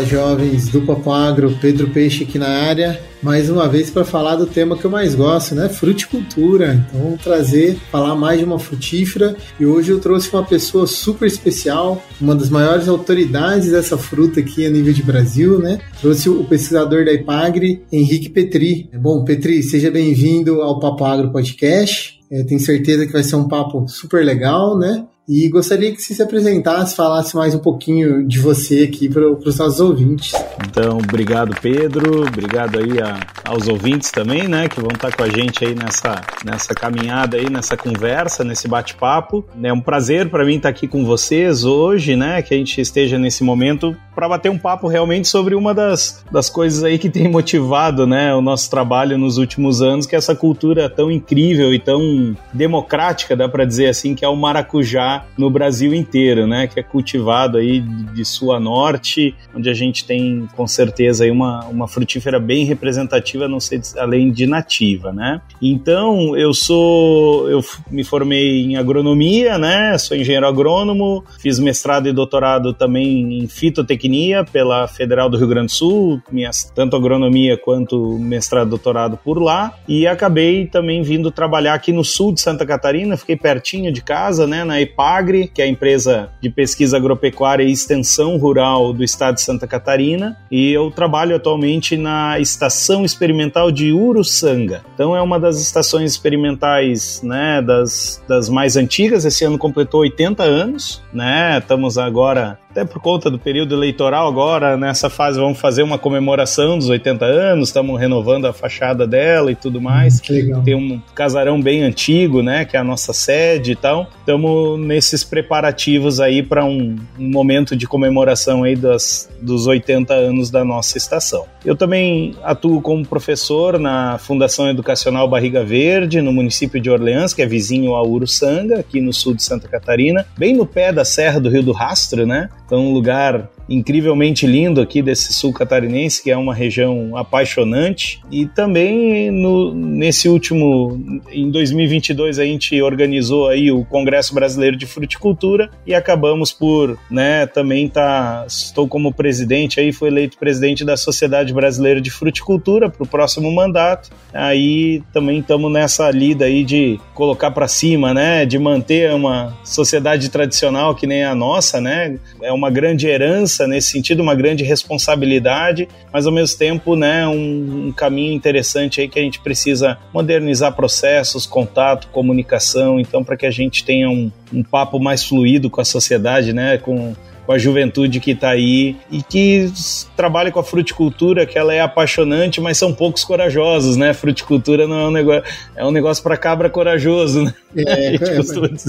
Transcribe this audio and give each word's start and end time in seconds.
Fala 0.00 0.04
jovens 0.06 0.68
do 0.68 0.80
Papo 0.80 1.12
Agro, 1.12 1.58
Pedro 1.60 1.90
Peixe 1.90 2.24
aqui 2.24 2.38
na 2.38 2.48
área, 2.48 2.98
mais 3.22 3.50
uma 3.50 3.68
vez 3.68 3.90
para 3.90 4.02
falar 4.02 4.36
do 4.36 4.46
tema 4.46 4.76
que 4.78 4.84
eu 4.84 4.90
mais 4.90 5.14
gosto, 5.14 5.54
né? 5.54 5.68
Fruticultura. 5.68 6.86
Então 6.88 7.02
vamos 7.02 7.22
trazer, 7.22 7.76
falar 7.90 8.14
mais 8.14 8.38
de 8.38 8.44
uma 8.46 8.58
frutífera 8.58 9.36
e 9.58 9.66
hoje 9.66 9.90
eu 9.90 10.00
trouxe 10.00 10.32
uma 10.32 10.42
pessoa 10.42 10.86
super 10.86 11.26
especial, 11.26 12.02
uma 12.18 12.34
das 12.34 12.48
maiores 12.48 12.88
autoridades 12.88 13.70
dessa 13.70 13.98
fruta 13.98 14.40
aqui 14.40 14.64
a 14.64 14.70
nível 14.70 14.92
de 14.94 15.02
Brasil, 15.02 15.58
né? 15.58 15.78
Trouxe 16.00 16.30
o 16.30 16.44
pesquisador 16.44 17.04
da 17.04 17.12
Ipagre, 17.12 17.82
Henrique 17.92 18.30
Petri. 18.30 18.88
Bom, 18.94 19.22
Petri, 19.22 19.62
seja 19.62 19.90
bem-vindo 19.90 20.62
ao 20.62 20.80
Papo 20.80 21.04
Agro 21.04 21.30
Podcast. 21.30 22.20
É, 22.30 22.42
tenho 22.44 22.60
certeza 22.60 23.06
que 23.06 23.12
vai 23.12 23.24
ser 23.24 23.36
um 23.36 23.48
papo 23.48 23.86
super 23.88 24.24
legal, 24.24 24.78
né? 24.78 25.04
E 25.32 25.48
gostaria 25.48 25.94
que 25.94 26.02
você 26.02 26.12
se 26.12 26.20
apresentasse, 26.20 26.96
falasse 26.96 27.36
mais 27.36 27.54
um 27.54 27.60
pouquinho 27.60 28.26
de 28.26 28.40
você 28.40 28.82
aqui 28.82 29.08
para 29.08 29.30
os 29.30 29.58
nossos 29.58 29.78
ouvintes. 29.78 30.32
Então, 30.68 30.98
obrigado 30.98 31.54
Pedro, 31.62 32.26
obrigado 32.26 32.80
aí 32.80 33.00
a, 33.00 33.20
aos 33.44 33.68
ouvintes 33.68 34.10
também, 34.10 34.48
né, 34.48 34.68
que 34.68 34.80
vão 34.80 34.90
estar 34.92 35.14
com 35.14 35.22
a 35.22 35.28
gente 35.28 35.64
aí 35.64 35.72
nessa, 35.72 36.20
nessa 36.44 36.74
caminhada 36.74 37.36
aí, 37.36 37.48
nessa 37.48 37.76
conversa, 37.76 38.42
nesse 38.42 38.66
bate-papo. 38.66 39.44
É 39.62 39.72
um 39.72 39.80
prazer 39.80 40.28
para 40.28 40.44
mim 40.44 40.56
estar 40.56 40.68
aqui 40.68 40.88
com 40.88 41.04
vocês 41.04 41.64
hoje, 41.64 42.16
né, 42.16 42.42
que 42.42 42.52
a 42.52 42.56
gente 42.56 42.80
esteja 42.80 43.16
nesse 43.16 43.44
momento 43.44 43.96
para 44.12 44.28
bater 44.28 44.50
um 44.50 44.58
papo 44.58 44.88
realmente 44.88 45.28
sobre 45.28 45.54
uma 45.54 45.72
das, 45.72 46.24
das 46.32 46.50
coisas 46.50 46.82
aí 46.82 46.98
que 46.98 47.08
tem 47.08 47.30
motivado, 47.30 48.04
né, 48.04 48.34
o 48.34 48.40
nosso 48.40 48.68
trabalho 48.68 49.16
nos 49.16 49.38
últimos 49.38 49.80
anos, 49.80 50.06
que 50.06 50.16
é 50.16 50.18
essa 50.18 50.34
cultura 50.34 50.90
tão 50.90 51.08
incrível 51.08 51.72
e 51.72 51.78
tão 51.78 52.36
democrática, 52.52 53.36
dá 53.36 53.48
para 53.48 53.64
dizer 53.64 53.86
assim, 53.86 54.16
que 54.16 54.24
é 54.24 54.28
o 54.28 54.34
maracujá 54.34 55.19
no 55.36 55.50
Brasil 55.50 55.94
inteiro, 55.94 56.46
né? 56.46 56.66
Que 56.66 56.80
é 56.80 56.82
cultivado 56.82 57.58
aí 57.58 57.80
de 57.80 58.24
sul 58.24 58.52
a 58.52 58.60
norte, 58.60 59.34
onde 59.54 59.68
a 59.68 59.74
gente 59.74 60.04
tem 60.04 60.48
com 60.56 60.66
certeza 60.66 61.24
aí 61.24 61.30
uma, 61.30 61.64
uma 61.66 61.88
frutífera 61.88 62.38
bem 62.38 62.64
representativa, 62.64 63.48
não 63.48 63.60
sei 63.60 63.80
além 63.96 64.30
de 64.30 64.46
nativa, 64.46 65.12
né? 65.12 65.40
Então 65.60 66.36
eu 66.36 66.52
sou, 66.52 67.48
eu 67.50 67.60
me 67.90 68.04
formei 68.04 68.64
em 68.64 68.76
agronomia, 68.76 69.58
né? 69.58 69.96
Sou 69.98 70.16
engenheiro 70.16 70.46
agrônomo, 70.46 71.24
fiz 71.38 71.58
mestrado 71.58 72.08
e 72.08 72.12
doutorado 72.12 72.72
também 72.72 73.38
em 73.38 73.48
fitotecnia 73.48 74.44
pela 74.44 74.86
Federal 74.86 75.28
do 75.28 75.36
Rio 75.36 75.48
Grande 75.48 75.66
do 75.66 75.72
Sul, 75.72 76.22
minhas, 76.30 76.70
tanto 76.74 76.96
agronomia 76.96 77.56
quanto 77.56 78.18
mestrado 78.18 78.68
e 78.68 78.70
doutorado 78.70 79.16
por 79.16 79.40
lá, 79.40 79.74
e 79.88 80.06
acabei 80.06 80.66
também 80.66 81.02
vindo 81.02 81.30
trabalhar 81.30 81.74
aqui 81.74 81.92
no 81.92 82.04
sul 82.04 82.32
de 82.32 82.40
Santa 82.40 82.66
Catarina, 82.66 83.16
fiquei 83.16 83.36
pertinho 83.36 83.92
de 83.92 84.02
casa, 84.02 84.46
né? 84.46 84.64
Na 84.64 84.80
EPA 84.80 84.99
Agri, 85.00 85.48
que 85.48 85.62
é 85.62 85.64
a 85.64 85.68
empresa 85.68 86.30
de 86.40 86.50
pesquisa 86.50 86.96
agropecuária 86.96 87.62
e 87.62 87.72
extensão 87.72 88.36
rural 88.36 88.92
do 88.92 89.02
estado 89.02 89.36
de 89.36 89.42
Santa 89.42 89.66
Catarina, 89.66 90.36
e 90.50 90.72
eu 90.72 90.90
trabalho 90.90 91.36
atualmente 91.36 91.96
na 91.96 92.38
Estação 92.38 93.04
Experimental 93.04 93.70
de 93.70 93.92
Uruçanga. 93.92 94.82
Então 94.94 95.16
é 95.16 95.22
uma 95.22 95.38
das 95.38 95.60
estações 95.60 96.12
experimentais, 96.12 97.20
né, 97.22 97.62
das, 97.62 98.22
das 98.28 98.48
mais 98.48 98.76
antigas, 98.76 99.24
esse 99.24 99.44
ano 99.44 99.58
completou 99.58 100.00
80 100.00 100.42
anos, 100.42 101.02
né? 101.12 101.58
Estamos 101.58 101.98
agora 101.98 102.58
até 102.70 102.84
por 102.84 103.00
conta 103.00 103.28
do 103.28 103.38
período 103.38 103.74
eleitoral 103.74 104.28
agora, 104.28 104.76
nessa 104.76 105.10
fase 105.10 105.40
vamos 105.40 105.58
fazer 105.58 105.82
uma 105.82 105.98
comemoração 105.98 106.78
dos 106.78 106.88
80 106.88 107.24
anos, 107.24 107.68
estamos 107.68 107.98
renovando 107.98 108.46
a 108.46 108.52
fachada 108.52 109.06
dela 109.06 109.50
e 109.50 109.56
tudo 109.56 109.80
mais. 109.80 110.20
Que 110.20 110.32
legal. 110.32 110.62
Tem 110.62 110.74
um 110.76 111.00
casarão 111.14 111.60
bem 111.60 111.82
antigo, 111.82 112.42
né, 112.42 112.64
que 112.64 112.76
é 112.76 112.80
a 112.80 112.84
nossa 112.84 113.12
sede 113.12 113.72
e 113.72 113.76
tal. 113.76 114.08
Estamos 114.20 114.78
nesses 114.78 115.24
preparativos 115.24 116.20
aí 116.20 116.42
para 116.44 116.64
um, 116.64 116.96
um, 117.18 117.30
momento 117.30 117.74
de 117.74 117.88
comemoração 117.88 118.62
aí 118.62 118.76
das, 118.76 119.28
dos 119.42 119.66
80 119.66 120.14
anos 120.14 120.48
da 120.48 120.64
nossa 120.64 120.96
estação. 120.96 121.46
Eu 121.64 121.74
também 121.74 122.36
atuo 122.42 122.80
como 122.80 123.04
professor 123.04 123.78
na 123.78 124.16
Fundação 124.18 124.68
Educacional 124.70 125.28
Barriga 125.28 125.64
Verde, 125.64 126.22
no 126.22 126.32
município 126.32 126.80
de 126.80 126.88
Orleans, 126.88 127.34
que 127.34 127.42
é 127.42 127.46
vizinho 127.46 127.96
a 127.96 128.06
Uruçanga, 128.06 128.78
aqui 128.78 129.00
no 129.00 129.12
sul 129.12 129.34
de 129.34 129.42
Santa 129.42 129.66
Catarina, 129.66 130.24
bem 130.38 130.54
no 130.54 130.64
pé 130.64 130.92
da 130.92 131.04
Serra 131.04 131.40
do 131.40 131.50
Rio 131.50 131.62
do 131.62 131.72
Rastro, 131.72 132.24
né? 132.24 132.48
Então, 132.70 132.86
um 132.86 132.92
lugar 132.94 133.50
incrivelmente 133.70 134.48
lindo 134.48 134.80
aqui 134.80 135.00
desse 135.00 135.32
sul 135.32 135.52
catarinense, 135.52 136.20
que 136.20 136.30
é 136.30 136.36
uma 136.36 136.52
região 136.52 137.16
apaixonante. 137.16 138.20
E 138.28 138.44
também 138.44 139.30
no, 139.30 139.72
nesse 139.72 140.28
último, 140.28 141.20
em 141.30 141.48
2022, 141.48 142.40
a 142.40 142.44
gente 142.44 142.82
organizou 142.82 143.48
aí 143.48 143.70
o 143.70 143.84
Congresso 143.84 144.34
Brasileiro 144.34 144.76
de 144.76 144.86
Fruticultura 144.86 145.70
e 145.86 145.94
acabamos 145.94 146.52
por, 146.52 146.98
né, 147.08 147.46
também 147.46 147.88
tá, 147.88 148.44
estou 148.48 148.88
como 148.88 149.14
presidente 149.14 149.78
aí, 149.78 149.92
fui 149.92 150.08
eleito 150.08 150.36
presidente 150.36 150.84
da 150.84 150.96
Sociedade 150.96 151.54
Brasileira 151.54 152.00
de 152.00 152.10
Fruticultura 152.10 152.90
para 152.90 153.04
o 153.04 153.06
próximo 153.06 153.52
mandato. 153.52 154.10
Aí 154.34 155.00
também 155.12 155.38
estamos 155.38 155.72
nessa 155.72 156.10
lida 156.10 156.46
aí 156.46 156.64
de 156.64 156.98
colocar 157.14 157.52
para 157.52 157.68
cima, 157.68 158.12
né, 158.12 158.44
de 158.44 158.58
manter 158.58 159.12
uma 159.12 159.56
sociedade 159.64 160.28
tradicional 160.28 160.94
que 160.94 161.06
nem 161.06 161.24
a 161.24 161.36
nossa, 161.36 161.80
né, 161.80 162.18
é 162.42 162.52
uma 162.52 162.68
grande 162.68 163.06
herança 163.06 163.59
nesse 163.66 163.90
sentido, 163.90 164.22
uma 164.22 164.34
grande 164.34 164.64
responsabilidade, 164.64 165.88
mas 166.12 166.26
ao 166.26 166.32
mesmo 166.32 166.58
tempo, 166.58 166.96
né, 166.96 167.26
um, 167.26 167.88
um 167.88 167.92
caminho 167.92 168.32
interessante 168.32 169.00
aí 169.00 169.08
que 169.08 169.18
a 169.18 169.22
gente 169.22 169.40
precisa 169.40 169.98
modernizar 170.12 170.72
processos, 170.74 171.46
contato, 171.46 172.08
comunicação, 172.08 173.00
então 173.00 173.24
para 173.24 173.36
que 173.36 173.46
a 173.46 173.50
gente 173.50 173.84
tenha 173.84 174.08
um, 174.08 174.30
um 174.52 174.62
papo 174.62 174.98
mais 174.98 175.24
fluido 175.24 175.70
com 175.70 175.80
a 175.80 175.84
sociedade, 175.84 176.52
né, 176.52 176.78
com 176.78 177.14
com 177.46 177.52
a 177.52 177.58
juventude 177.58 178.20
que 178.20 178.32
está 178.32 178.50
aí 178.50 178.96
e 179.10 179.22
que 179.22 179.72
trabalha 180.16 180.52
com 180.52 180.60
a 180.60 180.64
fruticultura, 180.64 181.46
que 181.46 181.58
ela 181.58 181.74
é 181.74 181.80
apaixonante, 181.80 182.60
mas 182.60 182.78
são 182.78 182.92
poucos 182.92 183.24
corajosos, 183.24 183.96
né? 183.96 184.12
Fruticultura 184.12 184.86
não 184.86 185.00
é 185.00 185.08
um 185.08 185.10
negócio, 185.10 185.42
é 185.76 185.84
um 185.84 185.90
negócio 185.90 186.22
para 186.22 186.36
cabra 186.36 186.70
corajoso, 186.70 187.42
né? 187.42 187.54
É, 187.76 188.14
é 188.16 188.18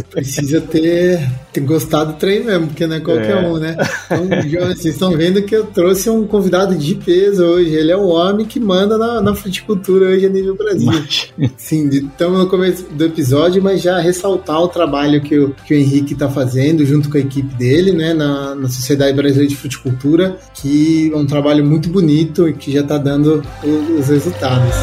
precisa 0.09 0.61
ter, 0.61 1.29
ter 1.53 1.61
gostado 1.61 2.11
do 2.11 2.13
trem 2.17 2.43
mesmo, 2.43 2.67
porque 2.67 2.85
não 2.85 2.95
é 2.95 2.99
qualquer 2.99 3.43
é. 3.43 3.47
um, 3.47 3.57
né? 3.57 3.77
Então, 4.11 4.67
vocês 4.67 4.93
estão 4.93 5.11
vendo 5.11 5.41
que 5.43 5.55
eu 5.55 5.65
trouxe 5.65 6.09
um 6.09 6.25
convidado 6.25 6.75
de 6.75 6.95
peso 6.95 7.43
hoje. 7.43 7.73
Ele 7.73 7.91
é 7.91 7.97
o 7.97 8.07
homem 8.07 8.45
que 8.45 8.59
manda 8.59 8.97
na, 8.97 9.21
na 9.21 9.35
fruticultura 9.35 10.07
hoje 10.07 10.25
a 10.25 10.29
nível 10.29 10.55
Brasil. 10.55 10.85
Mas... 10.85 11.31
Sim, 11.57 11.89
estamos 11.89 12.39
no 12.39 12.47
começo 12.47 12.85
do 12.91 13.05
episódio, 13.05 13.61
mas 13.61 13.81
já 13.81 13.99
ressaltar 13.99 14.61
o 14.61 14.67
trabalho 14.67 15.21
que 15.21 15.37
o, 15.37 15.55
que 15.65 15.73
o 15.73 15.77
Henrique 15.77 16.13
está 16.13 16.29
fazendo 16.29 16.85
junto 16.85 17.09
com 17.09 17.17
a 17.17 17.21
equipe 17.21 17.53
dele, 17.55 17.91
né? 17.91 18.13
Na, 18.13 18.40
na, 18.55 18.67
Sociedade 18.67 19.13
Brasileira 19.13 19.47
de 19.47 19.55
Fruticultura, 19.55 20.37
que 20.53 21.11
é 21.13 21.15
um 21.15 21.25
trabalho 21.25 21.65
muito 21.65 21.89
bonito 21.89 22.47
e 22.47 22.53
que 22.53 22.71
já 22.71 22.81
está 22.81 22.97
dando 22.97 23.43
os 23.97 24.07
resultados. 24.07 24.75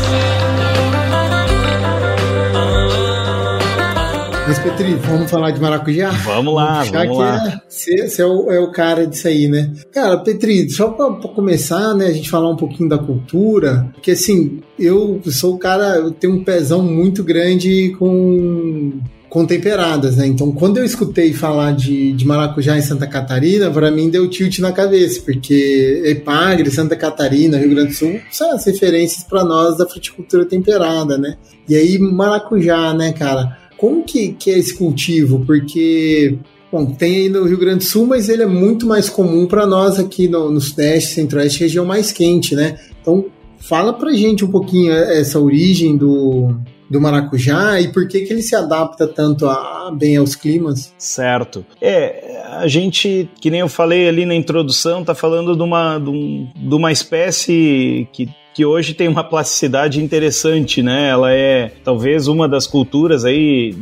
Mas, 4.49 4.59
Petri, 4.61 4.95
vamos 4.95 5.31
falar 5.31 5.51
de 5.51 5.61
maracujá? 5.61 6.09
Vamos 6.09 6.55
lá, 6.55 6.83
vamos, 6.83 7.19
lá. 7.19 7.61
Você, 7.69 8.01
é, 8.01 8.23
é, 8.23 8.57
é 8.57 8.61
o 8.61 8.73
cara 8.73 9.07
disso 9.07 9.29
aí, 9.29 9.47
né? 9.47 9.75
Cara, 9.93 10.17
Petri, 10.17 10.71
só 10.71 10.89
para 10.89 11.13
começar, 11.29 11.93
né, 11.95 12.07
a 12.07 12.13
gente 12.13 12.31
falar 12.31 12.49
um 12.49 12.57
pouquinho 12.57 12.89
da 12.89 12.97
cultura, 12.97 13.91
porque 13.93 14.13
assim, 14.13 14.63
eu 14.79 15.21
sou 15.27 15.57
o 15.57 15.59
cara, 15.59 15.97
eu 15.97 16.13
tenho 16.13 16.37
um 16.37 16.45
pezão 16.45 16.83
muito 16.83 17.23
grande 17.23 17.95
com 17.99 18.99
com 19.29 19.45
temperadas, 19.45 20.17
né? 20.17 20.27
Então, 20.27 20.51
quando 20.53 20.79
eu 20.79 20.85
escutei 20.85 21.33
falar 21.33 21.73
de, 21.73 22.13
de 22.13 22.27
maracujá 22.27 22.77
em 22.77 22.83
Santa 22.83 23.07
Catarina, 23.07 23.71
para 23.71 23.91
mim 23.91 24.09
deu 24.09 24.29
tilt 24.29 24.59
na 24.59 24.73
cabeça, 24.73 25.21
porque 25.23 26.03
Epagre, 26.05 26.71
Santa 26.71 26.97
Catarina, 26.97 27.59
Rio 27.59 27.71
Grande 27.71 27.91
do 27.91 27.95
Sul 27.95 28.21
são 28.31 28.53
as 28.53 28.65
referências 28.65 29.23
para 29.23 29.45
nós 29.45 29.77
da 29.77 29.87
fruticultura 29.87 30.47
temperada, 30.47 31.19
né? 31.19 31.37
E 31.69 31.77
aí, 31.77 31.99
maracujá, 31.99 32.95
né, 32.95 33.13
cara? 33.13 33.59
Como 33.77 34.03
que, 34.03 34.33
que 34.33 34.51
é 34.51 34.59
esse 34.59 34.75
cultivo? 34.75 35.45
Porque 35.45 36.39
Bom, 36.71 36.85
tem 36.85 37.17
aí 37.17 37.29
no 37.31 37.45
Rio 37.45 37.57
Grande 37.57 37.79
do 37.79 37.85
Sul, 37.85 38.07
mas 38.07 38.29
ele 38.29 38.43
é 38.43 38.47
muito 38.47 38.87
mais 38.87 39.09
comum 39.09 39.47
para 39.47 39.67
nós 39.67 39.99
aqui 39.99 40.29
no, 40.29 40.51
no 40.51 40.61
Sudeste, 40.61 41.15
Centro-Oeste, 41.15 41.61
região 41.61 41.87
mais 41.87 42.13
quente, 42.13 42.55
né? 42.55 42.79
Então, 43.01 43.25
fala 43.59 43.93
pra 43.93 44.13
gente 44.13 44.45
um 44.45 44.51
pouquinho 44.51 44.93
essa 44.93 45.39
origem 45.39 45.97
do, 45.97 46.55
do 46.89 47.01
maracujá 47.01 47.81
e 47.81 47.93
por 47.93 48.09
que, 48.09 48.21
que 48.23 48.33
ele 48.33 48.43
se 48.43 48.57
adapta 48.57 49.07
tanto 49.07 49.47
a, 49.47 49.93
bem 49.97 50.17
aos 50.17 50.35
climas? 50.35 50.95
Certo. 50.99 51.65
É, 51.81 52.43
a 52.53 52.67
gente, 52.67 53.29
que 53.41 53.51
nem 53.51 53.61
eu 53.61 53.69
falei 53.69 54.09
ali 54.09 54.25
na 54.25 54.35
introdução, 54.35 55.05
tá 55.05 55.15
falando 55.15 55.55
de 55.55 55.63
uma, 55.63 55.99
de, 55.99 56.11
um, 56.11 56.49
de 56.57 56.75
uma 56.75 56.93
espécie 56.93 58.09
que 58.13 58.29
que 58.55 58.65
hoje 58.65 58.93
tem 58.93 59.07
uma 59.07 59.23
plasticidade 59.23 60.03
interessante, 60.03 60.83
né? 60.83 61.11
Ela 61.11 61.33
é 61.33 61.71
talvez 61.85 62.27
uma 62.27 62.49
das 62.49 62.67
culturas 62.67 63.25
aí 63.25 63.73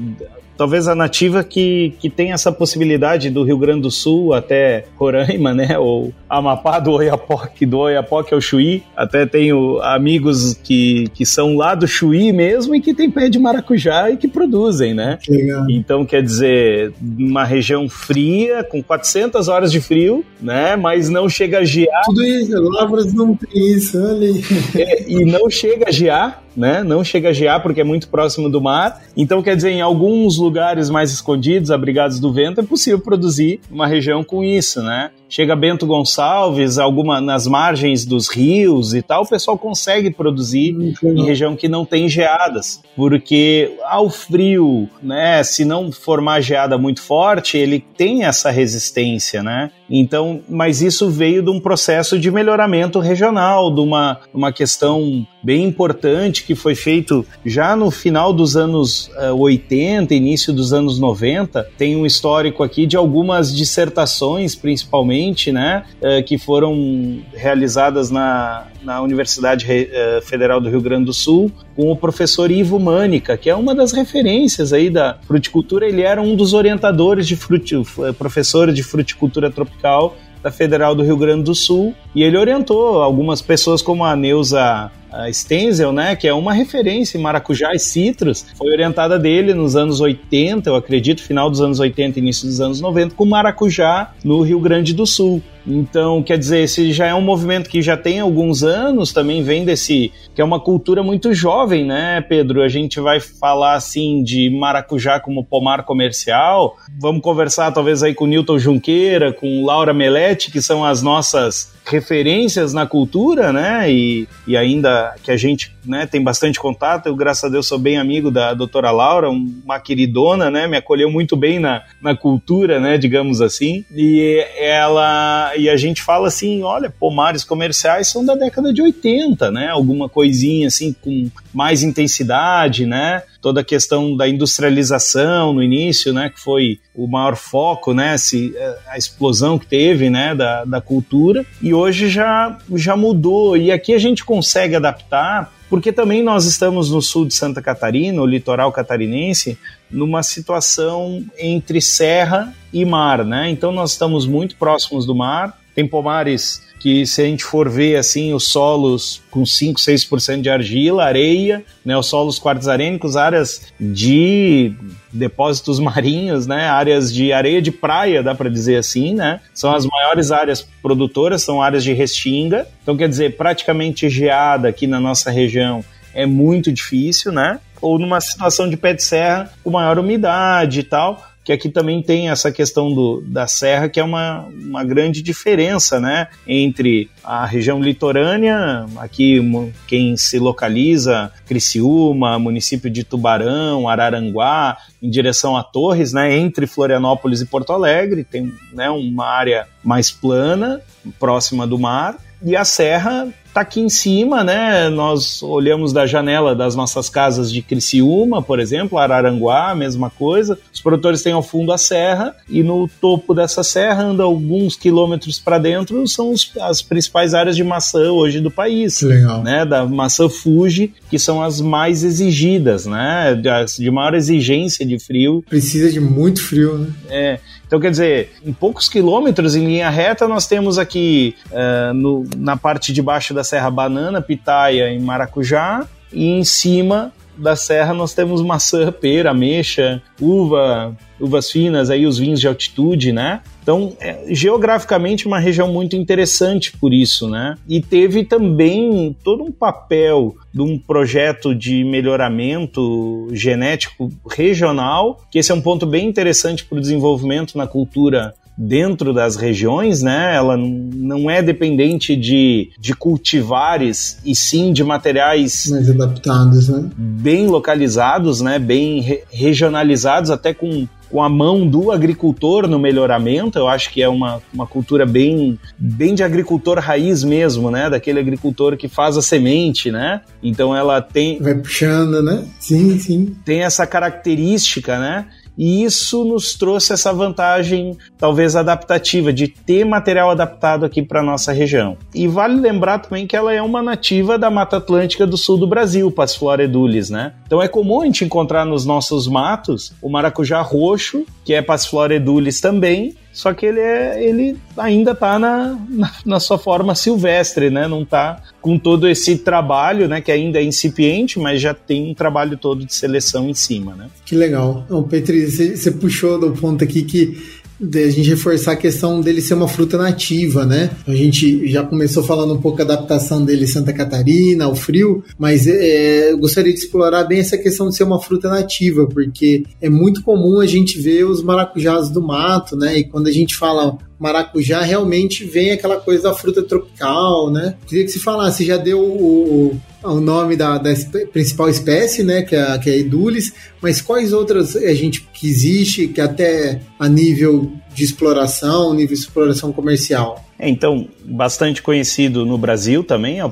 talvez 0.57 0.89
a 0.89 0.95
nativa 0.95 1.45
que, 1.45 1.95
que 2.01 2.09
tem 2.09 2.33
essa 2.33 2.51
possibilidade 2.51 3.31
do 3.31 3.43
Rio 3.43 3.59
Grande 3.59 3.83
do 3.83 3.91
Sul 3.91 4.33
até 4.33 4.85
Roraima, 4.97 5.53
né? 5.55 5.79
Ou 5.79 6.13
Amapá 6.29 6.79
do 6.79 6.93
Oiapoque, 6.93 7.67
do 7.67 7.79
Oiapoque 7.79 8.35
ao 8.35 8.41
Chuí. 8.41 8.83
Até 8.97 9.27
tenho 9.27 9.81
amigos 9.83 10.55
que, 10.55 11.09
que 11.15 11.25
são 11.25 11.57
lá 11.57 11.75
do 11.75 11.87
Chuí 11.87 12.33
mesmo 12.33 12.75
e 12.75 12.81
que 12.81 12.95
tem 12.95 13.11
pé 13.11 13.29
de 13.29 13.39
maracujá 13.39 14.11
e 14.11 14.17
que 14.17 14.29
produzem, 14.29 14.95
né? 14.95 15.19
Legal. 15.29 15.67
Então, 15.71 16.05
quer 16.05 16.23
dizer, 16.23 16.93
uma 17.19 17.45
região 17.45 17.89
fria, 17.89 18.65
com 18.65 18.83
400 18.83 19.49
horas 19.49 19.71
de 19.71 19.81
frio, 19.81 20.25
né? 20.41 20.77
Mas 20.77 21.09
não 21.09 21.29
chega 21.29 21.59
a 21.59 21.65
gear. 21.65 22.03
Tudo 22.05 22.25
isso, 22.25 22.57
Lavras 22.61 23.13
não 23.13 23.35
tem 23.35 23.73
isso, 23.73 23.99
olha 23.99 24.27
aí. 24.27 24.43
É, 24.77 25.11
e 25.11 25.25
não 25.25 25.49
chega 25.49 25.89
a 25.89 25.93
gear, 25.93 26.43
né? 26.57 26.83
Não 26.83 27.05
chega 27.05 27.29
a 27.29 27.33
gear 27.33 27.63
porque 27.63 27.81
é 27.81 27.85
muito 27.85 28.09
próximo 28.09 28.49
do 28.49 28.61
mar. 28.61 29.03
Então, 29.17 29.43
quer 29.43 29.55
dizer, 29.55 29.71
em 29.71 29.81
alguns 29.81 30.39
lugares 30.39 30.89
mais 30.89 31.11
escondidos, 31.11 31.71
abrigados 31.71 32.19
do 32.19 32.33
vento, 32.33 32.61
é 32.61 32.65
possível 32.65 32.99
produzir 32.99 33.61
uma 33.71 33.87
região 33.87 34.25
com 34.25 34.43
isso, 34.43 34.83
né? 34.83 35.11
Chega 35.29 35.57
Bento 35.57 35.87
Gonçalves, 35.87 36.79
alguma 36.79 37.21
nas 37.21 37.47
margens 37.47 38.05
dos 38.05 38.29
rios 38.29 38.95
e 38.95 39.03
tal, 39.03 39.23
o 39.23 39.29
pessoal 39.29 39.59
consegue 39.59 40.11
produzir 40.11 40.75
hum, 40.75 40.95
em 41.03 41.25
região 41.25 41.57
que 41.57 41.69
não 41.69 41.85
tem 41.85 42.09
geadas, 42.09 42.83
porque 42.95 43.77
ao 43.85 44.09
frio, 44.09 44.89
né, 45.03 45.43
se 45.43 45.65
não 45.65 45.91
formar 45.91 46.41
geada 46.41 46.79
muito 46.79 47.03
forte, 47.03 47.57
ele 47.57 47.85
tem 47.97 48.25
essa 48.25 48.51
resistência, 48.51 49.43
né? 49.43 49.71
Então, 49.89 50.41
mas 50.49 50.83
isso 50.83 51.09
veio 51.09 51.43
de 51.43 51.51
um 51.51 51.61
processo 51.61 52.19
de 52.19 52.31
melhoramento 52.31 52.99
regional, 52.99 53.73
de 53.73 53.81
uma, 53.81 54.19
uma 54.35 54.53
questão 54.53 55.27
bem 55.43 55.63
importante 55.63 56.43
que 56.43 56.57
foi 56.57 56.75
feito 56.75 57.25
já 57.45 57.77
no 57.77 57.89
final 57.89 58.33
dos 58.33 58.57
anos 58.57 59.07
uh, 59.09 59.27
eh, 59.27 59.33
80, 59.33 60.13
início 60.13 60.53
dos 60.53 60.73
anos 60.73 60.99
90. 60.99 61.69
Tem 61.79 61.95
um 61.95 62.05
histórico 62.05 62.65
aqui 62.65 62.85
de 62.85 62.97
algumas 62.97 63.55
dissertações, 63.55 64.57
principalmente, 64.57 65.16
né, 65.53 65.85
uh, 66.01 66.23
que 66.25 66.39
foram 66.39 67.21
realizadas 67.35 68.11
na, 68.11 68.67
na 68.83 69.01
Universidade 69.03 69.67
uh, 69.67 70.23
Federal 70.23 70.61
do 70.61 70.69
Rio 70.69 70.81
Grande 70.81 71.07
do 71.07 71.13
Sul 71.13 71.51
com 71.75 71.91
o 71.91 71.97
professor 71.97 72.51
Ivo 72.51 72.79
Mânica, 72.79 73.37
que 73.37 73.51
é 73.51 73.55
uma 73.55 73.75
das 73.75 73.93
referências 73.93 74.73
aí 74.73 74.91
da 74.91 75.19
fruticultura. 75.27 75.87
Ele 75.87 76.03
era 76.03 76.21
um 76.21 76.37
dos 76.37 76.53
orientadores 76.53 77.27
de 77.27 77.37
fruti, 77.37 77.77
professor 78.19 78.73
de 78.73 78.83
fruticultura 78.83 79.51
tropical 79.51 80.17
da 80.43 80.51
Federal 80.51 80.95
do 80.95 81.03
Rio 81.03 81.17
Grande 81.17 81.43
do 81.43 81.55
Sul, 81.55 81.95
e 82.15 82.23
ele 82.23 82.37
orientou 82.37 83.03
algumas 83.03 83.43
pessoas 83.43 83.83
como 83.83 84.05
a 84.05 84.15
Neuza 84.15 84.93
a 85.17 85.33
Stenzel, 85.33 85.93
né, 85.93 86.15
que 86.15 86.29
é 86.29 86.35
uma 86.35 86.53
referência 86.53 87.17
em 87.17 87.21
maracujá 87.21 87.73
e 87.75 87.79
citros, 87.79 88.47
foi 88.57 88.71
orientada 88.71 89.19
dele 89.19 89.55
nos 89.55 89.75
anos 89.75 90.01
80, 90.01 90.69
eu 90.69 90.77
acredito, 90.77 91.23
final 91.23 91.51
dos 91.51 91.61
anos 91.61 91.81
80, 91.81 92.19
início 92.19 92.47
dos 92.47 92.61
anos 92.61 92.81
90, 92.81 93.15
com 93.15 93.25
maracujá 93.25 94.13
no 94.23 94.43
Rio 94.43 94.61
Grande 94.61 94.93
do 94.95 95.07
Sul. 95.07 95.43
Então, 95.67 96.23
quer 96.23 96.39
dizer, 96.39 96.61
esse 96.61 96.93
já 96.93 97.07
é 97.07 97.15
um 97.15 97.21
movimento 97.21 97.69
que 97.69 97.83
já 97.83 97.97
tem 97.97 98.21
alguns 98.21 98.63
anos, 98.63 99.13
também 99.13 99.43
vem 99.43 99.65
desse. 99.65 100.13
que 100.35 100.41
é 100.41 100.45
uma 100.45 100.61
cultura 100.61 101.03
muito 101.03 101.35
jovem, 101.35 101.85
né, 101.85 102.21
Pedro? 102.21 102.63
A 102.63 102.69
gente 102.69 103.01
vai 103.01 103.19
falar 103.21 103.75
assim 103.75 104.23
de 104.23 104.49
maracujá 104.51 105.19
como 105.19 105.45
pomar 105.45 105.85
comercial. 105.85 106.77
Vamos 107.01 107.23
conversar 107.23 107.73
talvez 107.73 108.03
aí 108.03 108.15
com 108.15 108.27
Newton 108.27 108.59
Junqueira, 108.59 109.33
com 109.33 109.65
Laura 109.65 109.93
Melete, 109.93 110.51
que 110.51 110.63
são 110.63 110.85
as 110.85 111.03
nossas 111.03 111.75
referências 111.85 112.73
na 112.73 112.87
cultura, 112.87 113.53
né? 113.53 113.91
E, 113.91 114.29
e 114.47 114.57
ainda 114.57 115.15
que 115.23 115.31
a 115.31 115.37
gente 115.37 115.76
né, 115.87 116.07
tem 116.07 116.23
bastante 116.23 116.59
contato. 116.59 117.07
Eu, 117.07 117.17
graças 117.17 117.45
a 117.45 117.49
Deus, 117.49 117.67
sou 117.67 117.79
bem 117.79 117.97
amigo 117.97 118.31
da 118.31 118.55
doutora 118.55 118.91
Laura, 118.91 119.31
uma 119.31 119.79
queridona, 119.81 120.51
né? 120.51 120.67
Me 120.67 120.77
acolheu 120.77 121.11
muito 121.11 121.37
bem 121.37 121.59
na, 121.59 121.83
na 122.01 122.17
cultura, 122.17 122.81
né? 122.81 122.99
Digamos 122.99 123.41
assim. 123.41 123.85
E 123.95 124.45
ela 124.59 125.53
e 125.57 125.69
a 125.69 125.77
gente 125.77 126.03
fala 126.03 126.29
assim, 126.29 126.63
olha, 126.63 126.91
pomares 126.91 127.45
comerciais 127.45 128.09
são 128.09 128.25
da 128.25 128.35
década 128.35 128.73
de 128.73 128.83
80, 128.83 129.51
né? 129.51 129.69
Alguma 129.69 130.09
coisinha 130.09 130.67
assim 130.67 130.93
com 130.93 131.31
mais 131.53 131.83
intensidade, 131.83 132.85
né? 132.85 133.23
Toda 133.41 133.61
a 133.61 133.65
questão 133.65 134.17
da 134.17 134.29
industrialização 134.29 135.53
no 135.53 135.63
início, 135.63 136.13
né? 136.13 136.31
Que 136.31 136.41
foi 136.41 136.81
o 136.95 137.07
maior 137.07 137.37
foco, 137.37 137.95
né? 137.95 138.17
Se, 138.19 138.55
eh, 138.57 138.79
a 138.89 138.99
explosão 138.99 139.59
que 139.59 139.67
teve, 139.67 140.11
né? 140.11 140.35
Da, 140.35 140.65
da 140.65 140.81
cultura. 140.81 141.45
E 141.63 141.73
hoje 141.73 142.09
já, 142.09 142.59
já 142.75 142.97
mudou. 142.97 143.57
E 143.57 143.71
aqui 143.71 143.95
a 143.95 143.99
gente 143.99 144.25
consegue 144.25 144.75
adaptar 144.75 145.53
porque 145.69 145.93
também 145.93 146.23
nós 146.23 146.45
estamos 146.45 146.91
no 146.91 147.03
sul 147.03 147.27
de 147.27 147.35
Santa 147.35 147.61
Catarina, 147.61 148.23
o 148.23 148.27
litoral 148.27 148.71
catarinense, 148.73 149.59
numa 149.91 150.23
situação 150.23 151.25
entre 151.39 151.81
serra 151.81 152.55
e 152.73 152.85
mar, 152.85 153.25
né? 153.25 153.51
Então 153.51 153.73
nós 153.73 153.93
estamos 153.93 154.27
muito 154.27 154.57
próximos 154.57 155.07
do 155.07 155.15
mar, 155.15 155.59
tem 155.75 155.87
pomares 155.87 156.63
que 156.79 157.07
se 157.07 157.23
a 157.23 157.25
gente 157.25 157.45
for 157.45 157.69
ver 157.69 157.97
assim 157.97 158.33
os 158.33 158.45
solos 158.49 159.21
com 159.31 159.45
5, 159.45 159.81
6% 159.81 160.41
de 160.41 160.49
argila, 160.49 161.05
areia, 161.05 161.65
né, 161.85 161.97
os 161.97 162.07
solos 162.07 162.39
quartzarênicos, 162.39 163.17
áreas 163.17 163.63
de 163.81 164.73
depósitos 165.17 165.79
marinhos, 165.81 166.47
né, 166.47 166.69
áreas 166.69 167.13
de 167.13 167.33
areia 167.33 167.61
de 167.61 167.71
praia, 167.71 168.23
dá 168.23 168.35
para 168.35 168.49
dizer 168.49 168.77
assim, 168.77 169.15
né? 169.15 169.41
São 169.53 169.75
as 169.75 169.87
maiores 169.87 170.31
áreas 170.31 170.67
produtoras, 170.83 171.43
são 171.43 171.61
áreas 171.61 171.83
de 171.83 171.93
restinga. 171.93 172.67
Então 172.83 172.97
quer 172.97 173.09
dizer, 173.09 173.37
praticamente 173.37 174.09
geada 174.09 174.69
aqui 174.69 174.87
na 174.87 175.01
nossa 175.01 175.31
região 175.31 175.85
é 176.15 176.25
muito 176.27 176.73
difícil, 176.73 177.33
né? 177.33 177.59
Ou 177.81 177.99
numa 177.99 178.21
situação 178.21 178.69
de 178.69 178.77
pé 178.77 178.95
de 178.95 179.03
serra 179.03 179.51
com 179.63 179.71
maior 179.71 179.99
umidade 179.99 180.81
e 180.81 180.83
tal 180.83 181.36
que 181.47 181.53
aqui 181.53 181.69
também 181.69 182.03
tem 182.03 182.29
essa 182.29 182.51
questão 182.51 182.93
do, 182.93 183.23
da 183.25 183.47
serra, 183.47 183.89
que 183.89 184.01
é 184.01 184.03
uma, 184.03 184.49
uma 184.53 184.83
grande 184.83 185.23
diferença, 185.23 186.01
né? 186.01 186.27
Entre 186.45 187.09
a 187.23 187.47
região 187.47 187.81
litorânea, 187.81 188.85
aqui 188.97 189.41
quem 189.87 190.17
se 190.17 190.41
localiza, 190.41 191.31
Criciúma, 191.47 192.37
município 192.37 192.91
de 192.91 193.05
Tubarão, 193.05 193.89
Araranguá, 193.89 194.77
em 195.01 195.09
direção 195.09 195.57
a 195.57 195.63
Torres, 195.63 196.13
né? 196.13 196.37
Entre 196.37 196.67
Florianópolis 196.67 197.41
e 197.41 197.47
Porto 197.47 197.73
Alegre, 197.73 198.25
tem 198.25 198.53
né, 198.73 198.91
uma 198.91 199.27
área 199.27 199.69
mais 199.85 200.11
plana, 200.11 200.81
próxima 201.17 201.65
do 201.65 201.79
mar, 201.79 202.17
e 202.43 202.57
a 202.57 202.65
serra 202.65 203.33
está 203.57 203.63
aqui 203.63 203.81
em 203.81 203.89
cima, 203.89 204.45
né? 204.45 204.91
Nós 204.91 205.43
olhamos 205.43 205.91
da 205.91 206.05
janela 206.05 206.55
das 206.55 206.77
nossas 206.77 207.09
casas 207.09 207.51
de 207.51 207.63
Criciúma, 207.63 208.43
por 208.43 208.61
exemplo, 208.61 208.99
Araranguá, 208.99 209.75
mesma 209.75 210.11
coisa. 210.11 210.59
Os 210.73 210.81
produtores 210.83 211.23
têm 211.23 211.33
ao 211.33 211.43
fundo 211.43 211.73
a 211.73 211.79
serra 211.79 212.37
e 212.51 212.63
no 212.63 212.87
topo 213.01 213.33
dessa 213.33 213.63
serra, 213.63 214.03
anda 214.03 214.23
alguns 214.25 214.77
quilômetros 214.77 215.39
para 215.39 215.59
dentro, 215.59 216.07
são 216.07 216.33
os, 216.33 216.53
as 216.61 216.83
principais 216.83 217.33
áreas 217.33 217.57
de 217.57 217.65
maçã 217.65 218.13
hoje 218.13 218.41
do 218.41 218.51
país. 218.51 219.01
Legal. 219.01 219.43
Né? 219.43 219.65
Da 219.65 219.87
maçã 219.87 220.29
Fuji, 220.29 220.93
que 221.09 221.19
são 221.19 221.43
as 221.43 221.59
mais 221.59 222.05
exigidas, 222.05 222.85
né? 222.85 223.35
De, 223.35 223.83
de 223.83 223.91
maior 223.91 224.15
exigência 224.15 224.85
de 224.85 224.99
frio. 224.99 225.43
Precisa 225.49 225.91
de 225.91 225.99
muito 225.99 226.43
frio, 226.43 226.77
né? 226.77 226.89
É. 227.09 227.41
Então, 227.67 227.81
quer 227.81 227.91
dizer, 227.91 228.31
em 228.45 228.53
poucos 228.53 228.89
quilômetros, 228.89 229.57
em 229.57 229.67
linha 229.67 229.91
reta, 229.91 230.29
nós 230.29 230.47
temos 230.47 230.79
aqui 230.79 231.35
uh, 231.51 231.93
no, 231.93 232.25
na 232.37 232.57
parte 232.57 232.93
de 232.93 233.03
baixo 233.03 233.35
da 233.35 233.43
Serra 233.47 233.71
Banana, 233.71 234.21
Pitaia 234.21 234.93
e 234.93 234.99
Maracujá, 234.99 235.87
e 236.13 236.27
em 236.27 236.45
cima 236.45 237.13
da 237.37 237.55
serra 237.55 237.93
nós 237.93 238.15
temos 238.15 238.41
maçã, 238.43 238.91
pera, 238.91 239.31
ameixa, 239.31 240.03
uva, 240.21 240.97
uvas 241.21 241.51
finas, 241.51 241.91
aí 241.91 242.07
os 242.07 242.19
vinhos 242.19 242.41
de 242.41 242.49
altitude, 242.49 243.13
né? 243.13 243.41
Então, 243.63 243.95
é, 244.01 244.25
geograficamente, 244.29 245.27
uma 245.27 245.39
região 245.39 245.73
muito 245.73 245.97
interessante 245.97 246.73
por 246.77 246.95
isso, 246.95 247.29
né? 247.29 247.57
E 247.69 247.81
teve 247.81 248.25
também 248.25 249.15
todo 249.23 249.43
um 249.43 249.53
papel 249.53 250.37
de 250.53 250.63
um 250.63 250.79
projeto 250.79 251.55
de 251.55 251.85
melhoramento 251.85 253.29
genético 253.33 254.11
regional, 254.31 255.21
que 255.31 255.39
esse 255.39 255.53
é 255.53 255.55
um 255.55 255.61
ponto 255.61 255.85
bem 255.85 256.09
interessante 256.09 256.65
para 256.65 256.79
o 256.79 256.81
desenvolvimento 256.81 257.59
na 257.59 257.67
cultura 257.67 258.35
dentro 258.57 259.13
das 259.13 259.37
regiões, 259.37 260.03
né? 260.03 260.35
Ela 260.35 260.57
não 260.57 261.31
é 261.31 261.43
dependente 261.43 262.17
de, 262.17 262.71
de 262.79 262.95
cultivares 262.95 264.19
e 264.25 264.35
sim 264.35 264.73
de 264.73 264.83
materiais 264.83 265.67
mais 265.71 265.91
adaptados, 265.91 266.69
né? 266.69 266.89
Bem 266.97 267.47
localizados, 267.47 268.41
né? 268.41 268.59
Bem 268.59 269.01
re 269.01 269.23
regionalizados, 269.31 270.31
até 270.31 270.55
com 270.55 270.87
com 271.11 271.23
a 271.23 271.29
mão 271.29 271.67
do 271.67 271.91
agricultor 271.93 272.67
no 272.67 272.79
melhoramento. 272.79 273.59
Eu 273.59 273.69
acho 273.69 273.91
que 273.91 274.03
é 274.03 274.09
uma, 274.09 274.43
uma 274.53 274.67
cultura 274.67 275.07
bem, 275.07 275.59
bem 275.79 276.15
de 276.15 276.23
agricultor 276.23 276.79
raiz 276.79 277.23
mesmo, 277.23 277.71
né? 277.71 277.89
Daquele 277.89 278.21
agricultor 278.21 278.77
que 278.77 278.89
faz 278.89 279.17
a 279.17 279.23
semente, 279.23 279.91
né? 279.91 280.21
Então 280.43 280.75
ela 280.75 281.01
tem. 281.01 281.41
Vai 281.41 281.55
puxando, 281.55 282.23
né? 282.23 282.45
Sim, 282.59 282.99
sim. 282.99 283.37
Tem 283.45 283.63
essa 283.63 283.87
característica, 283.87 284.99
né? 284.99 285.27
E 285.57 285.85
isso 285.85 286.25
nos 286.25 286.55
trouxe 286.55 286.93
essa 286.93 287.13
vantagem, 287.13 287.97
talvez 288.19 288.55
adaptativa, 288.57 289.33
de 289.33 289.49
ter 289.49 289.85
material 289.85 290.31
adaptado 290.31 290.85
aqui 290.85 291.03
para 291.03 291.23
nossa 291.23 291.53
região. 291.53 291.97
E 292.15 292.29
vale 292.29 292.61
lembrar 292.61 292.99
também 292.99 293.27
que 293.27 293.37
ela 293.37 293.53
é 293.53 293.63
uma 293.63 293.83
nativa 293.83 294.39
da 294.39 294.51
Mata 294.51 294.77
Atlântica 294.77 295.27
do 295.27 295.37
sul 295.37 295.57
do 295.57 295.67
Brasil, 295.67 296.11
Passiflora 296.11 296.65
edulis, 296.65 297.11
né? 297.11 297.33
Então 297.47 297.63
é 297.63 297.69
comum 297.69 298.03
a 298.03 298.05
gente 298.05 298.25
encontrar 298.25 298.65
nos 298.65 298.85
nossos 298.85 299.27
matos 299.27 299.93
o 300.03 300.09
maracujá 300.09 300.61
roxo, 300.61 301.25
que 301.45 301.55
é 301.55 301.63
Passiflora 301.63 302.15
edulis 302.15 302.61
também, 302.61 303.15
só 303.37 303.53
que 303.53 303.67
ele, 303.67 303.81
é, 303.81 304.25
ele 304.27 304.57
ainda 304.79 305.11
está 305.11 305.39
na, 305.39 305.79
na, 305.91 306.13
na, 306.25 306.41
sua 306.41 306.57
forma 306.57 306.95
silvestre, 306.95 307.69
né? 307.69 307.87
Não 307.87 308.01
está 308.01 308.41
com 308.63 308.79
todo 308.79 309.07
esse 309.07 309.37
trabalho, 309.37 310.09
né? 310.09 310.23
Que 310.23 310.33
ainda 310.33 310.59
é 310.59 310.65
incipiente, 310.65 311.39
mas 311.39 311.61
já 311.61 311.75
tem 311.75 312.11
um 312.11 312.15
trabalho 312.15 312.57
todo 312.57 312.87
de 312.87 312.95
seleção 312.95 313.47
em 313.47 313.53
cima, 313.53 313.95
né? 313.95 314.07
Que 314.25 314.35
legal. 314.35 314.85
Então, 314.87 315.03
Petri, 315.03 315.51
você 315.51 315.91
puxou 315.91 316.41
do 316.41 316.53
ponto 316.53 316.83
aqui 316.83 317.03
que 317.03 317.56
a 317.81 318.11
gente 318.11 318.29
reforçar 318.29 318.73
a 318.73 318.77
questão 318.77 319.21
dele 319.21 319.41
ser 319.41 319.55
uma 319.55 319.69
fruta 319.69 319.99
nativa, 319.99 320.65
né? 320.65 320.91
A 321.07 321.15
gente 321.15 321.67
já 321.69 321.83
começou 321.83 322.23
falando 322.23 322.55
um 322.55 322.61
pouco 322.61 322.79
da 322.79 322.95
adaptação 322.95 323.45
dele 323.45 323.65
em 323.65 323.69
Santa 323.69 323.93
Catarina, 323.93 324.65
ao 324.65 324.75
frio, 324.75 325.23
mas 325.39 325.67
é, 325.67 326.33
eu 326.33 326.39
gostaria 326.39 326.73
de 326.73 326.79
explorar 326.79 327.25
bem 327.25 327.41
essa 327.41 327.59
questão 327.59 327.89
de 327.89 327.97
ser 327.97 328.05
uma 328.05 328.21
fruta 328.21 328.49
nativa, 328.49 329.07
porque 329.07 329.65
é 329.81 329.89
muito 329.89 330.23
comum 330.23 330.61
a 330.61 330.67
gente 330.67 330.99
ver 331.01 331.25
os 331.25 331.43
maracujás 331.43 332.09
do 332.09 332.23
mato, 332.23 332.77
né? 332.77 332.99
E 332.99 333.05
quando 333.05 333.27
a 333.27 333.33
gente 333.33 333.57
fala 333.57 333.99
maracujá, 334.19 334.81
realmente 334.81 335.45
vem 335.45 335.73
aquela 335.73 336.01
coisa 336.01 336.25
da 336.25 336.35
fruta 336.35 336.63
tropical, 336.63 337.51
né? 337.51 337.75
Queria 337.87 338.05
que 338.05 338.11
você 338.11 338.19
falasse, 338.19 338.65
já 338.65 338.77
deu 338.77 339.01
o, 339.01 339.79
o 340.03 340.21
nome 340.21 340.57
da, 340.57 340.79
da 340.79 340.95
principal 341.33 341.69
espécie, 341.69 342.23
né, 342.23 342.43
que 342.43 342.55
é, 342.55 342.79
que 342.79 342.91
é 342.91 342.95
a 342.95 342.97
Edulis, 342.97 343.53
mas 343.81 344.01
quais 344.01 344.33
outras 344.33 344.77
a 344.77 344.95
gente 344.95 345.27
que 345.33 345.49
existe, 345.49 346.09
que 346.09 346.21
até 346.21 346.81
a 346.99 347.09
nível 347.09 347.73
de 347.95 348.05
exploração, 348.05 348.95
nível 348.95 349.15
de 349.15 349.23
exploração 349.23 349.73
comercial? 349.73 350.45
É, 350.59 350.69
então, 350.69 351.09
bastante 351.25 351.83
conhecido 351.83 352.47
no 352.47 352.57
Brasil 352.57 353.05
também 353.05 353.39
é 353.39 353.45
o 353.45 353.51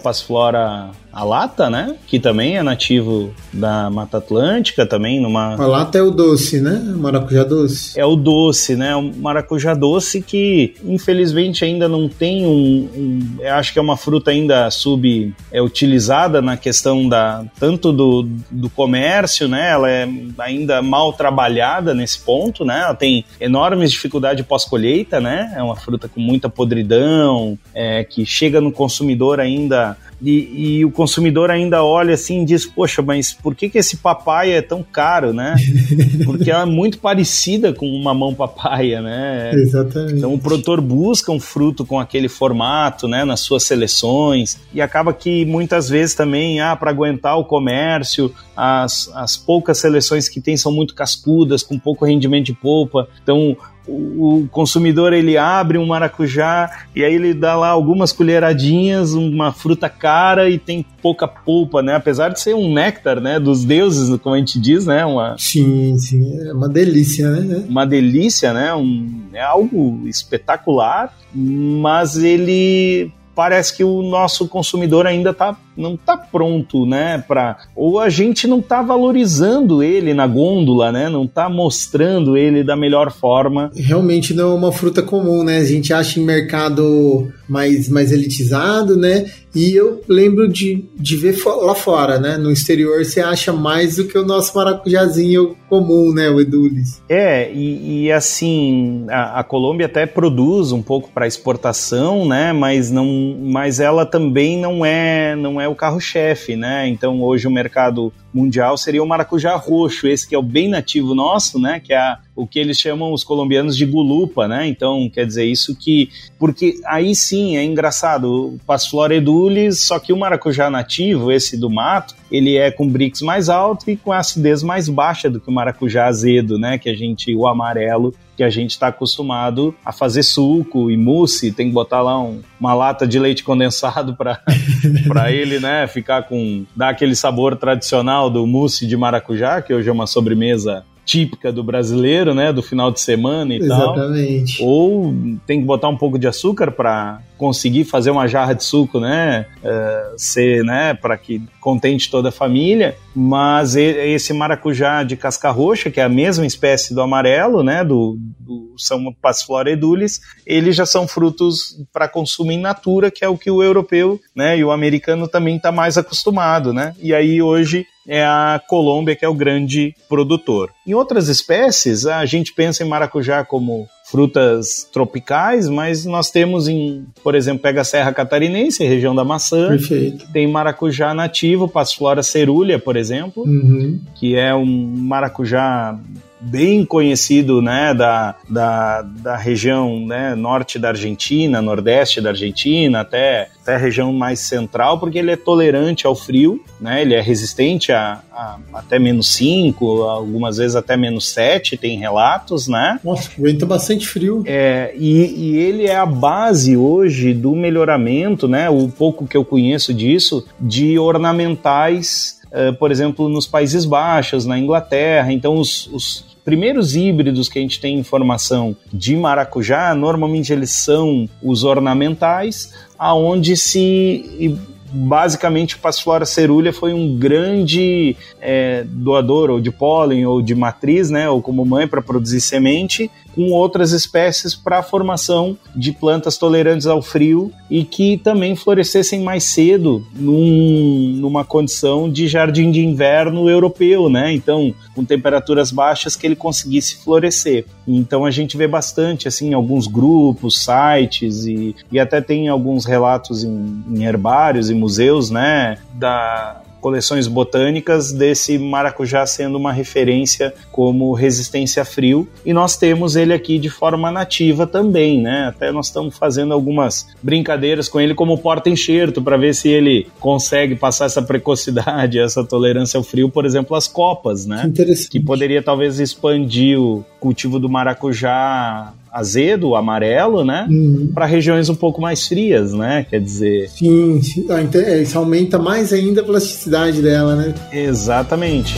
Passiflora 1.15 1.25
alata, 1.25 1.71
né? 1.71 1.95
Que 2.07 2.19
também 2.19 2.57
é 2.57 2.63
nativo 2.63 3.33
da 3.53 3.89
Mata 3.89 4.19
Atlântica, 4.19 4.85
também 4.85 5.21
numa... 5.21 5.55
A 5.55 5.67
lata 5.67 5.97
é 5.97 6.03
o 6.03 6.11
doce, 6.11 6.61
né? 6.61 6.83
Maracujá 6.97 7.45
doce. 7.45 7.99
É 7.99 8.05
o 8.05 8.17
doce, 8.17 8.75
né? 8.75 8.95
O 8.97 9.13
maracujá 9.17 9.75
doce 9.75 10.21
que, 10.21 10.75
infelizmente, 10.85 11.65
ainda 11.65 11.89
não 11.89 12.09
tem 12.09 12.45
um... 12.45 12.89
um 12.95 13.21
eu 13.39 13.55
acho 13.55 13.73
que 13.73 13.79
é 13.79 13.83
uma 13.83 13.97
fruta 13.97 14.33
ainda 14.33 14.69
subutilizada 14.71 16.39
é, 16.39 16.41
na 16.41 16.57
questão 16.57 17.09
da 17.09 17.45
tanto 17.59 17.93
do, 17.93 18.29
do 18.51 18.69
comércio, 18.69 19.47
né? 19.47 19.71
Ela 19.71 19.91
é 19.91 20.09
ainda 20.39 20.83
mal 20.83 21.13
trabalhada 21.13 21.95
nesse 21.95 22.19
ponto, 22.19 22.65
né? 22.65 22.81
Ela 22.81 22.95
tem 22.95 23.25
enormes 23.41 23.93
dificuldades 23.93 24.45
pós-colheita, 24.45 25.21
né? 25.21 25.53
É 25.57 25.63
uma 25.63 25.77
fruta 25.77 26.09
com 26.09 26.21
muita 26.21 26.49
podridão, 26.49 27.57
é, 27.73 28.03
que 28.03 28.27
chega 28.27 28.61
no 28.61 28.73
consumidor 28.73 29.39
ainda 29.39 29.97
e, 30.25 30.79
e, 30.79 30.85
o 30.85 30.91
consumidor 30.91 31.51
ainda 31.51 31.85
olha 31.85 32.15
assim 32.15 32.43
e 32.43 32.45
diz: 32.47 32.65
Poxa, 32.65 33.03
mas 33.03 33.33
por 33.33 33.55
que, 33.55 33.69
que 33.69 33.77
esse 33.77 33.99
papaya 33.99 34.55
é 34.55 34.63
tão 34.63 34.83
caro, 34.83 35.33
né? 35.35 35.55
Porque 36.25 36.51
ela 36.51 36.63
é 36.63 36.67
muito 36.67 36.99
parecida 36.99 37.73
com 37.73 37.87
uma 37.87 38.15
mamão 38.15 38.35
papaya, 38.35 39.03
né? 39.03 39.51
Exatamente. 39.55 40.15
Então 40.15 40.33
o 40.33 40.39
produtor 40.39 40.81
busca 40.81 41.31
um 41.31 41.41
fruto 41.41 41.85
com 41.85 42.01
aquele 42.01 42.29
formato, 42.29 43.07
né, 43.07 43.25
nas 43.25 43.41
suas 43.41 43.65
seleções 43.65 44.59
e 44.73 44.81
acaba 44.81 45.13
que 45.13 45.45
muitas 45.45 45.89
vezes 45.89 46.15
também, 46.15 46.61
ah, 46.61 46.75
para 46.77 46.91
aguentar 46.91 47.39
o 47.39 47.45
comércio, 47.45 48.33
as, 48.57 49.11
as 49.15 49.37
poucas 49.37 49.79
seleções 49.79 50.29
que 50.29 50.41
tem 50.41 50.57
são 50.57 50.73
muito 50.73 50.95
cascudas, 50.95 51.63
com 51.63 51.79
pouco 51.79 52.05
rendimento 52.05 52.47
de 52.47 52.55
polpa. 52.55 53.09
Então 53.23 53.57
o 53.87 54.47
consumidor 54.51 55.13
ele 55.13 55.37
abre 55.37 55.77
um 55.77 55.87
maracujá 55.87 56.71
e 56.95 57.05
aí 57.05 57.15
ele 57.15 57.35
dá 57.35 57.55
lá 57.55 57.69
algumas 57.69 58.13
colheradinhas, 58.13 59.13
uma 59.13 59.53
fruta 59.53 59.89
cara 59.89 60.49
e 60.49 60.59
tem 60.59 60.85
pouca 61.03 61.29
polpa, 61.29 61.83
né? 61.83 61.95
Apesar 61.95 62.31
de 62.31 62.41
ser 62.41 62.55
um 62.55 62.73
néctar, 62.73 63.21
né, 63.21 63.39
dos 63.39 63.65
deuses, 63.65 64.19
como 64.21 64.35
a 64.35 64.39
gente 64.39 64.59
diz, 64.59 64.87
né? 64.87 65.05
Uma 65.05 65.37
Sim, 65.39 65.99
sim, 65.99 66.49
é 66.49 66.53
uma 66.53 66.69
delícia, 66.69 67.31
né? 67.31 67.65
Uma 67.69 67.87
delícia, 67.87 68.53
né? 68.53 68.75
Um, 68.75 69.25
é 69.33 69.43
algo 69.43 70.07
espetacular, 70.07 71.15
mas 71.35 72.17
ele 72.17 73.13
parece 73.35 73.77
que 73.77 73.85
o 73.85 74.03
nosso 74.03 74.47
consumidor 74.49 75.07
ainda 75.07 75.35
tá, 75.35 75.57
não 75.77 75.95
está 75.95 76.17
pronto, 76.17 76.87
né, 76.87 77.23
para 77.27 77.59
ou 77.75 77.99
a 77.99 78.09
gente 78.09 78.47
não 78.47 78.59
está 78.59 78.83
valorizando 78.83 79.83
ele 79.83 80.15
na 80.15 80.27
gôndola, 80.27 80.91
né, 80.93 81.09
não 81.09 81.25
está 81.25 81.49
mostrando 81.49 82.37
ele 82.37 82.63
da 82.63 82.77
melhor 82.77 83.13
forma. 83.13 83.71
Realmente 83.75 84.35
não 84.35 84.53
é 84.53 84.55
uma 84.55 84.73
fruta 84.73 85.03
comum, 85.03 85.43
né? 85.43 85.59
A 85.59 85.65
gente 85.65 85.93
acha 85.93 86.21
em 86.21 86.25
mercado 86.25 87.33
mais 87.49 87.89
mais 87.89 88.13
elitizado, 88.13 88.97
né? 88.97 89.27
E 89.55 89.73
eu 89.73 90.03
lembro 90.09 90.49
de, 90.49 90.85
de 90.97 91.17
ver 91.17 91.37
lá 91.63 91.75
fora, 91.77 92.19
né? 92.19 92.37
No 92.37 92.51
exterior 92.51 93.05
você 93.05 93.21
acha 93.21 93.53
mais 93.53 93.97
do 93.97 94.05
que 94.05 94.19
o 94.19 94.27
nosso 94.27 94.57
maracujazinho 94.57 95.57
comum, 95.69 96.13
né? 96.13 96.29
O 96.29 96.41
Edulis. 96.41 97.01
É, 97.09 97.53
e, 97.53 98.05
e 98.05 98.13
assim, 98.13 99.07
a, 99.09 99.41
a, 99.41 99.45
Colômbia 99.45 99.87
até 99.87 100.07
produz 100.07 100.73
um 100.73 100.83
pouco 100.83 101.09
para 101.13 101.27
exportação, 101.27 102.27
né? 102.27 102.53
Mas, 102.53 102.91
não, 102.91 103.07
mas 103.41 103.79
ela 103.79 104.05
também 104.05 104.61
não 104.61 104.85
é, 104.85 105.37
não 105.37 105.61
é 105.61 105.64
o 105.69 105.75
carro-chefe, 105.75 106.57
né? 106.57 106.89
Então 106.89 107.23
hoje 107.23 107.47
o 107.47 107.51
mercado 107.51 108.13
mundial 108.33 108.77
seria 108.77 109.03
o 109.03 109.07
maracujá 109.07 109.55
roxo, 109.55 110.09
esse 110.09 110.29
que 110.29 110.35
é 110.35 110.39
o 110.39 110.43
bem 110.43 110.69
nativo 110.69 111.15
nosso, 111.15 111.59
né? 111.59 111.81
Que 111.81 111.95
é 111.95 112.17
o 112.35 112.47
que 112.47 112.59
eles 112.59 112.79
chamam 112.79 113.13
os 113.13 113.23
colombianos 113.23 113.77
de 113.77 113.87
gulupa, 113.87 114.49
né? 114.49 114.67
Então, 114.67 115.09
quer 115.09 115.25
dizer, 115.25 115.45
isso 115.45 115.77
que. 115.77 116.09
Porque 116.39 116.81
aí 116.87 117.15
sim 117.15 117.57
é 117.57 117.65
engraçado, 117.65 118.59
Passiflora 118.67 119.15
edulis, 119.15 119.81
só 119.81 119.99
que 120.01 120.13
o 120.13 120.17
maracujá 120.17 120.69
nativo, 120.69 121.31
esse 121.31 121.57
do 121.57 121.71
mato, 121.71 122.17
ele 122.31 122.57
é 122.57 122.71
com 122.71 122.89
brix 122.89 123.23
mais 123.23 123.49
alto 123.49 123.89
e 123.89 123.97
com 123.97 124.13
acidez 124.13 124.63
mais 124.63 124.89
baixa 124.89 125.31
do 125.31 125.41
que 125.41 125.49
o 125.49 125.53
maracujá 125.53 126.07
azedo, 126.07 126.59
né? 126.59 126.77
Que 126.77 126.91
a 126.91 126.95
gente, 126.95 127.35
o 127.35 127.47
amarelo, 127.47 128.13
que 128.37 128.43
a 128.43 128.51
gente 128.51 128.71
está 128.71 128.89
acostumado 128.89 129.75
a 129.85 129.93
fazer 129.93 130.23
suco 130.23 130.91
e 130.91 130.97
mousse, 130.97 131.53
tem 131.53 131.69
que 131.69 131.73
botar 131.73 132.03
lá 132.03 132.21
um, 132.21 132.41
uma 132.59 132.75
lata 132.75 133.07
de 133.07 133.19
leite 133.19 133.45
condensado 133.45 134.17
para 134.17 134.41
ele, 135.33 135.61
né, 135.61 135.87
ficar 135.87 136.25
com 136.25 136.65
dar 136.75 136.91
aquele 136.91 137.15
sabor 137.15 137.57
tradicional 137.57 138.29
do 138.29 138.47
mousse 138.47 138.87
de 138.87 138.97
maracujá, 138.97 139.63
que 139.63 139.73
hoje 139.73 139.89
é 139.89 139.93
uma 139.93 140.07
sobremesa 140.07 140.85
típica 141.05 141.53
do 141.53 141.63
brasileiro, 141.63 142.35
né, 142.35 142.53
do 142.53 142.63
final 142.63 142.91
de 142.91 143.01
semana 143.01 143.55
e 143.55 143.59
Exatamente. 143.59 144.59
tal. 144.59 144.67
Ou 144.67 145.15
tem 145.47 145.61
que 145.61 145.67
botar 145.67 145.89
um 145.89 145.97
pouco 145.97 146.19
de 146.19 146.27
açúcar 146.27 146.71
para 146.71 147.21
conseguir 147.37 147.85
fazer 147.85 148.11
uma 148.11 148.27
jarra 148.27 148.55
de 148.55 148.65
suco, 148.65 149.01
né, 149.01 149.47
uh, 149.63 150.15
ser, 150.17 150.65
né, 150.65 150.95
para 150.95 151.17
que 151.17 151.43
contente 151.61 152.11
toda 152.11 152.29
a 152.29 152.33
família. 152.33 152.97
Mas 153.15 153.77
esse 153.77 154.33
maracujá 154.33 155.03
de 155.03 155.17
casca 155.17 155.51
roxa, 155.51 155.91
que 155.91 156.01
é 156.01 156.05
a 156.05 156.09
mesma 156.09 156.47
espécie 156.47 156.95
do 156.95 157.01
amarelo, 157.01 157.63
né, 157.63 157.85
do, 157.85 158.19
do 158.41 158.75
são 158.77 159.13
Passiflora 159.21 159.71
edulis, 159.71 160.21
eles 160.47 160.75
já 160.75 160.85
são 160.85 161.07
frutos 161.07 161.77
para 161.93 162.09
consumo 162.09 162.53
in 162.53 162.61
natura, 162.61 163.11
que 163.11 163.25
é 163.25 163.29
o 163.29 163.39
que 163.39 163.51
o 163.51 163.63
europeu, 163.63 164.21
né, 164.35 164.59
e 164.59 164.65
o 164.65 164.73
americano 164.73 165.29
também 165.29 165.57
está 165.57 165.71
mais 165.71 165.97
acostumado, 165.97 166.73
né. 166.73 166.95
E 167.01 167.15
aí 167.15 167.41
hoje 167.41 167.87
é 168.07 168.25
a 168.25 168.61
Colômbia 168.69 169.17
que 169.17 169.25
é 169.25 169.29
o 169.29 169.35
grande 169.35 169.95
produtor. 170.09 170.71
Em 170.87 170.95
outras 170.95 171.29
espécies, 171.29 172.07
a 172.07 172.25
gente 172.27 172.53
pensa 172.53 172.83
em 172.83 172.89
maracujá 172.89 173.45
como 173.45 173.89
frutas 174.15 174.89
tropicais, 174.93 175.69
mas 175.69 176.05
nós 176.05 176.31
temos 176.31 176.69
em, 176.69 177.05
por 177.21 177.35
exemplo, 177.35 177.63
pega 177.63 177.81
a 177.81 177.85
Serra 177.85 178.13
Catarinense, 178.13 178.85
região 178.85 179.13
da 179.13 179.25
maçã, 179.25 179.71
Perfeito. 179.71 180.25
tem 180.33 180.47
maracujá 180.47 181.13
nativo, 181.13 181.67
Passiflora 181.67 182.23
cerúlea, 182.23 182.79
por 182.79 182.97
exemplo, 182.97 183.43
uhum. 183.43 183.99
que 184.15 184.37
é 184.37 184.55
um 184.55 184.65
maracujá 184.65 185.99
bem 186.45 186.85
conhecido 186.85 187.63
né, 187.63 187.95
da, 187.95 188.35
da, 188.49 189.03
da 189.03 189.37
região 189.37 190.07
né, 190.07 190.35
norte 190.35 190.79
da 190.79 190.89
Argentina, 190.89 191.63
nordeste 191.63 192.21
da 192.21 192.31
Argentina, 192.31 193.01
até, 193.01 193.49
até 193.63 193.75
a 193.75 193.79
região 193.79 194.13
mais 194.13 194.41
central, 194.41 194.99
porque 194.99 195.19
ele 195.19 195.31
é 195.31 195.37
tolerante 195.37 196.07
ao 196.07 196.15
frio, 196.15 196.63
né, 196.81 197.03
ele 197.03 197.15
é 197.15 197.21
resistente 197.21 197.93
a, 197.93 198.21
a 198.31 198.59
até 198.75 198.99
menos 198.99 199.33
5, 199.35 200.03
algumas 200.03 200.59
vezes 200.59 200.77
até 200.77 200.97
menos 200.97 201.29
7, 201.31 201.77
tem 201.77 201.99
relatos, 201.99 202.69
né? 202.69 203.01
Nossa, 203.03 203.31
aguenta 203.39 203.65
bastante 203.65 204.07
frio. 204.07 204.43
É, 204.47 204.95
e, 204.97 205.53
e 205.53 205.57
ele 205.57 205.87
é 205.87 205.97
a 205.97 206.07
base 206.07 206.77
hoje 206.77 207.33
do 207.33 207.55
melhoramento, 207.55 208.47
né, 208.47 208.69
o 208.69 208.89
pouco 208.89 209.27
que 209.27 209.37
eu 209.37 209.45
conheço 209.45 209.95
disso, 209.95 210.47
de 210.61 210.99
ornamentais 210.99 212.43
Uh, 212.55 212.73
por 212.73 212.93
exemplo, 212.93 213.29
nos 213.29 213.49
Países 213.49 213.85
Baixos, 213.85 214.47
na 214.47 214.57
Inglaterra. 214.57 215.33
Então, 215.33 215.59
os, 215.59 215.89
os, 215.89 216.34
primeiros 216.45 216.95
híbridos 216.95 217.49
que 217.49 217.59
a 217.59 217.63
gente 217.63 217.81
tem 217.81 217.99
informação 217.99 218.77
de 218.93 219.17
maracujá, 219.17 219.95
normalmente 219.95 220.53
eles 220.53 220.71
são 220.71 221.29
os 221.43 221.65
ornamentais, 221.65 222.73
aonde 222.99 223.57
se 223.57 224.59
basicamente 224.95 225.75
o 225.75 225.79
Passiflora 225.79 226.25
cerulea 226.25 226.73
foi 226.73 226.95
um 226.95 227.17
grande 227.19 228.17
é, 228.41 228.85
doador 228.87 229.51
ou 229.51 229.61
de 229.61 229.73
pólen 229.73 230.25
ou 230.25 230.41
de 230.41 230.55
matriz, 230.55 231.11
né, 231.11 231.29
ou 231.29 231.43
como 231.43 231.65
mãe 231.65 231.89
para 231.89 232.01
produzir 232.01 232.41
semente, 232.41 233.11
com 233.35 233.51
outras 233.51 233.93
espécies 233.93 234.55
para 234.55 234.79
a 234.79 234.83
formação 234.83 235.57
de 235.75 235.93
plantas 235.93 236.39
tolerantes 236.39 236.87
ao 236.87 237.03
frio 237.03 237.53
e 237.71 237.85
que 237.85 238.17
também 238.19 238.55
florescessem 238.55 239.23
mais 239.23 239.45
cedo 239.45 240.07
num, 240.15 241.17
numa 241.17 241.45
condição 241.45 242.11
de 242.11 242.29
jardim 242.29 242.71
de 242.71 242.81
inverno 242.81 243.49
europeu, 243.49 244.09
né? 244.09 244.33
Então, 244.33 244.75
com 244.95 245.05
temperaturas 245.05 245.71
baixas 245.71 246.17
que 246.17 246.27
ele 246.27 246.37
conseguisse 246.37 246.97
florescer. 247.03 247.67
Então 247.87 248.25
a 248.25 248.31
gente 248.31 248.57
vê 248.57 248.67
bastante 248.67 249.29
assim 249.29 249.53
alguns 249.53 249.87
grupos, 249.87 250.65
sites 250.65 251.45
e, 251.45 251.75
e 251.91 251.99
até 251.99 252.21
tem 252.21 252.49
alguns 252.49 252.85
relatos 252.85 253.45
em, 253.45 253.85
em 253.91 254.05
herbários 254.05 254.71
e 254.71 254.75
museus, 254.75 255.31
né, 255.31 255.79
da 255.95 256.61
coleções 256.85 257.27
botânicas 257.27 258.13
desse 258.13 258.59
maracujá 258.59 259.25
sendo 259.25 259.57
uma 259.57 259.73
referência 259.73 260.53
como 260.71 261.15
resistência 261.15 261.81
a 261.81 261.85
frio. 261.87 262.29
E 262.45 262.53
nós 262.53 262.77
temos 262.77 263.17
ele 263.17 263.33
aqui 263.33 263.59
de 263.59 263.71
forma 263.71 264.13
nativa 264.13 264.67
também, 264.67 265.19
né? 265.19 265.47
Até 265.47 265.73
nós 265.73 265.87
estamos 265.87 266.19
fazendo 266.19 266.53
algumas 266.53 267.07
brincadeiras 267.23 267.89
com 267.89 267.99
ele 267.99 268.15
como 268.15 268.37
porta-enxerto 268.37 269.23
para 269.23 269.39
ver 269.39 269.55
se 269.55 269.71
ele 269.71 270.07
consegue 270.21 270.77
passar 270.77 271.07
essa 271.07 271.23
precocidade, 271.23 272.19
essa 272.21 272.45
tolerância 272.45 272.99
ao 272.99 273.03
frio, 273.03 273.31
por 273.31 273.47
exemplo, 273.47 273.75
as 273.75 273.89
copas, 273.89 274.45
né? 274.45 274.71
Que, 274.77 275.09
que 275.09 275.21
poderia 275.21 275.63
talvez 275.63 275.99
expandir 275.99 276.79
o 276.79 277.03
cultivo 277.19 277.59
do 277.59 277.67
maracujá 277.67 278.93
azedo, 279.15 279.77
amarelo, 279.77 280.45
né? 280.45 280.67
Uhum. 280.69 281.13
Para 281.15 281.25
regiões 281.25 281.69
um 281.69 281.75
pouco 281.77 282.03
mais 282.03 282.27
frias, 282.27 282.73
né? 282.73 283.07
Quer 283.09 283.21
dizer. 283.21 283.71
Sim, 283.71 284.21
sim. 284.21 284.45
Ah, 284.51 284.61
então, 284.61 284.81
é, 284.81 285.01
isso 285.03 285.17
aumenta 285.17 285.57
mais 285.57 285.93
ainda 285.93 286.21
a 286.21 286.25
plasticidade 286.25 287.01
dela, 287.01 287.37
né? 287.37 287.55
Exatamente. 287.73 288.75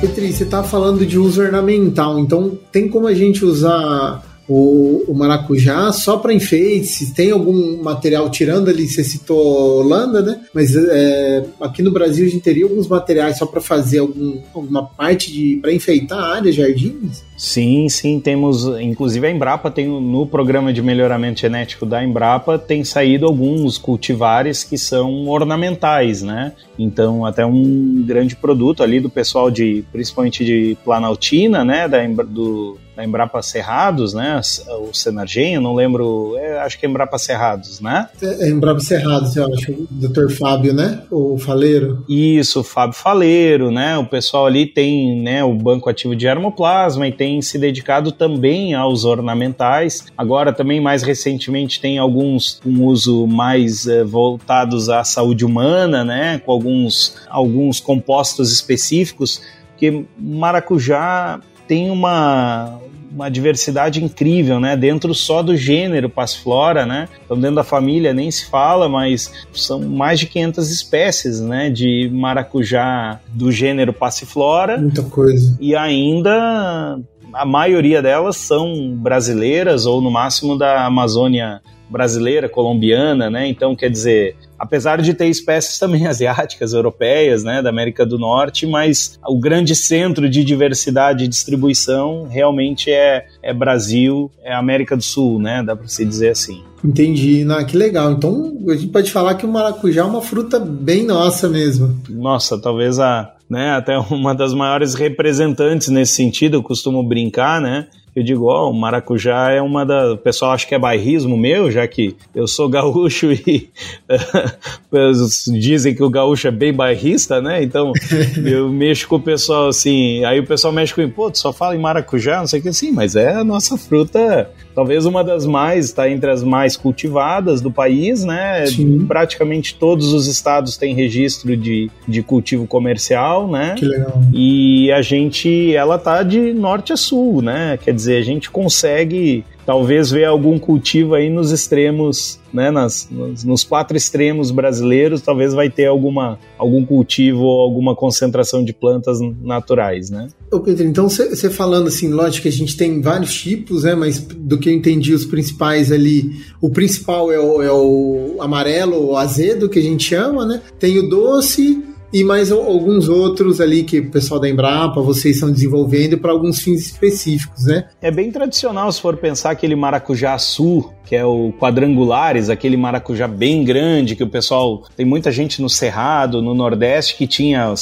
Petri, 0.00 0.32
você 0.32 0.42
está 0.42 0.64
falando 0.64 1.06
de 1.06 1.16
uso 1.16 1.40
ornamental, 1.40 2.18
então 2.18 2.58
tem 2.72 2.88
como 2.88 3.06
a 3.06 3.14
gente 3.14 3.44
usar 3.44 4.20
o, 4.54 5.04
o 5.08 5.14
maracujá 5.14 5.90
só 5.92 6.18
para 6.18 6.34
enfeite, 6.34 6.86
se 6.86 7.14
tem 7.14 7.30
algum 7.30 7.82
material 7.82 8.28
tirando 8.28 8.68
ali, 8.68 8.86
você 8.86 9.02
citou 9.02 9.80
Holanda, 9.80 10.20
né? 10.20 10.40
Mas 10.52 10.76
é, 10.76 11.44
aqui 11.58 11.82
no 11.82 11.90
Brasil 11.90 12.26
a 12.26 12.28
gente 12.28 12.42
teria 12.42 12.64
alguns 12.64 12.86
materiais 12.86 13.38
só 13.38 13.46
para 13.46 13.62
fazer 13.62 14.00
algum, 14.00 14.42
alguma 14.54 14.84
parte 14.84 15.32
de 15.32 15.56
para 15.56 15.72
enfeitar 15.72 16.18
a 16.18 16.34
área, 16.34 16.52
jardins? 16.52 17.24
Sim, 17.34 17.88
sim, 17.88 18.20
temos, 18.20 18.66
inclusive 18.78 19.26
a 19.26 19.30
Embrapa 19.30 19.70
tem 19.70 19.88
no 19.88 20.26
programa 20.26 20.70
de 20.70 20.82
melhoramento 20.82 21.40
genético 21.40 21.86
da 21.86 22.04
Embrapa 22.04 22.58
tem 22.58 22.84
saído 22.84 23.26
alguns 23.26 23.78
cultivares 23.78 24.62
que 24.62 24.76
são 24.76 25.28
ornamentais, 25.28 26.22
né? 26.22 26.52
Então 26.78 27.24
até 27.24 27.44
um 27.46 28.04
grande 28.06 28.36
produto 28.36 28.82
ali 28.82 29.00
do 29.00 29.08
pessoal 29.08 29.50
de, 29.50 29.82
principalmente 29.90 30.44
de 30.44 30.76
Planaltina, 30.84 31.64
né? 31.64 31.88
Da, 31.88 32.06
do, 32.22 32.76
da 32.96 33.04
Embrapa 33.04 33.42
Cerrados, 33.42 34.12
né? 34.14 34.40
O 34.80 34.92
Senargen, 34.92 35.54
eu 35.54 35.60
não 35.60 35.74
lembro, 35.74 36.36
é, 36.36 36.60
acho 36.60 36.78
que 36.78 36.86
é 36.86 36.88
Embrapa 36.88 37.18
Cerrados, 37.18 37.80
né? 37.80 38.08
É, 38.20 38.46
é 38.46 38.50
Embrapa 38.50 38.80
Cerrados, 38.80 39.34
eu 39.36 39.46
acho, 39.52 39.72
o 39.72 39.88
Dr. 39.90 40.30
Fábio, 40.30 40.74
né? 40.74 41.02
O 41.10 41.38
Faleiro. 41.38 42.04
Isso, 42.08 42.60
o 42.60 42.64
Fábio 42.64 42.96
Faleiro, 42.96 43.70
né? 43.70 43.96
O 43.96 44.06
pessoal 44.06 44.46
ali 44.46 44.66
tem, 44.66 45.20
né, 45.22 45.42
o 45.42 45.54
banco 45.54 45.88
ativo 45.88 46.14
de 46.14 46.28
armoplasma 46.28 47.06
e 47.08 47.12
tem 47.12 47.40
se 47.40 47.58
dedicado 47.58 48.12
também 48.12 48.74
aos 48.74 49.04
ornamentais. 49.04 50.06
Agora 50.16 50.52
também 50.52 50.80
mais 50.80 51.02
recentemente 51.02 51.80
tem 51.80 51.98
alguns 51.98 52.60
um 52.64 52.84
uso 52.84 53.26
mais 53.26 53.86
eh, 53.86 54.04
voltados 54.04 54.88
à 54.88 55.04
saúde 55.04 55.44
humana, 55.44 56.04
né, 56.04 56.38
com 56.44 56.52
alguns 56.52 57.16
alguns 57.28 57.80
compostos 57.80 58.52
específicos, 58.52 59.40
que 59.76 60.04
maracujá 60.18 61.40
tem 61.66 61.90
uma 61.90 62.78
uma 63.14 63.28
diversidade 63.28 64.02
incrível, 64.02 64.58
né? 64.58 64.74
Dentro 64.74 65.14
só 65.14 65.42
do 65.42 65.54
gênero 65.54 66.08
Passiflora, 66.08 66.86
né? 66.86 67.08
Então 67.24 67.38
dentro 67.38 67.56
da 67.56 67.64
família 67.64 68.14
nem 68.14 68.30
se 68.30 68.46
fala, 68.46 68.88
mas 68.88 69.30
são 69.52 69.80
mais 69.80 70.18
de 70.18 70.26
500 70.26 70.70
espécies, 70.70 71.40
né? 71.40 71.68
De 71.68 72.10
maracujá 72.12 73.20
do 73.28 73.52
gênero 73.52 73.92
Passiflora. 73.92 74.78
Muita 74.78 75.02
coisa. 75.02 75.56
E 75.60 75.76
ainda 75.76 76.98
a 77.34 77.44
maioria 77.44 78.02
delas 78.02 78.36
são 78.36 78.94
brasileiras 78.96 79.86
ou 79.86 80.00
no 80.00 80.10
máximo 80.10 80.56
da 80.56 80.86
Amazônia 80.86 81.60
brasileira, 81.92 82.48
colombiana, 82.48 83.30
né? 83.30 83.46
Então, 83.46 83.76
quer 83.76 83.90
dizer, 83.90 84.34
apesar 84.58 85.00
de 85.00 85.12
ter 85.12 85.26
espécies 85.26 85.78
também 85.78 86.06
asiáticas, 86.06 86.72
europeias, 86.72 87.44
né, 87.44 87.62
da 87.62 87.68
América 87.68 88.06
do 88.06 88.18
Norte, 88.18 88.66
mas 88.66 89.18
o 89.26 89.38
grande 89.38 89.76
centro 89.76 90.28
de 90.28 90.42
diversidade 90.42 91.24
e 91.24 91.28
distribuição 91.28 92.26
realmente 92.28 92.90
é, 92.90 93.26
é 93.42 93.52
Brasil, 93.52 94.30
é 94.42 94.54
América 94.54 94.96
do 94.96 95.02
Sul, 95.02 95.38
né? 95.38 95.62
Dá 95.62 95.76
para 95.76 95.86
se 95.86 96.04
dizer 96.04 96.30
assim. 96.30 96.62
Entendi, 96.84 97.44
não, 97.44 97.64
que 97.64 97.76
legal. 97.76 98.10
Então 98.10 98.52
a 98.68 98.74
gente 98.74 98.88
pode 98.88 99.10
falar 99.12 99.36
que 99.36 99.46
o 99.46 99.48
maracujá 99.48 100.00
é 100.00 100.04
uma 100.04 100.22
fruta 100.22 100.58
bem 100.58 101.04
nossa 101.06 101.48
mesmo. 101.48 102.00
Nossa, 102.08 102.60
talvez 102.60 102.98
a 102.98 103.32
né? 103.52 103.72
Até 103.72 103.98
uma 103.98 104.34
das 104.34 104.54
maiores 104.54 104.94
representantes 104.94 105.88
nesse 105.88 106.14
sentido, 106.14 106.56
eu 106.56 106.62
costumo 106.62 107.02
brincar, 107.02 107.60
né? 107.60 107.86
Eu 108.14 108.22
digo, 108.22 108.44
ó, 108.44 108.66
oh, 108.66 108.70
o 108.70 108.74
maracujá 108.74 109.50
é 109.50 109.62
uma 109.62 109.86
da. 109.86 110.12
O 110.12 110.18
pessoal 110.18 110.52
acha 110.52 110.66
que 110.66 110.74
é 110.74 110.78
bairrismo 110.78 111.34
meu, 111.34 111.70
já 111.70 111.86
que 111.88 112.14
eu 112.34 112.46
sou 112.46 112.68
gaúcho 112.70 113.32
e 113.32 113.70
dizem 115.58 115.94
que 115.94 116.02
o 116.02 116.10
gaúcho 116.10 116.48
é 116.48 116.50
bem 116.50 116.74
bairrista, 116.74 117.40
né? 117.40 117.62
Então 117.62 117.92
eu 118.44 118.68
mexo 118.68 119.08
com 119.08 119.16
o 119.16 119.20
pessoal 119.20 119.68
assim. 119.68 120.24
Aí 120.26 120.38
o 120.40 120.46
pessoal 120.46 120.74
mexe 120.74 120.94
comigo, 120.94 121.14
pô, 121.14 121.30
tu 121.30 121.38
só 121.38 121.52
fala 121.52 121.74
em 121.74 121.78
maracujá, 121.78 122.40
não 122.40 122.46
sei 122.46 122.60
o 122.60 122.62
que 122.62 122.68
assim, 122.68 122.92
mas 122.92 123.16
é 123.16 123.34
a 123.34 123.44
nossa 123.44 123.78
fruta, 123.78 124.50
talvez 124.74 125.06
uma 125.06 125.24
das 125.24 125.46
mais, 125.46 125.86
está 125.86 126.08
entre 126.10 126.30
as 126.30 126.42
mais 126.42 126.76
cultivadas 126.76 127.62
do 127.62 127.70
país, 127.70 128.24
né? 128.24 128.66
Sim. 128.66 129.06
Praticamente 129.06 129.74
todos 129.74 130.12
os 130.12 130.26
estados 130.26 130.76
têm 130.76 130.94
registro 130.94 131.56
de, 131.56 131.90
de 132.06 132.22
cultivo 132.22 132.66
comercial, 132.66 133.48
né? 133.48 133.74
Que 133.78 133.86
legal. 133.86 134.20
E 134.34 134.92
a 134.92 135.00
gente, 135.00 135.74
ela 135.74 135.98
tá 135.98 136.22
de 136.22 136.52
norte 136.52 136.92
a 136.92 136.96
sul, 136.96 137.40
né? 137.40 137.78
Quer 137.82 137.94
dizer, 137.94 138.01
dizer, 138.02 138.16
a 138.16 138.22
gente 138.22 138.50
consegue 138.50 139.44
talvez 139.64 140.10
ver 140.10 140.24
algum 140.24 140.58
cultivo 140.58 141.14
aí 141.14 141.30
nos 141.30 141.52
extremos, 141.52 142.38
né, 142.52 142.70
nas, 142.70 143.08
nos, 143.10 143.44
nos, 143.44 143.64
quatro 143.64 143.96
extremos 143.96 144.50
brasileiros, 144.50 145.20
talvez 145.20 145.54
vai 145.54 145.70
ter 145.70 145.86
alguma, 145.86 146.38
algum 146.58 146.84
cultivo 146.84 147.42
ou 147.42 147.60
alguma 147.60 147.94
concentração 147.94 148.64
de 148.64 148.72
plantas 148.72 149.18
naturais, 149.40 150.10
né? 150.10 150.28
Ô 150.50 150.60
Pedro, 150.60 150.86
então 150.86 151.08
você 151.08 151.48
falando 151.48 151.88
assim, 151.88 152.08
lógico 152.08 152.42
que 152.42 152.48
a 152.48 152.52
gente 152.52 152.76
tem 152.76 153.00
vários 153.00 153.34
tipos, 153.34 153.84
né, 153.84 153.94
mas 153.94 154.18
do 154.18 154.58
que 154.58 154.68
eu 154.68 154.74
entendi, 154.74 155.14
os 155.14 155.24
principais 155.24 155.92
ali, 155.92 156.32
o 156.60 156.68
principal 156.68 157.30
é 157.30 157.38
o, 157.38 157.62
é 157.62 157.72
o 157.72 158.36
amarelo, 158.40 159.10
o 159.10 159.16
azedo, 159.16 159.68
que 159.68 159.78
a 159.78 159.82
gente 159.82 160.04
chama, 160.04 160.44
né, 160.44 160.60
tem 160.78 160.98
o 160.98 161.08
doce, 161.08 161.82
e 162.12 162.22
mais 162.22 162.52
alguns 162.52 163.08
outros 163.08 163.60
ali 163.60 163.82
que 163.82 164.00
o 164.00 164.10
pessoal 164.10 164.38
da 164.38 164.48
Embrapa, 164.48 165.00
vocês 165.00 165.36
estão 165.36 165.50
desenvolvendo 165.50 166.18
para 166.18 166.30
alguns 166.30 166.60
fins 166.60 166.86
específicos, 166.86 167.64
né? 167.64 167.88
É 168.00 168.10
bem 168.10 168.30
tradicional 168.30 168.92
se 168.92 169.00
for 169.00 169.16
pensar 169.16 169.50
aquele 169.50 169.74
maracujá 169.74 170.36
sul, 170.38 170.92
que 171.04 171.16
é 171.16 171.24
o 171.24 171.52
quadrangulares, 171.58 172.50
aquele 172.50 172.76
maracujá 172.76 173.26
bem 173.26 173.64
grande 173.64 174.14
que 174.14 174.22
o 174.22 174.28
pessoal 174.28 174.82
tem 174.96 175.06
muita 175.06 175.32
gente 175.32 175.62
no 175.62 175.68
Cerrado, 175.68 176.42
no 176.42 176.54
Nordeste 176.54 177.16
que 177.16 177.26
tinha 177.26 177.72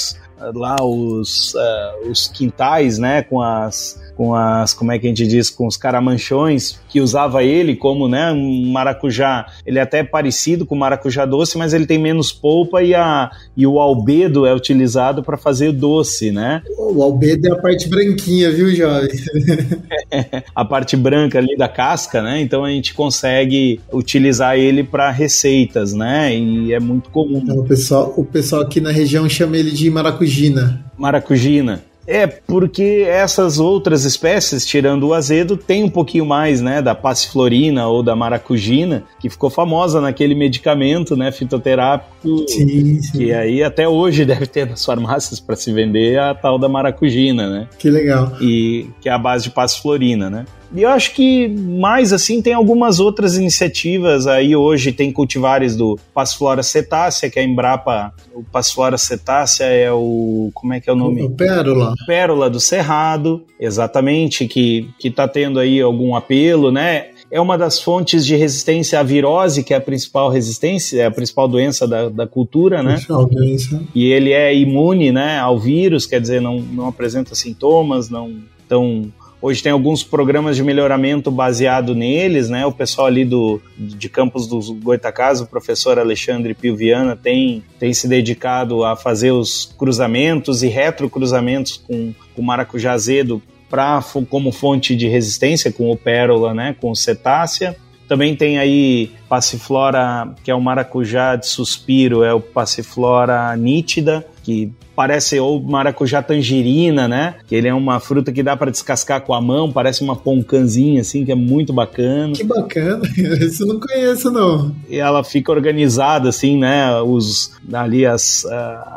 lá 0.54 0.76
os, 0.80 1.54
uh, 1.54 2.10
os 2.10 2.28
quintais, 2.28 2.98
né, 2.98 3.22
com 3.22 3.42
as 3.42 3.99
com 4.20 4.34
as, 4.34 4.74
como 4.74 4.92
é 4.92 4.98
que 4.98 5.06
a 5.06 5.08
gente 5.08 5.26
diz, 5.26 5.48
com 5.48 5.66
os 5.66 5.78
caramanchões, 5.78 6.78
que 6.90 7.00
usava 7.00 7.42
ele 7.42 7.74
como, 7.74 8.06
né, 8.06 8.30
um 8.30 8.70
maracujá, 8.70 9.46
ele 9.64 9.78
é 9.78 9.80
até 9.80 10.04
parecido 10.04 10.66
com 10.66 10.74
o 10.74 10.78
maracujá 10.78 11.24
doce, 11.24 11.56
mas 11.56 11.72
ele 11.72 11.86
tem 11.86 11.98
menos 11.98 12.30
polpa 12.30 12.82
e, 12.82 12.94
a, 12.94 13.30
e 13.56 13.66
o 13.66 13.80
albedo 13.80 14.44
é 14.44 14.54
utilizado 14.54 15.22
para 15.22 15.38
fazer 15.38 15.72
doce, 15.72 16.30
né? 16.30 16.60
O 16.76 17.02
albedo 17.02 17.48
é 17.48 17.52
a 17.52 17.56
parte 17.56 17.88
branquinha, 17.88 18.50
viu, 18.50 18.68
jovem? 18.74 19.08
a 20.54 20.66
parte 20.66 20.98
branca 20.98 21.38
ali 21.38 21.56
da 21.56 21.66
casca, 21.66 22.20
né? 22.20 22.42
Então 22.42 22.62
a 22.62 22.68
gente 22.68 22.92
consegue 22.92 23.80
utilizar 23.90 24.54
ele 24.58 24.84
para 24.84 25.10
receitas, 25.10 25.94
né? 25.94 26.36
E 26.36 26.74
é 26.74 26.78
muito 26.78 27.08
comum. 27.08 27.40
Então, 27.42 27.60
o, 27.60 27.64
pessoal, 27.64 28.12
o 28.14 28.24
pessoal 28.26 28.60
aqui 28.60 28.82
na 28.82 28.90
região 28.90 29.26
chama 29.30 29.56
ele 29.56 29.70
de 29.70 29.88
maracujina. 29.90 30.84
Maracujina. 30.98 31.88
É, 32.10 32.26
porque 32.26 33.06
essas 33.06 33.60
outras 33.60 34.04
espécies, 34.04 34.66
tirando 34.66 35.06
o 35.06 35.14
azedo, 35.14 35.56
tem 35.56 35.84
um 35.84 35.88
pouquinho 35.88 36.26
mais, 36.26 36.60
né, 36.60 36.82
da 36.82 36.92
passiflorina 36.92 37.86
ou 37.86 38.02
da 38.02 38.16
maracujina, 38.16 39.04
que 39.20 39.30
ficou 39.30 39.48
famosa 39.48 40.00
naquele 40.00 40.34
medicamento, 40.34 41.16
né, 41.16 41.30
fitoterápico, 41.30 42.44
sim, 42.48 43.00
sim. 43.00 43.18
que 43.18 43.32
aí 43.32 43.62
até 43.62 43.88
hoje 43.88 44.24
deve 44.26 44.46
ter 44.46 44.68
nas 44.68 44.84
farmácias 44.84 45.38
para 45.38 45.54
se 45.54 45.72
vender 45.72 46.18
a 46.18 46.34
tal 46.34 46.58
da 46.58 46.68
maracujina, 46.68 47.48
né? 47.48 47.68
Que 47.78 47.88
legal. 47.88 48.32
E 48.40 48.88
que 49.00 49.08
é 49.08 49.12
a 49.12 49.18
base 49.18 49.44
de 49.44 49.50
passiflorina, 49.50 50.28
né? 50.28 50.44
E 50.72 50.82
eu 50.82 50.90
acho 50.90 51.14
que 51.14 51.48
mais 51.48 52.12
assim 52.12 52.40
tem 52.40 52.52
algumas 52.52 53.00
outras 53.00 53.36
iniciativas 53.36 54.26
aí 54.26 54.54
hoje 54.54 54.92
tem 54.92 55.12
cultivares 55.12 55.74
do 55.74 55.98
Passiflora 56.14 56.62
cetácea, 56.62 57.28
que 57.28 57.38
é 57.38 57.42
a 57.42 57.44
Embrapa, 57.44 58.14
o 58.32 58.44
Passiflora 58.44 58.96
cetácea 58.96 59.64
é 59.64 59.90
o 59.92 60.50
como 60.54 60.72
é 60.72 60.80
que 60.80 60.88
é 60.88 60.92
o 60.92 60.96
nome? 60.96 61.22
O 61.22 61.30
Pérola. 61.30 61.94
Pérola 62.06 62.48
do 62.48 62.60
Cerrado, 62.60 63.44
exatamente, 63.58 64.46
que 64.46 64.88
que 64.98 65.10
tá 65.10 65.26
tendo 65.26 65.58
aí 65.58 65.80
algum 65.80 66.14
apelo, 66.14 66.70
né? 66.70 67.06
é 67.30 67.40
uma 67.40 67.56
das 67.56 67.80
fontes 67.80 68.26
de 68.26 68.34
resistência 68.34 68.98
à 68.98 69.02
virose, 69.02 69.62
que 69.62 69.72
é 69.72 69.76
a 69.76 69.80
principal 69.80 70.28
resistência, 70.28 71.02
é 71.02 71.06
a 71.06 71.10
principal 71.10 71.46
doença 71.46 71.86
da, 71.86 72.08
da 72.08 72.26
cultura, 72.26 72.82
né? 72.82 73.00
Doença. 73.08 73.80
E 73.94 74.10
ele 74.10 74.32
é 74.32 74.54
imune, 74.54 75.12
né, 75.12 75.38
ao 75.38 75.58
vírus, 75.58 76.06
quer 76.06 76.20
dizer, 76.20 76.40
não, 76.40 76.60
não 76.60 76.88
apresenta 76.88 77.34
sintomas, 77.34 78.10
não. 78.10 78.34
Então, 78.66 79.12
Hoje 79.42 79.62
tem 79.62 79.72
alguns 79.72 80.04
programas 80.04 80.54
de 80.54 80.62
melhoramento 80.62 81.30
baseado 81.30 81.94
neles, 81.94 82.50
né? 82.50 82.66
O 82.66 82.72
pessoal 82.72 83.06
ali 83.06 83.24
do, 83.24 83.58
de 83.78 84.06
Campos 84.10 84.46
dos 84.46 84.68
Goitacás, 84.68 85.40
o 85.40 85.46
professor 85.46 85.98
Alexandre 85.98 86.52
Pio 86.52 86.76
Viana, 86.76 87.16
tem, 87.16 87.64
tem 87.78 87.94
se 87.94 88.06
dedicado 88.06 88.84
a 88.84 88.94
fazer 88.96 89.30
os 89.30 89.74
cruzamentos 89.78 90.62
e 90.62 90.68
retrocruzamentos 90.68 91.78
com 91.78 92.12
o 92.36 92.42
maracujá 92.42 92.92
azedo 92.92 93.40
pra, 93.70 94.04
como 94.28 94.52
fonte 94.52 94.94
de 94.94 95.08
resistência 95.08 95.72
com 95.72 95.90
o 95.90 95.96
pérola, 95.96 96.52
né, 96.52 96.76
com 96.78 96.90
o 96.90 96.96
cetácea. 96.96 97.74
Também 98.06 98.34
tem 98.36 98.58
aí 98.58 99.12
passiflora, 99.28 100.34
que 100.42 100.50
é 100.50 100.54
o 100.54 100.60
maracujá 100.60 101.36
de 101.36 101.46
suspiro, 101.46 102.24
é 102.24 102.34
o 102.34 102.40
passiflora 102.40 103.56
nítida, 103.56 104.26
que 104.50 104.72
parece 104.96 105.38
ou 105.38 105.62
maracujá 105.62 106.20
tangerina, 106.20 107.06
né? 107.06 107.36
Que 107.46 107.54
ele 107.54 107.68
é 107.68 107.74
uma 107.74 108.00
fruta 108.00 108.32
que 108.32 108.42
dá 108.42 108.56
para 108.56 108.70
descascar 108.70 109.20
com 109.22 109.32
a 109.32 109.40
mão, 109.40 109.70
parece 109.70 110.02
uma 110.02 110.16
poncanzinha 110.16 111.00
assim, 111.00 111.24
que 111.24 111.30
é 111.30 111.34
muito 111.34 111.72
bacana. 111.72 112.32
Que 112.32 112.44
bacana, 112.44 113.02
isso 113.16 113.62
eu 113.62 113.68
não 113.68 113.80
conheço 113.80 114.30
não. 114.30 114.74
E 114.88 114.96
ela 114.96 115.22
fica 115.22 115.52
organizada 115.52 116.28
assim, 116.28 116.58
né? 116.58 117.00
Os 117.00 117.52
ali 117.72 118.04
as, 118.04 118.44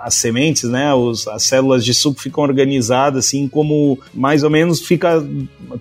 as 0.02 0.16
sementes, 0.16 0.64
né? 0.64 0.94
Os, 0.94 1.28
as 1.28 1.44
células 1.44 1.86
de 1.86 1.94
suco 1.94 2.20
ficam 2.20 2.44
organizadas 2.44 3.28
assim, 3.28 3.48
como 3.48 4.00
mais 4.14 4.44
ou 4.44 4.50
menos 4.50 4.82
fica 4.82 5.24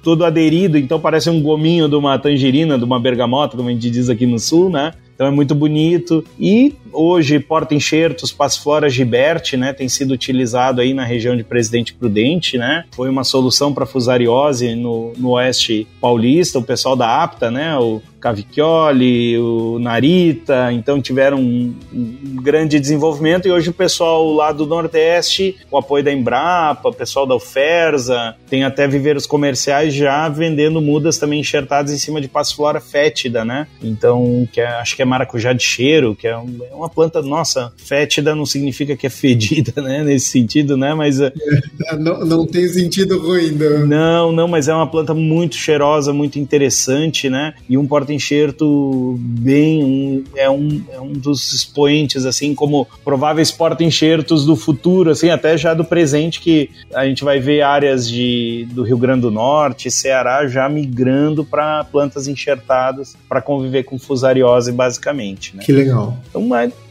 todo 0.02 0.24
aderido, 0.24 0.76
então 0.76 1.00
parece 1.00 1.30
um 1.30 1.42
gominho 1.42 1.88
de 1.88 1.96
uma 1.96 2.18
tangerina, 2.18 2.78
de 2.78 2.84
uma 2.84 3.00
bergamota, 3.00 3.56
como 3.56 3.68
a 3.68 3.72
gente 3.72 3.90
diz 3.90 4.10
aqui 4.10 4.26
no 4.26 4.38
sul, 4.38 4.70
né? 4.70 4.92
Então 5.22 5.30
é 5.30 5.34
muito 5.36 5.54
bonito. 5.54 6.24
E 6.36 6.74
hoje, 6.92 7.38
porta-enxertos, 7.38 8.32
Passiflora 8.32 8.90
giberte, 8.90 9.56
né, 9.56 9.72
tem 9.72 9.88
sido 9.88 10.10
utilizado 10.10 10.80
aí 10.80 10.92
na 10.92 11.04
região 11.04 11.36
de 11.36 11.44
Presidente 11.44 11.94
Prudente, 11.94 12.58
né? 12.58 12.86
Foi 12.90 13.08
uma 13.08 13.22
solução 13.22 13.72
para 13.72 13.86
fusariose 13.86 14.74
no, 14.74 15.12
no 15.16 15.30
oeste 15.30 15.86
paulista, 16.00 16.58
o 16.58 16.62
pessoal 16.62 16.96
da 16.96 17.22
APTA, 17.22 17.52
né, 17.52 17.78
o 17.78 18.02
Cavicchioli, 18.22 19.36
o 19.36 19.80
Narita, 19.80 20.72
então 20.72 21.02
tiveram 21.02 21.40
um, 21.40 21.74
um, 21.92 22.36
grande 22.40 22.78
desenvolvimento 22.78 23.48
e 23.48 23.50
hoje 23.50 23.70
o 23.70 23.72
pessoal 23.72 24.32
lá 24.32 24.52
do 24.52 24.64
Nordeste, 24.64 25.56
o 25.68 25.76
apoio 25.76 26.04
da 26.04 26.12
Embrapa, 26.12 26.88
o 26.88 26.94
pessoal 26.94 27.26
da 27.26 27.34
Uferza, 27.34 28.36
tem 28.48 28.62
até 28.62 28.86
viveiros 28.86 29.26
comerciais 29.26 29.92
já 29.92 30.28
vendendo 30.28 30.80
mudas 30.80 31.18
também 31.18 31.40
enxertadas 31.40 31.92
em 31.92 31.98
cima 31.98 32.20
de 32.20 32.28
passiflora 32.28 32.80
fétida, 32.80 33.44
né? 33.44 33.66
Então, 33.82 34.48
que 34.52 34.60
é, 34.60 34.66
acho 34.66 34.94
que 34.94 35.02
é 35.02 35.04
maracujá 35.04 35.52
de 35.52 35.64
cheiro, 35.64 36.14
que 36.14 36.28
é, 36.28 36.38
um, 36.38 36.58
é, 36.70 36.72
uma 36.74 36.88
planta, 36.88 37.20
nossa, 37.22 37.72
fétida 37.76 38.36
não 38.36 38.46
significa 38.46 38.96
que 38.96 39.06
é 39.06 39.10
fedida, 39.10 39.82
né? 39.82 40.04
Nesse 40.06 40.26
sentido, 40.26 40.76
né? 40.76 40.94
Mas... 40.94 41.20
É, 41.20 41.32
não, 41.98 42.24
não 42.24 42.46
tem 42.46 42.68
sentido 42.68 43.18
ruim, 43.18 43.50
não. 43.50 43.86
Não, 43.86 44.32
não, 44.32 44.48
mas 44.48 44.68
é 44.68 44.74
uma 44.74 44.86
planta 44.86 45.12
muito 45.12 45.56
cheirosa, 45.56 46.12
muito 46.12 46.38
interessante, 46.38 47.28
né? 47.28 47.54
E 47.68 47.76
um 47.76 47.86
porta 47.86 48.11
porta-enxerto 48.12 49.16
bem 49.18 49.84
um, 49.84 50.24
é, 50.36 50.50
um, 50.50 50.82
é 50.92 51.00
um 51.00 51.12
dos 51.12 51.52
expoentes, 51.52 52.26
assim, 52.26 52.54
como 52.54 52.86
prováveis 53.04 53.50
porta-enxertos 53.50 54.44
do 54.44 54.54
futuro, 54.54 55.10
assim, 55.10 55.30
até 55.30 55.56
já 55.56 55.74
do 55.74 55.84
presente, 55.84 56.40
que 56.40 56.70
a 56.94 57.06
gente 57.06 57.24
vai 57.24 57.40
ver 57.40 57.62
áreas 57.62 58.08
de, 58.08 58.68
do 58.72 58.82
Rio 58.82 58.98
Grande 58.98 59.22
do 59.22 59.30
Norte, 59.30 59.90
Ceará, 59.90 60.46
já 60.46 60.68
migrando 60.68 61.44
para 61.44 61.84
plantas 61.84 62.28
enxertadas 62.28 63.16
para 63.28 63.40
conviver 63.40 63.84
com 63.84 63.98
fusariose, 63.98 64.72
basicamente. 64.72 65.56
Né? 65.56 65.62
Que 65.64 65.72
legal. 65.72 66.16
Então, 66.28 66.42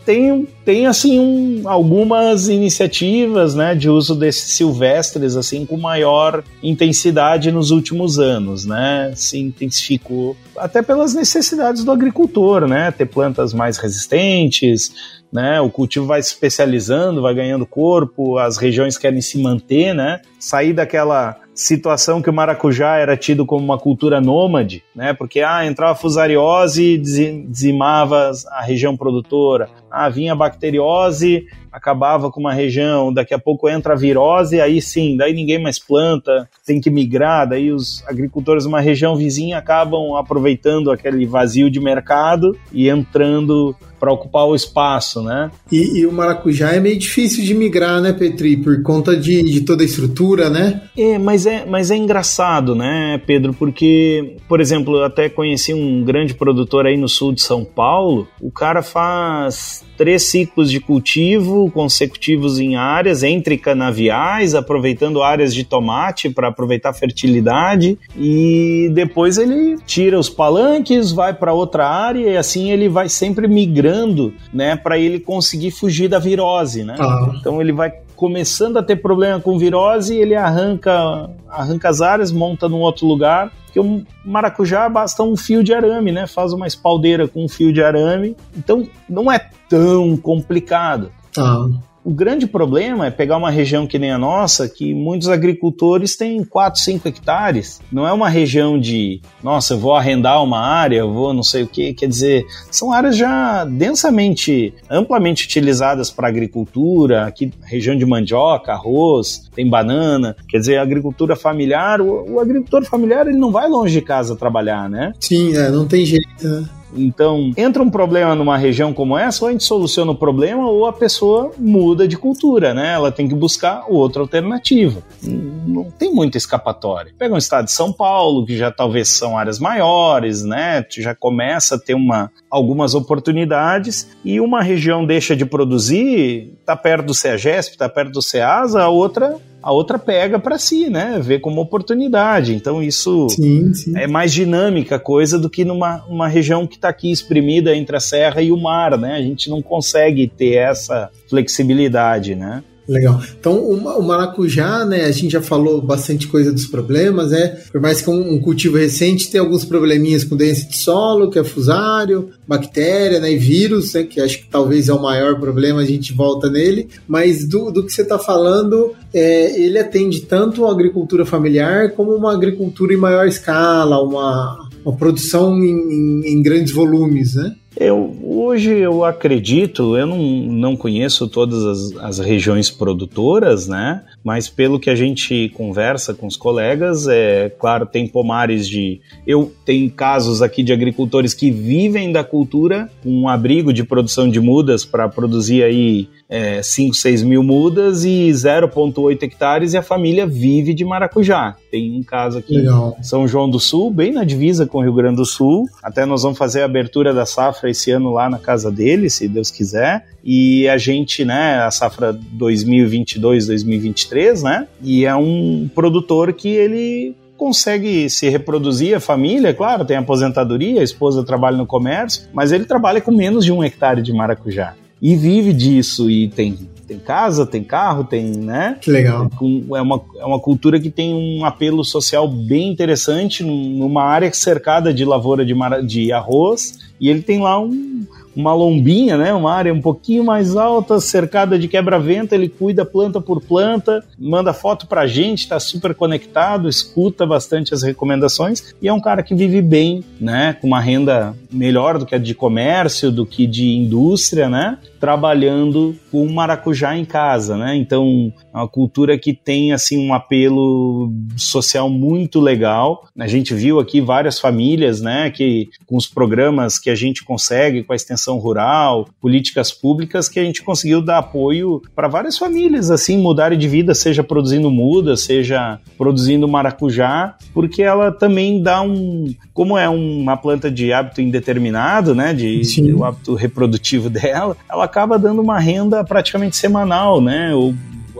tem, 0.05 0.47
tem 0.65 0.87
assim 0.87 1.19
um, 1.19 1.69
algumas 1.69 2.47
iniciativas 2.47 3.55
né, 3.55 3.75
de 3.75 3.89
uso 3.89 4.15
desses 4.15 4.53
silvestres 4.53 5.35
assim 5.35 5.65
com 5.65 5.77
maior 5.77 6.43
intensidade 6.61 7.51
nos 7.51 7.71
últimos 7.71 8.19
anos, 8.19 8.65
né? 8.65 9.13
Se 9.15 9.39
intensificou 9.39 10.35
até 10.57 10.81
pelas 10.81 11.13
necessidades 11.13 11.83
do 11.83 11.91
agricultor, 11.91 12.67
né? 12.67 12.91
Ter 12.91 13.05
plantas 13.05 13.53
mais 13.53 13.77
resistentes, 13.77 15.21
né? 15.31 15.61
O 15.61 15.69
cultivo 15.69 16.05
vai 16.05 16.21
se 16.21 16.29
especializando, 16.29 17.21
vai 17.21 17.33
ganhando 17.33 17.65
corpo, 17.65 18.37
as 18.37 18.57
regiões 18.57 18.97
querem 18.97 19.21
se 19.21 19.37
manter, 19.37 19.93
né? 19.93 20.21
Sair 20.39 20.73
daquela 20.73 21.37
situação 21.53 22.21
que 22.21 22.29
o 22.29 22.33
maracujá 22.33 22.97
era 22.97 23.15
tido 23.15 23.45
como 23.45 23.63
uma 23.63 23.77
cultura 23.77 24.19
nômade, 24.19 24.83
né? 24.95 25.13
Porque 25.13 25.41
ah, 25.41 25.65
entrava 25.65 25.95
fusariose, 25.95 26.97
dizimava 26.97 28.31
a 28.49 28.61
região 28.61 28.95
produtora. 28.97 29.69
Ah, 29.91 30.09
vinha 30.09 30.35
bacteriose, 30.35 31.45
acabava 31.71 32.29
com 32.29 32.39
uma 32.39 32.53
região, 32.53 33.13
daqui 33.13 33.33
a 33.33 33.39
pouco 33.39 33.69
entra 33.69 33.93
a 33.93 33.97
virose, 33.97 34.59
aí 34.59 34.81
sim, 34.81 35.15
daí 35.15 35.33
ninguém 35.33 35.61
mais 35.61 35.79
planta, 35.79 36.49
tem 36.65 36.81
que 36.81 36.89
migrar, 36.89 37.47
daí 37.47 37.71
os 37.71 38.03
agricultores 38.07 38.63
de 38.63 38.69
uma 38.69 38.81
região 38.81 39.15
vizinha 39.15 39.57
acabam 39.57 40.15
aproveitando 40.15 40.91
aquele 40.91 41.25
vazio 41.25 41.71
de 41.71 41.79
mercado 41.79 42.57
e 42.73 42.89
entrando 42.89 43.75
para 44.01 44.11
ocupar 44.11 44.47
o 44.47 44.55
espaço, 44.55 45.21
né? 45.21 45.51
E, 45.71 45.99
e, 45.99 46.05
o 46.07 46.11
maracujá 46.11 46.71
é 46.71 46.79
meio 46.79 46.97
difícil 46.97 47.43
de 47.43 47.53
migrar, 47.53 48.01
né, 48.01 48.11
Petri? 48.11 48.57
Por 48.57 48.81
conta 48.81 49.15
de, 49.15 49.43
de 49.43 49.61
toda 49.61 49.83
a 49.83 49.85
estrutura, 49.85 50.49
né? 50.49 50.81
É, 50.97 51.19
mas 51.19 51.45
é, 51.45 51.67
mas 51.67 51.91
é 51.91 51.95
engraçado, 51.95 52.73
né, 52.73 53.21
Pedro? 53.27 53.53
Porque, 53.53 54.37
por 54.47 54.59
exemplo, 54.59 54.97
eu 54.97 55.03
até 55.03 55.29
conheci 55.29 55.71
um 55.71 56.03
grande 56.03 56.33
produtor 56.33 56.87
aí 56.87 56.97
no 56.97 57.07
sul 57.07 57.31
de 57.31 57.43
São 57.43 57.63
Paulo. 57.63 58.27
O 58.41 58.51
cara 58.51 58.81
faz 58.81 59.80
três 59.97 60.23
ciclos 60.23 60.71
de 60.71 60.79
cultivo 60.79 61.69
consecutivos 61.71 62.59
em 62.59 62.75
áreas 62.75 63.23
entre 63.23 63.57
canaviais, 63.57 64.55
aproveitando 64.55 65.21
áreas 65.21 65.53
de 65.53 65.63
tomate 65.63 66.29
para 66.29 66.47
aproveitar 66.47 66.89
a 66.89 66.93
fertilidade 66.93 67.99
e 68.17 68.89
depois 68.93 69.37
ele 69.37 69.77
tira 69.85 70.19
os 70.19 70.29
palanques, 70.29 71.11
vai 71.11 71.33
para 71.33 71.53
outra 71.53 71.87
área 71.87 72.29
e 72.31 72.37
assim 72.37 72.71
ele 72.71 72.89
vai 72.89 73.09
sempre 73.09 73.47
migrando, 73.47 74.33
né, 74.53 74.75
para 74.75 74.97
ele 74.97 75.19
conseguir 75.19 75.71
fugir 75.71 76.07
da 76.07 76.19
virose, 76.19 76.83
né? 76.83 76.95
Ah. 76.99 77.33
Então 77.39 77.61
ele 77.61 77.71
vai 77.71 77.91
começando 78.21 78.77
a 78.77 78.83
ter 78.83 78.97
problema 78.97 79.39
com 79.39 79.57
virose, 79.57 80.15
ele 80.15 80.35
arranca, 80.35 81.27
arranca 81.49 81.89
as 81.89 82.01
áreas, 82.01 82.31
monta 82.31 82.69
num 82.69 82.79
outro 82.81 83.07
lugar. 83.07 83.51
Porque 83.71 83.79
o 83.79 84.03
maracujá 84.25 84.89
basta 84.89 85.23
um 85.23 85.37
fio 85.37 85.63
de 85.63 85.73
arame, 85.73 86.11
né? 86.11 86.27
Faz 86.27 86.51
uma 86.51 86.67
espaldeira 86.67 87.25
com 87.25 87.45
um 87.45 87.47
fio 87.47 87.71
de 87.71 87.81
arame. 87.81 88.35
Então 88.55 88.85
não 89.07 89.31
é 89.31 89.49
tão 89.69 90.17
complicado. 90.17 91.09
Ah. 91.37 91.67
O 92.03 92.11
grande 92.11 92.47
problema 92.47 93.05
é 93.05 93.11
pegar 93.11 93.37
uma 93.37 93.51
região 93.51 93.85
que 93.85 93.99
nem 93.99 94.11
a 94.11 94.17
nossa, 94.17 94.67
que 94.67 94.91
muitos 94.91 95.29
agricultores 95.29 96.15
têm 96.15 96.43
4, 96.43 96.81
5 96.81 97.07
hectares. 97.07 97.79
Não 97.91 98.07
é 98.07 98.11
uma 98.11 98.27
região 98.27 98.79
de, 98.79 99.21
nossa, 99.43 99.75
eu 99.75 99.77
vou 99.77 99.93
arrendar 99.93 100.43
uma 100.43 100.59
área, 100.59 100.97
eu 100.97 101.13
vou 101.13 101.31
não 101.31 101.43
sei 101.43 101.61
o 101.61 101.67
que. 101.67 101.93
Quer 101.93 102.07
dizer, 102.07 102.43
são 102.71 102.91
áreas 102.91 103.15
já 103.15 103.65
densamente, 103.65 104.73
amplamente 104.89 105.45
utilizadas 105.45 106.09
para 106.09 106.27
agricultura, 106.27 107.27
aqui 107.27 107.51
região 107.61 107.95
de 107.95 108.05
mandioca, 108.05 108.71
arroz, 108.71 109.49
tem 109.53 109.69
banana. 109.69 110.35
Quer 110.49 110.57
dizer, 110.57 110.77
agricultura 110.77 111.35
familiar, 111.35 112.01
o, 112.01 112.33
o 112.33 112.39
agricultor 112.39 112.83
familiar 112.83 113.27
ele 113.27 113.37
não 113.37 113.51
vai 113.51 113.69
longe 113.69 113.93
de 113.93 114.01
casa 114.01 114.35
trabalhar, 114.35 114.89
né? 114.89 115.13
Sim, 115.19 115.55
é, 115.55 115.69
não 115.69 115.87
tem 115.87 116.03
jeito, 116.03 116.47
né? 116.47 116.67
Então, 116.95 117.51
entra 117.55 117.81
um 117.81 117.89
problema 117.89 118.35
numa 118.35 118.57
região 118.57 118.93
como 118.93 119.17
essa, 119.17 119.43
ou 119.43 119.49
a 119.49 119.51
gente 119.51 119.63
soluciona 119.63 120.11
o 120.11 120.15
problema, 120.15 120.67
ou 120.67 120.85
a 120.85 120.93
pessoa 120.93 121.51
muda 121.57 122.07
de 122.07 122.17
cultura, 122.17 122.73
né? 122.73 122.93
Ela 122.93 123.11
tem 123.11 123.27
que 123.27 123.35
buscar 123.35 123.85
outra 123.87 124.21
alternativa. 124.21 125.01
Não 125.23 125.85
tem 125.91 126.13
muita 126.13 126.37
escapatória. 126.37 127.13
Pega 127.17 127.33
um 127.33 127.37
estado 127.37 127.65
de 127.65 127.71
São 127.71 127.91
Paulo, 127.91 128.45
que 128.45 128.57
já 128.57 128.71
talvez 128.71 129.09
são 129.09 129.37
áreas 129.37 129.59
maiores, 129.59 130.43
né? 130.43 130.85
Já 130.89 131.15
começa 131.15 131.75
a 131.75 131.79
ter 131.79 131.93
uma, 131.93 132.31
algumas 132.49 132.93
oportunidades, 132.93 134.09
e 134.23 134.39
uma 134.39 134.61
região 134.61 135.05
deixa 135.05 135.35
de 135.35 135.45
produzir, 135.45 136.53
tá 136.65 136.75
perto 136.75 137.07
do 137.07 137.13
CEAGESP, 137.13 137.77
tá 137.77 137.89
perto 137.89 138.11
do 138.11 138.21
CEASA, 138.21 138.81
a 138.81 138.89
outra 138.89 139.37
a 139.61 139.71
outra 139.71 139.99
pega 139.99 140.39
para 140.39 140.57
si, 140.57 140.89
né? 140.89 141.19
Vê 141.21 141.39
como 141.39 141.61
oportunidade. 141.61 142.53
Então 142.53 142.81
isso 142.81 143.29
sim, 143.29 143.73
sim. 143.73 143.97
é 143.97 144.07
mais 144.07 144.33
dinâmica 144.33 144.95
a 144.95 144.99
coisa 144.99 145.37
do 145.37 145.49
que 145.49 145.63
numa 145.63 146.03
uma 146.07 146.27
região 146.27 146.65
que 146.65 146.75
está 146.75 146.89
aqui 146.89 147.11
exprimida 147.11 147.75
entre 147.75 147.95
a 147.95 147.99
serra 147.99 148.41
e 148.41 148.51
o 148.51 148.57
mar, 148.57 148.97
né? 148.97 149.15
A 149.15 149.21
gente 149.21 149.49
não 149.49 149.61
consegue 149.61 150.27
ter 150.27 150.55
essa 150.55 151.09
flexibilidade, 151.29 152.35
né? 152.35 152.63
Legal. 152.87 153.21
Então, 153.39 153.57
o 153.63 154.03
maracujá, 154.03 154.83
né, 154.85 155.05
a 155.05 155.11
gente 155.11 155.31
já 155.31 155.41
falou 155.41 155.81
bastante 155.81 156.27
coisa 156.27 156.51
dos 156.51 156.65
problemas, 156.65 157.31
né? 157.31 157.59
Por 157.71 157.79
mais 157.79 158.01
que 158.01 158.09
um, 158.09 158.39
cultivo 158.39 158.77
recente 158.77 159.29
tem 159.29 159.39
alguns 159.39 159.63
probleminhas 159.63 160.23
com 160.23 160.35
doença 160.35 160.67
de 160.67 160.77
solo, 160.77 161.29
que 161.29 161.39
é 161.39 161.43
fusário, 161.43 162.29
bactéria, 162.47 163.19
né, 163.19 163.31
e 163.31 163.37
vírus, 163.37 163.93
né, 163.93 164.03
que 164.03 164.19
acho 164.19 164.39
que 164.39 164.49
talvez 164.49 164.89
é 164.89 164.93
o 164.93 165.01
maior 165.01 165.39
problema, 165.39 165.81
a 165.81 165.85
gente 165.85 166.11
volta 166.11 166.49
nele. 166.49 166.89
Mas 167.07 167.47
do, 167.47 167.71
do 167.71 167.85
que 167.85 167.93
você 167.93 168.01
está 168.01 168.17
falando, 168.17 168.93
é, 169.13 169.61
ele 169.61 169.77
atende 169.77 170.21
tanto 170.21 170.65
a 170.65 170.71
agricultura 170.71 171.25
familiar 171.25 171.91
como 171.91 172.13
uma 172.13 172.33
agricultura 172.33 172.93
em 172.93 172.97
maior 172.97 173.27
escala, 173.27 174.01
uma, 174.01 174.69
uma 174.85 174.95
produção 174.95 175.57
em, 175.63 175.69
em, 175.69 176.33
em 176.33 176.41
grandes 176.41 176.73
volumes, 176.73 177.35
né? 177.35 177.55
Eu, 177.77 178.17
hoje 178.21 178.69
eu 178.69 179.05
acredito, 179.05 179.95
eu 179.95 180.05
não, 180.05 180.17
não 180.17 180.75
conheço 180.75 181.25
todas 181.27 181.63
as, 181.63 181.97
as, 181.97 182.19
regiões 182.19 182.69
produtoras, 182.69 183.65
né? 183.65 184.03
Mas 184.21 184.49
pelo 184.49 184.77
que 184.77 184.89
a 184.89 184.95
gente 184.95 185.49
conversa 185.55 186.13
com 186.13 186.27
os 186.27 186.35
colegas, 186.35 187.07
é 187.07 187.49
claro, 187.49 187.85
tem 187.85 188.07
pomares 188.07 188.67
de. 188.67 188.99
Eu 189.25 189.53
tenho 189.65 189.89
casos 189.89 190.41
aqui 190.41 190.63
de 190.63 190.73
agricultores 190.73 191.33
que 191.33 191.49
vivem 191.49 192.11
da 192.11 192.25
cultura, 192.25 192.89
um 193.05 193.29
abrigo 193.29 193.71
de 193.71 193.85
produção 193.85 194.29
de 194.29 194.41
mudas 194.41 194.83
para 194.83 195.07
produzir 195.07 195.63
aí 195.63 196.09
é, 196.31 196.63
5, 196.63 196.95
6 196.95 197.21
mil 197.23 197.43
mudas 197.43 198.05
e 198.05 198.29
0,8 198.29 199.21
hectares 199.21 199.73
e 199.73 199.77
a 199.77 199.81
família 199.81 200.25
vive 200.25 200.73
de 200.73 200.85
maracujá. 200.85 201.57
Tem 201.69 201.99
um 201.99 202.03
caso 202.03 202.39
aqui 202.39 202.55
Legal. 202.55 202.95
em 202.97 203.03
São 203.03 203.27
João 203.27 203.49
do 203.49 203.59
Sul, 203.59 203.91
bem 203.91 204.13
na 204.13 204.23
divisa 204.23 204.65
com 204.65 204.77
o 204.77 204.81
Rio 204.81 204.93
Grande 204.93 205.17
do 205.17 205.25
Sul. 205.25 205.65
Até 205.83 206.05
nós 206.05 206.23
vamos 206.23 206.37
fazer 206.37 206.61
a 206.61 206.65
abertura 206.65 207.13
da 207.13 207.25
safra 207.25 207.69
esse 207.69 207.91
ano 207.91 208.11
lá 208.11 208.29
na 208.29 208.39
casa 208.39 208.71
dele, 208.71 209.09
se 209.09 209.27
Deus 209.27 209.51
quiser. 209.51 210.07
E 210.23 210.69
a 210.69 210.77
gente, 210.77 211.25
né, 211.25 211.59
a 211.59 211.69
safra 211.69 212.17
2022-2023, 212.37 214.41
né? 214.41 214.69
E 214.81 215.05
é 215.05 215.13
um 215.13 215.69
produtor 215.75 216.31
que 216.31 216.47
ele 216.47 217.13
consegue 217.35 218.09
se 218.09 218.29
reproduzir 218.29 218.95
a 218.95 218.99
família, 218.99 219.51
claro, 219.51 219.83
tem 219.83 219.97
aposentadoria, 219.97 220.79
a 220.79 220.83
esposa 220.83 221.23
trabalha 221.23 221.57
no 221.57 221.65
comércio, 221.65 222.29
mas 222.31 222.51
ele 222.51 222.65
trabalha 222.65 223.01
com 223.01 223.11
menos 223.11 223.43
de 223.43 223.51
um 223.51 223.63
hectare 223.63 224.03
de 224.03 224.13
maracujá 224.13 224.75
e 225.01 225.15
vive 225.15 225.53
disso. 225.53 226.09
E 226.09 226.27
tem 226.27 226.69
tem 226.91 226.99
casa, 226.99 227.45
tem 227.45 227.63
carro, 227.63 228.03
tem, 228.03 228.25
né? 228.25 228.77
Que 228.81 228.91
legal. 228.91 229.29
É 229.75 229.81
uma, 229.81 230.01
é 230.17 230.25
uma 230.25 230.39
cultura 230.39 230.77
que 230.77 230.89
tem 230.89 231.13
um 231.13 231.45
apelo 231.45 231.85
social 231.85 232.27
bem 232.27 232.69
interessante 232.69 233.45
numa 233.45 234.03
área 234.03 234.31
cercada 234.33 234.93
de 234.93 235.05
lavoura 235.05 235.45
de, 235.45 235.55
de 235.87 236.11
arroz. 236.11 236.79
E 236.99 237.09
ele 237.09 237.21
tem 237.21 237.39
lá 237.39 237.57
um, 237.57 238.05
uma 238.35 238.53
lombinha, 238.53 239.17
né, 239.17 239.33
uma 239.33 239.53
área 239.53 239.73
um 239.73 239.81
pouquinho 239.81 240.23
mais 240.23 240.55
alta, 240.55 240.99
cercada 240.99 241.57
de 241.57 241.67
quebra-vento, 241.67 242.33
ele 242.33 242.47
cuida 242.47 242.85
planta 242.85 243.19
por 243.19 243.41
planta, 243.41 244.03
manda 244.19 244.53
foto 244.53 244.85
pra 244.85 245.07
gente, 245.07 245.39
está 245.39 245.59
super 245.59 245.95
conectado, 245.95 246.69
escuta 246.69 247.25
bastante 247.25 247.73
as 247.73 247.83
recomendações. 247.83 248.73
E 248.81 248.87
é 248.87 248.93
um 248.93 249.01
cara 249.01 249.23
que 249.23 249.33
vive 249.33 249.61
bem, 249.61 250.03
né, 250.19 250.57
com 250.59 250.67
uma 250.67 250.79
renda 250.79 251.35
melhor 251.51 251.97
do 251.97 252.05
que 252.05 252.15
a 252.15 252.17
de 252.17 252.35
comércio, 252.35 253.11
do 253.11 253.25
que 253.25 253.47
de 253.47 253.69
indústria, 253.69 254.49
né, 254.49 254.77
trabalhando 255.01 255.95
com 256.11 256.31
maracujá 256.31 256.95
em 256.95 257.03
casa, 257.03 257.57
né? 257.57 257.75
Então, 257.75 258.31
é 258.53 258.57
uma 258.57 258.67
cultura 258.67 259.17
que 259.17 259.33
tem 259.33 259.73
assim 259.73 260.07
um 260.07 260.13
apelo 260.13 261.11
social 261.35 261.89
muito 261.89 262.39
legal. 262.39 263.07
A 263.17 263.25
gente 263.25 263.55
viu 263.55 263.79
aqui 263.79 263.99
várias 263.99 264.39
famílias, 264.39 265.01
né, 265.01 265.31
que 265.31 265.69
com 265.87 265.97
os 265.97 266.05
programas 266.05 266.77
que 266.77 266.89
a 266.89 266.95
gente 266.95 267.23
consegue 267.23 267.83
com 267.83 267.93
a 267.93 267.95
extensão 267.95 268.37
rural, 268.37 269.09
políticas 269.19 269.71
públicas 269.71 270.29
que 270.29 270.39
a 270.39 270.43
gente 270.43 270.61
conseguiu 270.61 271.01
dar 271.01 271.17
apoio 271.17 271.81
para 271.95 272.07
várias 272.07 272.37
famílias 272.37 272.91
assim 272.91 273.17
mudarem 273.17 273.57
de 273.57 273.67
vida, 273.67 273.95
seja 273.95 274.23
produzindo 274.23 274.69
muda, 274.69 275.17
seja 275.17 275.79
produzindo 275.97 276.47
maracujá, 276.47 277.35
porque 277.53 277.81
ela 277.81 278.11
também 278.11 278.61
dá 278.61 278.83
um, 278.83 279.33
como 279.51 279.77
é 279.77 279.89
uma 279.89 280.37
planta 280.37 280.69
de 280.69 280.93
hábito 280.93 281.21
indeterminado, 281.21 282.13
né, 282.13 282.33
de, 282.33 282.61
de 282.61 282.93
o 282.93 283.03
hábito 283.03 283.33
reprodutivo 283.33 284.07
dela, 284.11 284.55
ela 284.69 284.87
acaba 284.91 285.17
dando 285.17 285.41
uma 285.41 285.59
renda 285.59 286.03
praticamente 286.03 286.57
semanal, 286.57 287.21
né? 287.21 287.55
O 287.55 287.73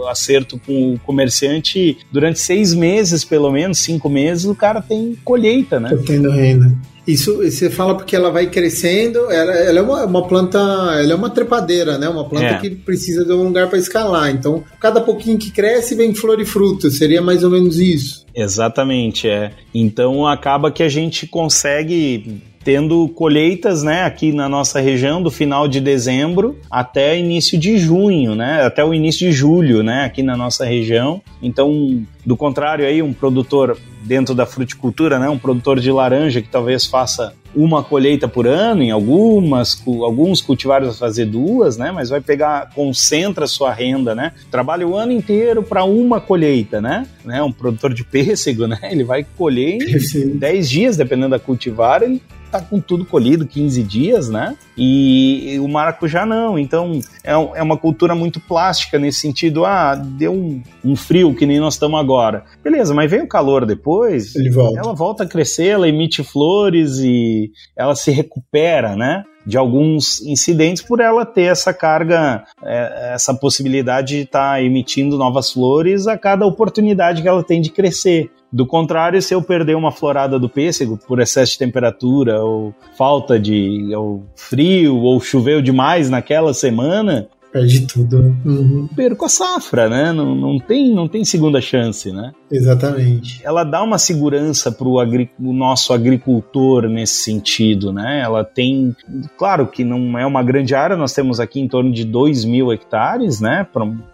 acerto 0.07 0.59
com 0.65 0.93
o 0.93 0.99
comerciante 0.99 1.97
durante 2.11 2.39
seis 2.39 2.73
meses, 2.73 3.25
pelo 3.25 3.51
menos, 3.51 3.79
cinco 3.79 4.09
meses, 4.09 4.45
o 4.45 4.55
cara 4.55 4.81
tem 4.81 5.15
colheita, 5.23 5.79
né? 5.79 5.89
Tô 5.89 5.97
tendo 5.97 6.31
renda. 6.31 6.71
Isso 7.05 7.37
você 7.37 7.69
fala 7.69 7.95
porque 7.95 8.15
ela 8.15 8.31
vai 8.31 8.47
crescendo, 8.47 9.31
ela, 9.31 9.51
ela 9.53 9.79
é 9.79 9.81
uma, 9.81 10.05
uma, 10.05 10.27
planta, 10.27 10.59
ela 10.59 11.11
é 11.11 11.15
uma 11.15 11.29
trepadeira, 11.29 11.97
né? 11.97 12.07
Uma 12.07 12.27
planta 12.27 12.45
é. 12.45 12.57
que 12.57 12.69
precisa 12.69 13.25
de 13.25 13.33
um 13.33 13.43
lugar 13.43 13.67
para 13.67 13.79
escalar. 13.79 14.29
Então, 14.29 14.63
cada 14.79 15.01
pouquinho 15.01 15.37
que 15.37 15.51
cresce 15.51 15.95
vem 15.95 16.13
flor 16.13 16.39
e 16.39 16.45
fruto, 16.45 16.89
seria 16.89 17.21
mais 17.21 17.43
ou 17.43 17.49
menos 17.49 17.79
isso. 17.79 18.25
Exatamente, 18.33 19.27
é. 19.27 19.51
Então 19.73 20.27
acaba 20.27 20.71
que 20.71 20.83
a 20.83 20.89
gente 20.89 21.27
consegue 21.27 22.41
tendo 22.63 23.07
colheitas, 23.09 23.83
né, 23.83 24.03
aqui 24.03 24.31
na 24.31 24.47
nossa 24.47 24.79
região 24.79 25.21
do 25.21 25.31
final 25.31 25.67
de 25.67 25.79
dezembro 25.79 26.57
até 26.69 27.17
início 27.17 27.57
de 27.57 27.77
junho, 27.77 28.35
né, 28.35 28.63
até 28.63 28.83
o 28.83 28.93
início 28.93 29.27
de 29.27 29.31
julho, 29.31 29.83
né, 29.83 30.05
aqui 30.05 30.21
na 30.21 30.37
nossa 30.37 30.65
região. 30.65 31.21
Então, 31.41 32.05
do 32.25 32.37
contrário 32.37 32.85
aí, 32.85 33.01
um 33.01 33.13
produtor 33.13 33.77
dentro 34.03 34.35
da 34.35 34.45
fruticultura, 34.45 35.17
né, 35.17 35.29
um 35.29 35.37
produtor 35.37 35.79
de 35.79 35.91
laranja 35.91 36.41
que 36.41 36.49
talvez 36.49 36.85
faça 36.85 37.33
uma 37.55 37.83
colheita 37.83 38.27
por 38.27 38.47
ano, 38.47 38.81
em 38.81 38.91
algumas, 38.91 39.81
alguns 39.85 40.41
cultivares 40.41 40.87
vai 40.87 40.97
fazer 40.97 41.25
duas, 41.25 41.77
né? 41.77 41.91
Mas 41.91 42.09
vai 42.09 42.21
pegar, 42.21 42.69
concentra 42.73 43.45
a 43.45 43.47
sua 43.47 43.73
renda, 43.73 44.15
né? 44.15 44.31
Trabalha 44.49 44.87
o 44.87 44.95
ano 44.95 45.11
inteiro 45.11 45.61
para 45.61 45.83
uma 45.83 46.21
colheita, 46.21 46.79
né? 46.79 47.05
né? 47.25 47.43
Um 47.43 47.51
produtor 47.51 47.93
de 47.93 48.03
pêssego, 48.03 48.67
né? 48.67 48.79
Ele 48.83 49.03
vai 49.03 49.25
colher 49.37 49.79
em 49.81 50.37
10 50.37 50.69
dias, 50.69 50.97
dependendo 50.97 51.31
da 51.31 51.39
cultivar, 51.39 52.03
ele 52.03 52.21
tá 52.51 52.61
com 52.61 52.79
tudo 52.79 53.05
colhido 53.05 53.47
15 53.47 53.83
dias, 53.83 54.29
né? 54.29 54.55
E, 54.77 55.57
o 55.59 55.67
maracujá 55.67 56.25
não. 56.25 56.59
Então 56.59 56.99
é, 57.23 57.31
é, 57.31 57.63
uma 57.63 57.77
cultura 57.77 58.13
muito 58.13 58.39
plástica 58.39 58.99
nesse 58.99 59.19
sentido. 59.19 59.65
Ah, 59.65 59.95
deu 59.95 60.33
um, 60.33 60.61
um, 60.83 60.95
frio 60.95 61.33
que 61.33 61.45
nem 61.45 61.59
nós 61.59 61.75
estamos 61.75 61.99
agora. 61.99 62.43
Beleza, 62.63 62.93
mas 62.93 63.09
vem 63.09 63.21
o 63.21 63.27
calor 63.27 63.65
depois. 63.65 64.33
Volta. 64.53 64.79
Ela 64.79 64.93
volta 64.93 65.23
a 65.23 65.27
crescer, 65.27 65.67
ela 65.67 65.87
emite 65.87 66.23
flores 66.23 66.99
e 66.99 67.51
ela 67.75 67.95
se 67.95 68.11
recupera, 68.11 68.95
né? 68.95 69.23
de 69.45 69.57
alguns 69.57 70.21
incidentes 70.21 70.83
por 70.83 70.99
ela 70.99 71.25
ter 71.25 71.43
essa 71.43 71.73
carga, 71.73 72.43
é, 72.63 73.13
essa 73.15 73.33
possibilidade 73.33 74.17
de 74.17 74.21
estar 74.21 74.53
tá 74.53 74.61
emitindo 74.61 75.17
novas 75.17 75.51
flores 75.51 76.07
a 76.07 76.17
cada 76.17 76.45
oportunidade 76.45 77.21
que 77.21 77.27
ela 77.27 77.43
tem 77.43 77.59
de 77.59 77.71
crescer. 77.71 78.29
Do 78.51 78.65
contrário, 78.65 79.21
se 79.21 79.33
eu 79.33 79.41
perder 79.41 79.75
uma 79.75 79.93
florada 79.93 80.37
do 80.37 80.49
pêssego 80.49 80.97
por 80.97 81.21
excesso 81.21 81.53
de 81.53 81.59
temperatura 81.59 82.43
ou 82.43 82.75
falta 82.97 83.39
de 83.39 83.95
ou 83.95 84.25
frio 84.35 84.97
ou 84.97 85.21
choveu 85.21 85.61
demais 85.61 86.09
naquela 86.09 86.53
semana, 86.53 87.29
Perde 87.51 87.85
tudo. 87.85 88.35
Uhum. 88.45 88.87
Perco 88.95 89.25
a 89.25 89.29
safra, 89.29 89.89
né? 89.89 90.13
Não, 90.13 90.33
não, 90.33 90.57
tem, 90.57 90.93
não 90.93 91.07
tem 91.07 91.25
segunda 91.25 91.59
chance, 91.59 92.11
né? 92.11 92.31
Exatamente. 92.49 93.41
Ela 93.43 93.63
dá 93.63 93.83
uma 93.83 93.97
segurança 93.97 94.71
para 94.71 94.87
o 94.87 95.53
nosso 95.53 95.93
agricultor 95.93 96.87
nesse 96.87 97.15
sentido, 97.15 97.91
né? 97.91 98.21
Ela 98.23 98.45
tem, 98.45 98.95
claro 99.37 99.67
que 99.67 99.83
não 99.83 100.17
é 100.17 100.25
uma 100.25 100.41
grande 100.41 100.73
área, 100.73 100.95
nós 100.95 101.13
temos 101.13 101.39
aqui 101.39 101.59
em 101.59 101.67
torno 101.67 101.91
de 101.91 102.05
2 102.05 102.45
mil 102.45 102.71
hectares, 102.71 103.41
né? 103.41 103.67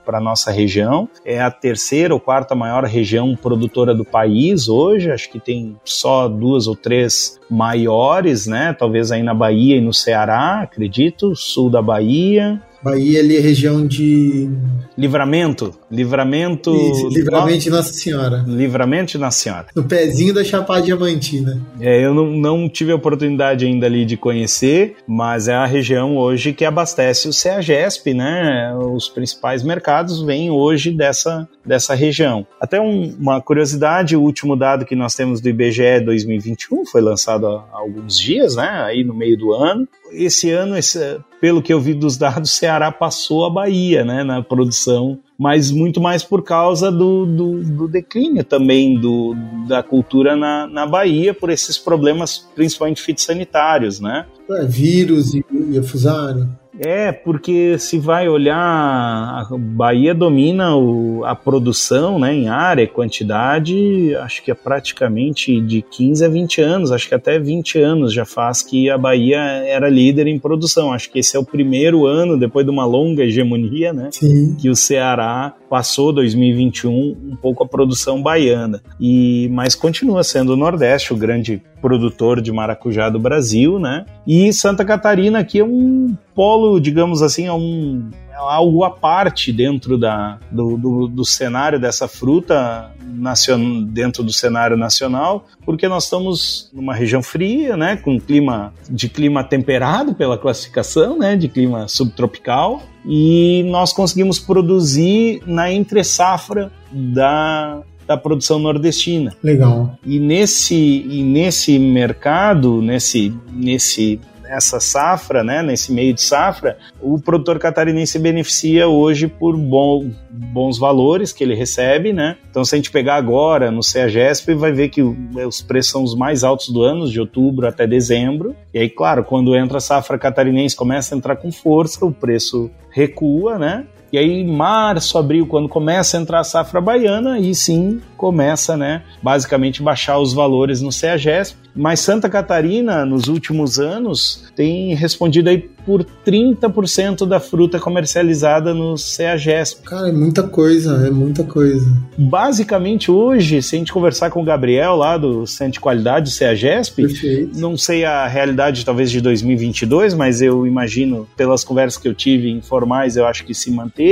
Para 0.06 0.18
a 0.18 0.22
nossa 0.22 0.52
região. 0.52 1.08
É 1.24 1.40
a 1.40 1.52
terceira 1.52 2.14
ou 2.14 2.20
quarta 2.20 2.56
maior 2.56 2.84
região 2.86 3.36
produtora 3.36 3.94
do 3.94 4.04
país 4.04 4.68
hoje, 4.68 5.12
acho 5.12 5.30
que 5.30 5.40
tem 5.40 5.76
só 5.86 6.28
duas 6.28 6.68
ou 6.68 6.76
três 6.76 7.40
maiores, 7.50 8.48
né? 8.48 8.74
Talvez 8.74 9.12
aí 9.12 9.22
na 9.22 9.34
Bahia 9.34 9.78
e 9.78 9.82
no 9.82 9.94
Ceará, 9.94 10.62
acredito, 10.62 11.36
sul 11.36 11.70
da 11.70 11.82
Bahia, 11.82 12.62
Bahia 12.82 13.20
ali 13.20 13.38
é 13.38 13.40
região 13.40 13.86
de. 13.86 14.50
Livramento. 14.98 15.74
Livramento. 15.92 16.76
Isso, 16.76 17.10
livramento 17.10 17.64
de 17.64 17.70
Nossa 17.70 17.94
Senhora. 17.94 18.44
Livramento 18.48 19.12
de 19.14 19.18
Nossa 19.18 19.40
Senhora. 19.40 19.68
No 19.76 19.84
pezinho 19.84 20.34
da 20.34 20.44
Chapada 20.44 20.82
Diamantina. 20.82 21.62
É, 21.80 22.04
eu 22.04 22.14
não, 22.14 22.28
não 22.32 22.70
tive 22.70 22.92
a 22.92 22.96
oportunidade 22.96 23.66
ainda 23.66 23.86
ali 23.86 24.06
de 24.06 24.18
conhecer, 24.18 24.96
mas 25.08 25.48
é 25.48 25.54
a 25.54 25.66
região 25.66 26.18
hoje 26.18 26.54
que 26.54 26.66
abastece 26.66 27.28
o 27.28 27.34
CEAGESP, 27.34 28.14
né? 28.14 28.76
Os 28.76 29.10
principais 29.10 29.64
mercados 29.64 30.22
vêm 30.22 30.50
hoje 30.50 30.92
dessa, 30.92 31.48
dessa 31.66 31.94
região. 31.94 32.46
Até 32.60 32.80
um, 32.80 33.16
uma 33.20 33.42
curiosidade, 33.42 34.16
o 34.16 34.22
último 34.22 34.56
dado 34.56 34.86
que 34.86 34.96
nós 34.96 35.16
temos 35.16 35.42
do 35.42 35.50
IBGE 35.50 36.02
2021 36.06 36.86
foi 36.86 37.02
lançado 37.02 37.48
há 37.48 37.66
alguns 37.72 38.18
dias, 38.18 38.56
né? 38.56 38.70
Aí 38.86 39.04
no 39.04 39.14
meio 39.14 39.38
do 39.38 39.54
ano. 39.54 39.88
Esse 40.12 40.50
ano, 40.52 40.78
esse, 40.78 41.18
pelo 41.40 41.62
que 41.62 41.74
eu 41.74 41.80
vi 41.80 41.94
dos 41.94 42.18
dados, 42.18 42.52
Ceará 42.52 42.92
passou 42.92 43.46
a 43.46 43.50
Bahia, 43.50 44.04
né? 44.04 44.24
Na 44.24 44.42
produção 44.42 45.20
mas 45.38 45.70
muito 45.70 46.02
mais 46.02 46.24
por 46.24 46.44
causa 46.44 46.92
do, 46.92 47.26
do, 47.26 47.64
do 47.64 47.88
declínio 47.88 48.44
também 48.44 49.00
do, 49.00 49.36
da 49.68 49.84
cultura 49.84 50.36
na, 50.36 50.66
na 50.66 50.86
Bahia, 50.88 51.34
por 51.34 51.52
esses 51.52 51.78
problemas, 51.78 52.48
principalmente 52.56 53.02
fitossanitários, 53.02 54.00
né? 54.00 54.26
É, 54.50 54.66
vírus 54.66 55.36
e, 55.36 55.46
e 55.72 55.82
fusário. 55.84 56.50
É, 56.80 57.12
porque 57.12 57.78
se 57.80 57.98
vai 57.98 58.28
olhar, 58.28 58.58
a 58.58 59.48
Bahia 59.58 60.14
domina 60.14 60.76
o, 60.76 61.24
a 61.26 61.36
produção 61.36 62.20
né, 62.20 62.34
em 62.34 62.50
área 62.50 62.84
e 62.84 62.88
quantidade, 62.88 64.16
acho 64.18 64.44
que 64.44 64.52
é 64.52 64.54
praticamente 64.54 65.60
de 65.60 65.82
15 65.82 66.26
a 66.26 66.30
20 66.30 66.62
anos, 66.62 66.92
acho 66.92 67.08
que 67.08 67.16
até 67.16 67.40
20 67.40 67.80
anos 67.80 68.14
já 68.14 68.26
faz 68.26 68.62
que 68.62 68.90
a 68.90 68.98
Bahia 68.98 69.40
era 69.40 69.90
líder 69.90 70.28
em 70.28 70.40
produção. 70.40 70.94
Acho 70.94 71.12
que 71.12 71.20
esse 71.20 71.36
é 71.36 71.40
o 71.40 71.46
primeiro 71.46 72.06
ano, 72.06 72.38
depois 72.38 72.66
de 72.66 72.72
uma 72.72 72.86
longa 72.86 73.24
hegemonia, 73.24 73.92
né, 73.92 74.10
Sim. 74.12 74.56
que 74.56 74.70
o 74.70 74.76
Ceará 74.76 75.54
passou 75.70 76.14
2021 76.14 76.92
um 76.92 77.36
pouco 77.36 77.64
a 77.64 77.68
produção 77.68 78.22
baiana. 78.22 78.82
E 79.00 79.50
mas 79.52 79.76
continua 79.76 80.24
sendo 80.24 80.54
o 80.54 80.56
Nordeste 80.56 81.14
o 81.14 81.18
grande 81.18 81.62
produtor 81.82 82.42
de 82.42 82.52
maracujá 82.52 83.10
do 83.10 83.20
Brasil, 83.20 83.80
né? 83.80 84.06
E 84.26 84.52
Santa 84.52 84.84
Catarina 84.84 85.40
aqui 85.40 85.60
é 85.60 85.64
um 85.64 86.16
polo, 86.38 86.80
digamos 86.80 87.24
assim, 87.24 87.48
é 87.48 87.52
um 87.54 88.12
é 88.32 88.36
algo 88.36 88.84
à 88.84 88.92
parte 88.92 89.52
dentro 89.52 89.98
da, 89.98 90.38
do, 90.52 90.78
do, 90.78 91.08
do 91.08 91.26
cenário 91.26 91.80
dessa 91.80 92.08
fruta 92.08 92.92
nacion, 93.04 93.82
dentro 93.82 94.24
do 94.24 94.32
cenário 94.32 94.78
nacional, 94.78 95.48
porque 95.66 95.88
nós 95.88 96.04
estamos 96.04 96.70
numa 96.72 96.94
região 96.94 97.24
fria, 97.24 97.76
né, 97.76 97.98
com 97.98 98.20
clima 98.20 98.72
de 98.88 99.10
clima 99.10 99.44
temperado 99.44 100.14
pela 100.14 100.38
classificação, 100.38 101.18
né, 101.18 101.36
de 101.36 101.48
clima 101.48 101.88
subtropical, 101.88 102.84
e 103.04 103.64
nós 103.72 103.92
conseguimos 103.92 104.38
produzir 104.38 105.42
na 105.48 105.72
entre 105.72 106.04
safra 106.04 106.72
da 106.92 107.82
da 108.06 108.16
produção 108.16 108.58
nordestina. 108.58 109.36
Legal. 109.44 109.98
E 110.06 110.18
nesse, 110.18 110.74
e 110.74 111.22
nesse 111.24 111.78
mercado, 111.78 112.82
nesse, 112.82 113.34
nesse 113.52 114.18
essa 114.50 114.80
safra, 114.80 115.44
né, 115.44 115.62
nesse 115.62 115.92
meio 115.92 116.14
de 116.14 116.22
safra, 116.22 116.78
o 117.02 117.20
produtor 117.20 117.60
catarinense 117.60 118.18
beneficia 118.20 118.88
hoje 118.88 119.28
por 119.28 119.58
bom, 119.58 120.10
bons 120.30 120.78
valores 120.78 121.32
que 121.32 121.44
ele 121.44 121.56
recebe, 121.56 122.14
né? 122.14 122.38
Então, 122.50 122.64
se 122.64 122.76
a 122.76 122.78
gente 122.78 122.92
pegar 122.92 123.16
agora 123.16 123.72
no 123.72 123.84
CEAGESP, 123.84 124.54
vai 124.54 124.72
ver 124.72 124.90
que 124.90 125.02
os 125.02 125.62
preços 125.62 125.92
são 125.92 126.04
os 126.04 126.16
mais 126.16 126.44
altos 126.44 126.70
do 126.70 126.82
ano, 126.82 127.08
de 127.08 127.20
outubro 127.20 127.68
até 127.68 127.86
dezembro. 127.86 128.56
E 128.74 128.80
aí, 128.80 128.90
claro, 128.90 129.24
quando 129.24 129.56
entra 129.56 129.78
a 129.78 129.82
safra 129.82 130.18
catarinense, 130.18 130.76
começa 130.76 131.14
a 131.14 131.18
entrar 131.18 131.36
com 131.36 131.52
força, 131.52 132.06
o 132.06 132.12
preço 132.12 132.70
recua, 132.90 133.58
né? 133.58 133.86
E 134.18 134.20
aí, 134.20 134.44
março, 134.44 135.16
abril, 135.16 135.46
quando 135.46 135.70
começa 135.70 136.18
a 136.18 136.20
entrar 136.20 136.40
a 136.40 136.44
safra 136.44 136.82
baiana, 136.82 137.34
aí 137.34 137.54
sim 137.54 138.02
começa, 138.18 138.76
né, 138.76 139.04
basicamente 139.22 139.84
baixar 139.84 140.18
os 140.18 140.34
valores 140.34 140.82
no 140.82 140.92
CEAGESP. 140.92 141.56
Mas 141.76 142.00
Santa 142.00 142.28
Catarina, 142.28 143.06
nos 143.06 143.28
últimos 143.28 143.80
anos, 143.80 144.52
tem 144.56 144.96
respondido 144.96 145.50
aí 145.50 145.70
por 145.88 146.04
30% 146.26 147.26
da 147.26 147.40
fruta 147.40 147.80
comercializada 147.80 148.74
no 148.74 148.98
CEAGESP. 148.98 149.84
Cara, 149.84 150.10
é 150.10 150.12
muita 150.12 150.44
coisa, 150.44 151.08
é 151.08 151.12
muita 151.12 151.44
coisa. 151.44 151.86
Basicamente, 152.18 153.12
hoje, 153.12 153.62
se 153.62 153.76
a 153.76 153.80
gente 153.80 153.94
conversar 153.94 154.32
com 154.32 154.42
o 154.42 154.44
Gabriel 154.44 154.96
lá 154.96 155.18
do 155.18 155.46
Centro 155.46 155.74
de 155.74 155.80
Qualidade 155.80 156.26
do 156.26 156.32
CEAGESP, 156.32 157.04
Perfeito. 157.04 157.60
não 157.60 157.78
sei 157.78 158.04
a 158.04 158.28
realidade 158.28 158.84
talvez 158.84 159.12
de 159.12 159.22
2022, 159.22 160.16
mas 160.16 160.42
eu 160.42 160.66
imagino, 160.66 161.28
pelas 161.38 161.64
conversas 161.64 162.02
que 162.02 162.08
eu 162.08 162.16
tive 162.16 162.50
informais, 162.50 163.16
eu 163.16 163.28
acho 163.28 163.46
que 163.46 163.54
se 163.54 163.70
manteve, 163.70 164.07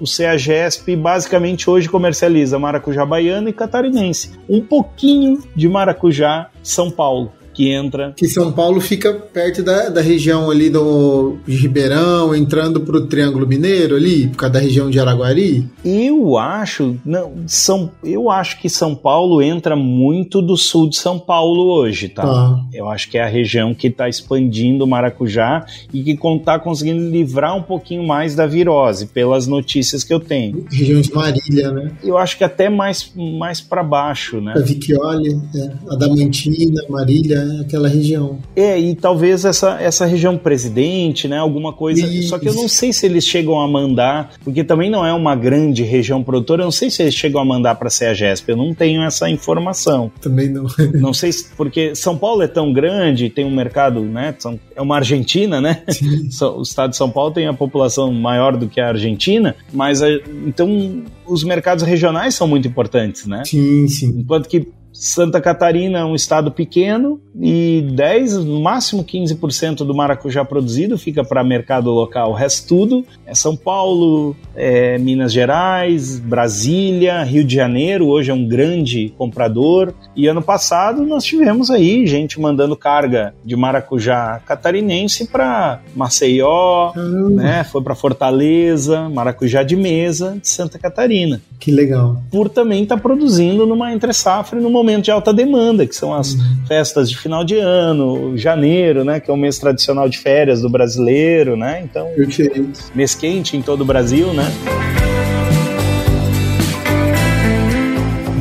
o 0.00 0.06
CEAGESP 0.06 0.96
basicamente 0.96 1.68
hoje 1.68 1.88
comercializa 1.88 2.58
maracujá 2.58 3.04
baiano 3.04 3.48
e 3.48 3.52
catarinense. 3.52 4.32
Um 4.48 4.60
pouquinho 4.60 5.42
de 5.54 5.68
maracujá 5.68 6.50
São 6.62 6.90
Paulo 6.90 7.32
que 7.54 7.70
entra. 7.72 8.12
Que 8.16 8.26
São 8.26 8.52
Paulo 8.52 8.80
fica 8.80 9.12
perto 9.12 9.62
da, 9.62 9.88
da 9.88 10.00
região 10.00 10.50
ali 10.50 10.68
do 10.68 11.36
de 11.46 11.56
Ribeirão, 11.56 12.34
entrando 12.34 12.80
para 12.80 12.96
o 12.96 13.06
Triângulo 13.06 13.46
Mineiro 13.46 13.96
ali, 13.96 14.28
por 14.28 14.36
causa 14.38 14.54
da 14.54 14.58
região 14.58 14.90
de 14.90 14.98
Araguari. 14.98 15.66
Eu 15.84 16.36
acho, 16.36 16.96
não, 17.04 17.32
São, 17.46 17.90
eu 18.02 18.30
acho 18.30 18.60
que 18.60 18.68
São 18.68 18.94
Paulo 18.94 19.40
entra 19.40 19.76
muito 19.76 20.42
do 20.42 20.56
sul 20.56 20.88
de 20.88 20.96
São 20.96 21.18
Paulo 21.18 21.72
hoje, 21.72 22.08
tá? 22.08 22.24
Ah. 22.24 22.64
Eu 22.72 22.88
acho 22.88 23.10
que 23.10 23.16
é 23.18 23.22
a 23.22 23.28
região 23.28 23.74
que 23.74 23.86
está 23.86 24.08
expandindo 24.08 24.84
o 24.84 24.86
maracujá 24.86 25.64
e 25.92 26.02
que 26.02 26.12
está 26.12 26.58
conseguindo 26.58 27.08
livrar 27.08 27.56
um 27.56 27.62
pouquinho 27.62 28.06
mais 28.06 28.34
da 28.34 28.46
virose, 28.46 29.06
pelas 29.06 29.46
notícias 29.46 30.02
que 30.02 30.12
eu 30.12 30.20
tenho. 30.20 30.66
Região 30.70 31.00
de 31.00 31.12
Marília, 31.14 31.70
né? 31.70 31.92
Eu 32.02 32.18
acho 32.18 32.36
que 32.36 32.44
até 32.44 32.68
mais, 32.68 33.12
mais 33.14 33.60
para 33.60 33.82
baixo, 33.82 34.40
né? 34.40 34.54
A 34.56 34.60
Vicchioli, 34.60 35.40
é, 35.54 35.72
Adamantina, 35.90 36.82
Marília, 36.88 37.43
é 37.44 37.60
aquela 37.60 37.88
região. 37.88 38.38
É, 38.56 38.78
e 38.78 38.94
talvez 38.94 39.44
essa, 39.44 39.80
essa 39.80 40.06
região 40.06 40.36
presidente, 40.36 41.28
né? 41.28 41.38
Alguma 41.38 41.72
coisa. 41.72 42.06
Isso. 42.06 42.28
Só 42.28 42.38
que 42.38 42.48
eu 42.48 42.54
não 42.54 42.68
sei 42.68 42.92
se 42.92 43.06
eles 43.06 43.24
chegam 43.24 43.60
a 43.60 43.68
mandar, 43.68 44.32
porque 44.42 44.64
também 44.64 44.90
não 44.90 45.04
é 45.06 45.12
uma 45.12 45.34
grande 45.36 45.82
região 45.82 46.22
produtora, 46.22 46.62
eu 46.62 46.66
não 46.66 46.72
sei 46.72 46.90
se 46.90 47.02
eles 47.02 47.14
chegam 47.14 47.40
a 47.40 47.44
mandar 47.44 47.74
para 47.76 47.88
a 47.88 47.90
CEAGESP, 47.90 48.50
eu 48.50 48.56
não 48.56 48.72
tenho 48.74 49.02
essa 49.02 49.28
informação. 49.30 50.10
Também 50.20 50.48
não. 50.48 50.64
Não 50.94 51.12
sei 51.12 51.32
se, 51.32 51.46
porque 51.56 51.94
São 51.94 52.16
Paulo 52.16 52.42
é 52.42 52.46
tão 52.48 52.72
grande, 52.72 53.28
tem 53.28 53.44
um 53.44 53.54
mercado, 53.54 54.00
né? 54.00 54.34
são- 54.38 54.58
É 54.74 54.80
uma 54.80 54.96
Argentina, 54.96 55.60
né? 55.60 55.82
So- 56.30 56.56
O 56.58 56.62
estado 56.62 56.90
de 56.90 56.96
São 56.96 57.10
Paulo 57.10 57.32
tem 57.32 57.46
a 57.46 57.52
população 57.52 58.12
maior 58.12 58.56
do 58.56 58.68
que 58.68 58.80
a 58.80 58.88
Argentina, 58.88 59.54
mas 59.72 60.02
a- 60.02 60.08
então 60.46 61.02
os 61.26 61.44
mercados 61.44 61.84
regionais 61.84 62.34
são 62.34 62.46
muito 62.46 62.66
importantes, 62.68 63.26
né? 63.26 63.42
Sim, 63.44 63.86
sim. 63.88 64.08
Enquanto 64.20 64.48
que 64.48 64.66
Santa 64.94 65.40
Catarina 65.40 65.98
é 65.98 66.04
um 66.04 66.14
estado 66.14 66.52
pequeno 66.52 67.20
e 67.40 67.84
10, 67.94 68.44
no 68.44 68.62
máximo 68.62 69.02
15% 69.02 69.78
do 69.78 69.92
maracujá 69.92 70.44
produzido 70.44 70.96
fica 70.96 71.24
para 71.24 71.42
mercado 71.42 71.90
local. 71.90 72.30
O 72.30 72.32
resto 72.32 72.68
tudo 72.68 73.04
é 73.26 73.34
São 73.34 73.56
Paulo, 73.56 74.36
é 74.54 74.96
Minas 74.98 75.32
Gerais, 75.32 76.20
Brasília, 76.20 77.24
Rio 77.24 77.44
de 77.44 77.54
Janeiro, 77.54 78.06
hoje 78.06 78.30
é 78.30 78.34
um 78.34 78.46
grande 78.46 79.12
comprador. 79.18 79.92
E 80.14 80.28
ano 80.28 80.40
passado 80.40 81.04
nós 81.04 81.24
tivemos 81.24 81.72
aí 81.72 82.06
gente 82.06 82.40
mandando 82.40 82.76
carga 82.76 83.34
de 83.44 83.56
maracujá 83.56 84.40
catarinense 84.46 85.26
para 85.26 85.80
Maceió, 85.96 86.92
Caramba, 86.92 87.42
né? 87.42 87.64
Foi 87.64 87.82
para 87.82 87.96
Fortaleza, 87.96 89.08
maracujá 89.08 89.64
de 89.64 89.74
mesa 89.74 90.38
de 90.40 90.48
Santa 90.48 90.78
Catarina 90.78 91.40
que 91.58 91.70
legal. 91.70 92.22
por 92.30 92.48
também 92.48 92.82
estar 92.82 92.98
produzindo 92.98 93.66
numa 93.66 93.92
entre 93.92 94.12
safra 94.12 94.58
e 94.58 94.62
no 94.62 94.70
momento 94.84 95.04
de 95.04 95.10
alta 95.10 95.32
demanda, 95.32 95.86
que 95.86 95.94
são 95.94 96.14
as 96.14 96.36
festas 96.68 97.08
de 97.08 97.16
final 97.16 97.44
de 97.44 97.56
ano, 97.56 98.36
janeiro, 98.36 99.04
né, 99.04 99.18
que 99.18 99.30
é 99.30 99.34
o 99.34 99.36
mês 99.36 99.58
tradicional 99.58 100.08
de 100.08 100.18
férias 100.18 100.60
do 100.60 100.68
brasileiro, 100.68 101.56
né? 101.56 101.82
Então, 101.82 102.06
Perfeito. 102.14 102.90
mês 102.94 103.14
quente 103.14 103.56
em 103.56 103.62
todo 103.62 103.80
o 103.80 103.84
Brasil, 103.84 104.32
né? 104.32 104.44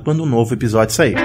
quando 0.00 0.22
um 0.22 0.26
novo 0.26 0.54
episódio 0.54 0.94
sair. 0.94 1.16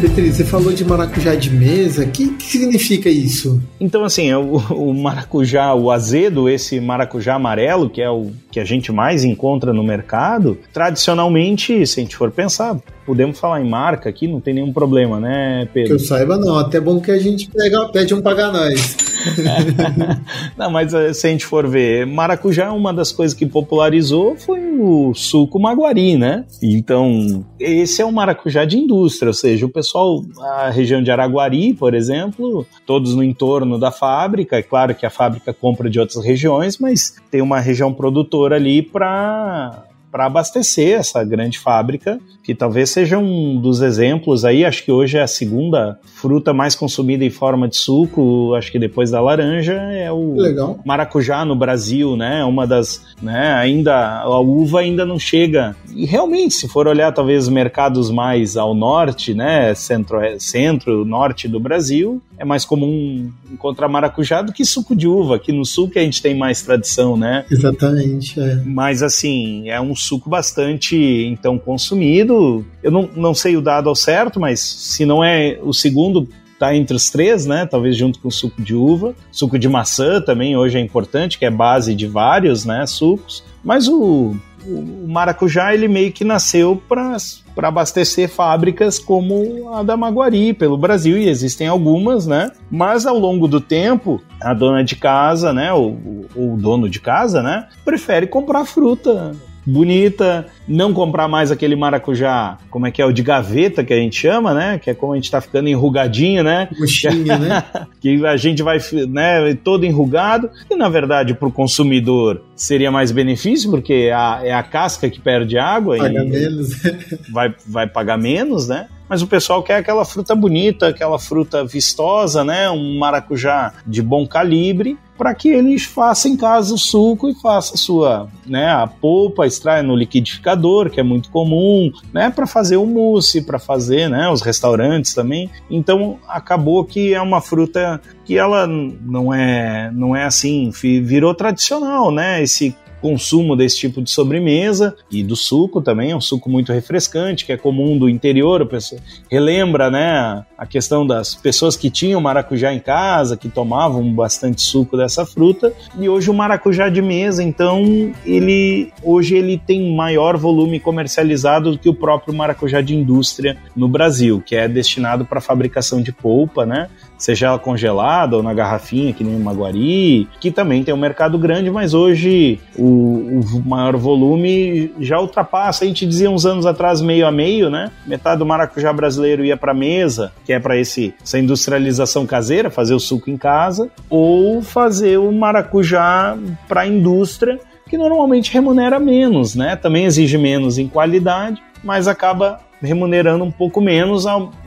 Petri, 0.00 0.30
você 0.30 0.44
falou 0.44 0.72
de 0.72 0.84
maracujá 0.84 1.34
de 1.34 1.50
mesa. 1.50 2.04
O 2.04 2.10
que, 2.10 2.28
que 2.34 2.44
significa 2.44 3.08
isso? 3.08 3.60
Então, 3.80 4.04
assim, 4.04 4.30
é 4.30 4.36
o, 4.36 4.56
o 4.70 4.94
maracujá, 4.94 5.74
o 5.74 5.90
azedo, 5.90 6.48
esse 6.48 6.78
maracujá 6.80 7.34
amarelo, 7.34 7.88
que 7.88 8.02
é 8.02 8.10
o 8.10 8.30
que 8.50 8.60
a 8.60 8.64
gente 8.64 8.92
mais 8.92 9.24
encontra 9.24 9.72
no 9.72 9.82
mercado, 9.82 10.58
tradicionalmente, 10.72 11.86
se 11.86 12.00
a 12.00 12.02
gente 12.02 12.16
for 12.16 12.30
pensar, 12.30 12.78
podemos 13.06 13.38
falar 13.38 13.60
em 13.62 13.68
marca 13.68 14.08
aqui, 14.08 14.26
não 14.26 14.40
tem 14.40 14.52
nenhum 14.52 14.72
problema, 14.72 15.20
né, 15.20 15.66
Que 15.66 15.72
Pedro? 15.72 15.94
eu 15.94 15.98
saiba, 16.00 16.36
não. 16.36 16.58
Até 16.58 16.80
bom 16.80 17.00
que 17.00 17.10
a 17.10 17.18
gente 17.18 17.48
pega, 17.48 17.88
pede 17.88 18.12
um 18.12 18.20
pagar 18.20 18.52
nós. 18.52 18.96
Não, 20.56 20.70
mas 20.70 20.94
eh, 20.94 21.12
se 21.12 21.26
a 21.26 21.30
gente 21.30 21.44
for 21.44 21.66
ver, 21.66 22.06
maracujá, 22.06 22.72
uma 22.72 22.92
das 22.92 23.10
coisas 23.10 23.36
que 23.36 23.44
popularizou 23.44 24.36
foi 24.36 24.60
o 24.78 25.12
suco 25.14 25.58
maguari, 25.58 26.16
né? 26.16 26.44
Então, 26.62 27.44
esse 27.58 28.00
é 28.00 28.06
um 28.06 28.12
maracujá 28.12 28.64
de 28.64 28.78
indústria, 28.78 29.28
ou 29.28 29.34
seja, 29.34 29.66
o 29.66 29.68
pessoal, 29.68 30.22
a 30.40 30.70
região 30.70 31.02
de 31.02 31.10
Araguari, 31.10 31.74
por 31.74 31.94
exemplo, 31.94 32.66
todos 32.86 33.14
no 33.14 33.22
entorno 33.22 33.78
da 33.78 33.90
fábrica, 33.90 34.56
é 34.56 34.62
claro 34.62 34.94
que 34.94 35.04
a 35.04 35.10
fábrica 35.10 35.52
compra 35.52 35.90
de 35.90 35.98
outras 35.98 36.24
regiões, 36.24 36.78
mas 36.78 37.16
tem 37.30 37.42
uma 37.42 37.58
região 37.58 37.92
produtora 37.92 38.56
ali 38.56 38.80
para 38.82 39.85
para 40.16 40.24
abastecer 40.24 40.98
essa 40.98 41.22
grande 41.22 41.58
fábrica, 41.58 42.18
que 42.42 42.54
talvez 42.54 42.88
seja 42.88 43.18
um 43.18 43.60
dos 43.60 43.82
exemplos 43.82 44.46
aí. 44.46 44.64
Acho 44.64 44.82
que 44.82 44.90
hoje 44.90 45.18
é 45.18 45.22
a 45.22 45.26
segunda 45.26 45.98
fruta 46.06 46.54
mais 46.54 46.74
consumida 46.74 47.22
em 47.22 47.28
forma 47.28 47.68
de 47.68 47.76
suco, 47.76 48.54
acho 48.54 48.72
que 48.72 48.78
depois 48.78 49.10
da 49.10 49.20
laranja, 49.20 49.74
é 49.74 50.10
o 50.10 50.34
Legal. 50.34 50.78
maracujá 50.86 51.44
no 51.44 51.54
Brasil, 51.54 52.16
né? 52.16 52.42
Uma 52.44 52.66
das, 52.66 53.04
né? 53.20 53.52
Ainda 53.56 54.22
a 54.22 54.40
uva 54.40 54.80
ainda 54.80 55.04
não 55.04 55.18
chega. 55.18 55.76
E 55.94 56.06
realmente, 56.06 56.54
se 56.54 56.66
for 56.66 56.88
olhar 56.88 57.12
talvez 57.12 57.46
mercados 57.46 58.10
mais 58.10 58.56
ao 58.56 58.74
norte, 58.74 59.34
né? 59.34 59.74
Centro, 59.74 60.18
centro, 60.38 61.04
norte 61.04 61.46
do 61.46 61.60
Brasil, 61.60 62.22
é 62.38 62.44
mais 62.44 62.64
comum 62.64 63.30
encontrar 63.50 63.88
maracujá 63.88 64.40
do 64.40 64.52
que 64.52 64.64
suco 64.64 64.96
de 64.96 65.06
uva. 65.06 65.36
Aqui 65.36 65.52
no 65.52 65.64
sul 65.64 65.90
que 65.90 65.98
a 65.98 66.02
gente 66.02 66.22
tem 66.22 66.34
mais 66.34 66.62
tradição, 66.62 67.18
né? 67.18 67.44
Exatamente. 67.50 68.40
É. 68.40 68.62
Mas 68.64 69.02
assim, 69.02 69.68
é 69.68 69.80
um 69.80 69.94
suco 70.06 70.30
bastante 70.30 70.96
então 70.96 71.58
consumido. 71.58 72.64
Eu 72.82 72.90
não, 72.90 73.10
não 73.14 73.34
sei 73.34 73.56
o 73.56 73.62
dado 73.62 73.88
ao 73.88 73.94
certo, 73.94 74.38
mas 74.40 74.60
se 74.60 75.04
não 75.04 75.22
é 75.22 75.58
o 75.62 75.72
segundo, 75.72 76.28
tá 76.58 76.74
entre 76.74 76.96
os 76.96 77.10
três, 77.10 77.46
né? 77.46 77.66
Talvez 77.66 77.96
junto 77.96 78.18
com 78.18 78.30
suco 78.30 78.62
de 78.62 78.74
uva. 78.74 79.14
Suco 79.30 79.58
de 79.58 79.68
maçã 79.68 80.20
também 80.20 80.56
hoje 80.56 80.78
é 80.78 80.80
importante, 80.80 81.38
que 81.38 81.44
é 81.44 81.50
base 81.50 81.94
de 81.94 82.06
vários, 82.06 82.64
né, 82.64 82.86
sucos. 82.86 83.44
Mas 83.62 83.88
o, 83.88 84.34
o 84.66 85.08
maracujá 85.08 85.74
ele 85.74 85.88
meio 85.88 86.12
que 86.12 86.24
nasceu 86.24 86.80
para 86.88 87.16
abastecer 87.56 88.28
fábricas 88.28 88.98
como 88.98 89.72
a 89.74 89.82
da 89.82 89.96
Maguari 89.96 90.52
pelo 90.52 90.76
Brasil 90.76 91.18
e 91.18 91.28
existem 91.28 91.68
algumas, 91.68 92.26
né? 92.26 92.50
Mas 92.70 93.06
ao 93.06 93.18
longo 93.18 93.46
do 93.46 93.60
tempo, 93.60 94.20
a 94.40 94.54
dona 94.54 94.82
de 94.82 94.96
casa, 94.96 95.52
né, 95.52 95.72
ou 95.72 95.98
o 96.34 96.56
dono 96.58 96.88
de 96.88 97.00
casa, 97.00 97.42
né, 97.42 97.68
prefere 97.84 98.26
comprar 98.26 98.64
fruta 98.64 99.32
bonita, 99.66 100.46
não 100.68 100.92
comprar 100.92 101.26
mais 101.26 101.50
aquele 101.50 101.74
maracujá, 101.74 102.56
como 102.70 102.86
é 102.86 102.90
que 102.90 103.02
é, 103.02 103.04
o 103.04 103.12
de 103.12 103.22
gaveta 103.22 103.82
que 103.82 103.92
a 103.92 103.96
gente 103.96 104.16
chama, 104.16 104.54
né? 104.54 104.78
Que 104.78 104.90
é 104.90 104.94
como 104.94 105.12
a 105.12 105.16
gente 105.16 105.30
tá 105.30 105.40
ficando 105.40 105.68
enrugadinho, 105.68 106.44
né? 106.44 106.68
Mochinho, 106.78 107.38
né? 107.38 107.64
que 108.00 108.24
a 108.24 108.36
gente 108.36 108.62
vai, 108.62 108.78
né, 109.08 109.54
todo 109.54 109.84
enrugado. 109.84 110.48
E 110.70 110.76
na 110.76 110.88
verdade, 110.88 111.34
para 111.34 111.48
o 111.48 111.52
consumidor 111.52 112.42
seria 112.54 112.90
mais 112.90 113.10
benefício, 113.10 113.70
porque 113.70 114.10
a, 114.14 114.40
é 114.44 114.52
a 114.52 114.62
casca 114.62 115.10
que 115.10 115.20
perde 115.20 115.58
água 115.58 115.96
Paga 115.98 116.22
e 116.22 116.28
menos. 116.28 116.82
vai, 117.32 117.54
vai 117.66 117.86
pagar 117.86 118.16
menos, 118.16 118.68
né? 118.68 118.86
Mas 119.08 119.22
o 119.22 119.26
pessoal 119.26 119.62
quer 119.62 119.76
aquela 119.76 120.04
fruta 120.04 120.34
bonita, 120.34 120.88
aquela 120.88 121.18
fruta 121.18 121.64
vistosa, 121.64 122.44
né? 122.44 122.68
Um 122.70 122.98
maracujá 122.98 123.72
de 123.86 124.02
bom 124.02 124.26
calibre, 124.26 124.98
para 125.16 125.34
que 125.34 125.48
eles 125.48 125.84
façam 125.84 126.32
em 126.32 126.36
casa 126.36 126.74
o 126.74 126.78
suco 126.78 127.28
e 127.28 127.34
faça 127.34 127.76
sua, 127.76 128.28
né, 128.46 128.70
a 128.70 128.86
polpa, 128.86 129.46
extraia 129.46 129.82
no 129.82 129.96
liquidificador, 129.96 130.90
que 130.90 131.00
é 131.00 131.02
muito 131.02 131.30
comum, 131.30 131.90
né, 132.12 132.30
para 132.30 132.46
fazer 132.46 132.76
o 132.76 132.86
mousse, 132.86 133.42
para 133.42 133.58
fazer, 133.58 134.08
né, 134.08 134.28
os 134.28 134.42
restaurantes 134.42 135.14
também. 135.14 135.50
Então 135.70 136.18
acabou 136.28 136.84
que 136.84 137.14
é 137.14 137.20
uma 137.20 137.40
fruta 137.40 138.00
que 138.24 138.36
ela 138.36 138.66
não 138.66 139.32
é, 139.32 139.90
não 139.92 140.14
é 140.14 140.24
assim, 140.24 140.70
virou 140.70 141.34
tradicional, 141.34 142.10
né? 142.10 142.42
Esse 142.42 142.76
consumo 143.06 143.54
desse 143.54 143.78
tipo 143.78 144.02
de 144.02 144.10
sobremesa 144.10 144.96
e 145.08 145.22
do 145.22 145.36
suco 145.36 145.80
também, 145.80 146.10
é 146.10 146.16
um 146.16 146.20
suco 146.20 146.50
muito 146.50 146.72
refrescante, 146.72 147.46
que 147.46 147.52
é 147.52 147.56
comum 147.56 147.96
do 147.96 148.08
interior, 148.08 148.62
o 148.62 148.66
pessoal 148.66 149.00
relembra, 149.30 149.88
né, 149.88 150.44
a 150.56 150.66
questão 150.66 151.06
das 151.06 151.34
pessoas 151.34 151.76
que 151.76 151.90
tinham 151.90 152.20
maracujá 152.20 152.72
em 152.72 152.80
casa, 152.80 153.36
que 153.36 153.48
tomavam 153.48 154.12
bastante 154.12 154.62
suco 154.62 154.96
dessa 154.96 155.26
fruta, 155.26 155.72
e 155.98 156.08
hoje 156.08 156.30
o 156.30 156.34
maracujá 156.34 156.88
de 156.88 157.02
mesa, 157.02 157.42
então, 157.42 158.12
ele 158.24 158.92
hoje 159.02 159.36
ele 159.36 159.58
tem 159.58 159.94
maior 159.94 160.36
volume 160.36 160.80
comercializado 160.80 161.72
do 161.72 161.78
que 161.78 161.88
o 161.88 161.94
próprio 161.94 162.34
maracujá 162.34 162.80
de 162.80 162.94
indústria 162.94 163.56
no 163.74 163.88
Brasil, 163.88 164.42
que 164.44 164.56
é 164.56 164.68
destinado 164.68 165.24
para 165.24 165.40
fabricação 165.40 166.00
de 166.00 166.12
polpa, 166.12 166.64
né? 166.64 166.88
Seja 167.18 167.46
ela 167.46 167.58
congelada 167.58 168.36
ou 168.36 168.42
na 168.42 168.52
garrafinha, 168.52 169.12
que 169.12 169.24
nem 169.24 169.34
o 169.34 169.40
Maguari, 169.40 170.28
que 170.38 170.50
também 170.50 170.84
tem 170.84 170.92
um 170.92 170.98
mercado 170.98 171.38
grande, 171.38 171.70
mas 171.70 171.94
hoje 171.94 172.60
o, 172.76 173.40
o 173.40 173.62
maior 173.64 173.96
volume 173.96 174.92
já 175.00 175.18
ultrapassa. 175.18 175.84
A 175.84 175.88
gente 175.88 176.06
dizia 176.06 176.30
uns 176.30 176.44
anos 176.44 176.66
atrás 176.66 177.00
meio 177.00 177.26
a 177.26 177.32
meio, 177.32 177.70
né? 177.70 177.90
Metade 178.06 178.38
do 178.38 178.46
maracujá 178.46 178.92
brasileiro 178.92 179.44
ia 179.44 179.56
para 179.56 179.72
mesa, 179.72 180.32
que 180.46 180.52
é 180.52 180.60
para 180.60 180.78
esse 180.78 181.12
essa 181.22 181.38
industrialização 181.38 182.24
caseira, 182.24 182.70
fazer 182.70 182.94
o 182.94 183.00
suco 183.00 183.28
em 183.28 183.36
casa, 183.36 183.90
ou 184.08 184.62
fazer 184.62 185.18
o 185.18 185.32
maracujá 185.32 186.38
para 186.68 186.82
a 186.82 186.86
indústria, 186.86 187.58
que 187.90 187.98
normalmente 187.98 188.52
remunera 188.52 189.00
menos, 189.00 189.54
né? 189.54 189.74
Também 189.76 190.04
exige 190.04 190.38
menos 190.38 190.78
em 190.78 190.86
qualidade, 190.86 191.60
mas 191.82 192.06
acaba 192.08 192.60
remunerando 192.82 193.44
um 193.44 193.50
pouco 193.50 193.80
menos 193.80 194.24